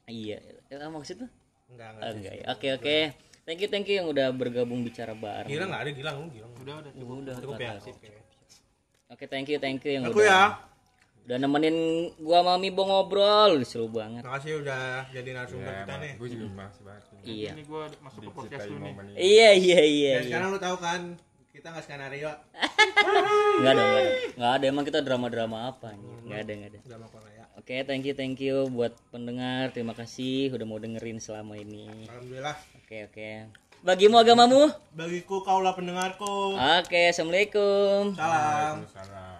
Iya. 0.04 0.38
Ya, 0.68 0.86
maksud 0.86 1.22
lu? 1.22 1.26
Enggak, 1.68 1.88
enggak. 1.94 2.10
Enggak 2.12 2.34
ya. 2.34 2.44
Oke, 2.50 2.68
oke. 2.74 2.96
Thank 3.42 3.60
you, 3.60 3.68
thank 3.68 3.86
you 3.86 3.96
yang 3.96 4.08
udah 4.08 4.28
bergabung 4.30 4.80
bicara 4.82 5.12
bareng. 5.12 5.48
Gila 5.48 5.64
enggak 5.64 5.82
ada 5.82 5.90
Gilang, 5.90 6.16
lu 6.18 6.28
Gilang. 6.30 6.52
Udah 6.58 6.74
udah. 6.78 6.92
Udah, 6.94 7.34
Cukup 7.38 7.56
ya. 7.56 7.72
oke. 7.74 7.90
Oke. 7.90 8.08
Oke, 9.08 9.24
thank 9.24 9.48
you, 9.48 9.56
thank 9.56 9.80
you 9.82 9.92
yang 9.94 10.04
Aku 10.04 10.20
udah 10.20 10.28
ya. 10.28 10.44
udah 11.24 11.36
nemenin 11.38 11.76
gua 12.18 12.44
sama 12.44 12.56
Mibo 12.56 12.84
ngobrol, 12.84 13.64
seru 13.64 13.88
banget. 13.88 14.20
Makasih 14.20 14.60
udah 14.60 15.08
jadi 15.08 15.28
narasumber 15.32 15.64
Ya, 15.66 15.80
kita 15.82 15.94
nih. 15.96 16.12
gue 16.16 16.28
juga 16.28 16.44
makasih 16.54 16.82
banget. 16.84 17.02
Iya. 17.24 17.50
Ini 17.52 17.62
gua 17.64 17.82
masuk 18.00 18.20
ke 18.20 18.30
podcast 18.30 18.64
lu 18.64 18.76
nih. 18.78 18.92
Iya, 19.16 19.48
iya, 19.54 19.80
iya. 19.80 19.80
Iya. 19.80 20.16
sekarang 20.24 20.48
lu 20.52 20.60
tahu 20.60 20.76
kan 20.76 21.00
kita 21.58 21.74
nggak 21.74 21.84
skenario 21.90 22.30
Enggak 23.58 23.72
ada, 23.74 23.82
enggak 23.82 23.98
ada. 23.98 24.12
Enggak 24.38 24.52
ada 24.54 24.64
emang 24.70 24.84
kita 24.86 25.00
drama-drama 25.02 25.56
apa 25.74 25.90
nih? 25.98 26.14
Enggak 26.22 26.38
ada, 26.46 26.52
enggak 26.54 26.70
ada. 26.70 26.78
drama 26.86 27.06
Korea. 27.10 27.44
Oke, 27.58 27.76
thank 27.82 28.04
you, 28.06 28.14
thank 28.14 28.38
you 28.38 28.70
buat 28.70 28.94
pendengar. 29.10 29.74
Terima 29.74 29.90
kasih 29.98 30.54
udah 30.54 30.62
mau 30.62 30.78
dengerin 30.78 31.18
selama 31.18 31.58
ini. 31.58 32.06
Alhamdulillah. 32.06 32.54
Oke, 32.78 33.10
oke. 33.10 33.30
Bagimu 33.82 34.22
agamamu? 34.22 34.70
Bagiku 34.94 35.42
kaulah 35.42 35.74
pendengarku. 35.74 36.54
Oke, 36.54 37.10
assalamualaikum. 37.10 38.14
Salam. 38.14 38.86
Waalaikumsalam. 38.86 39.37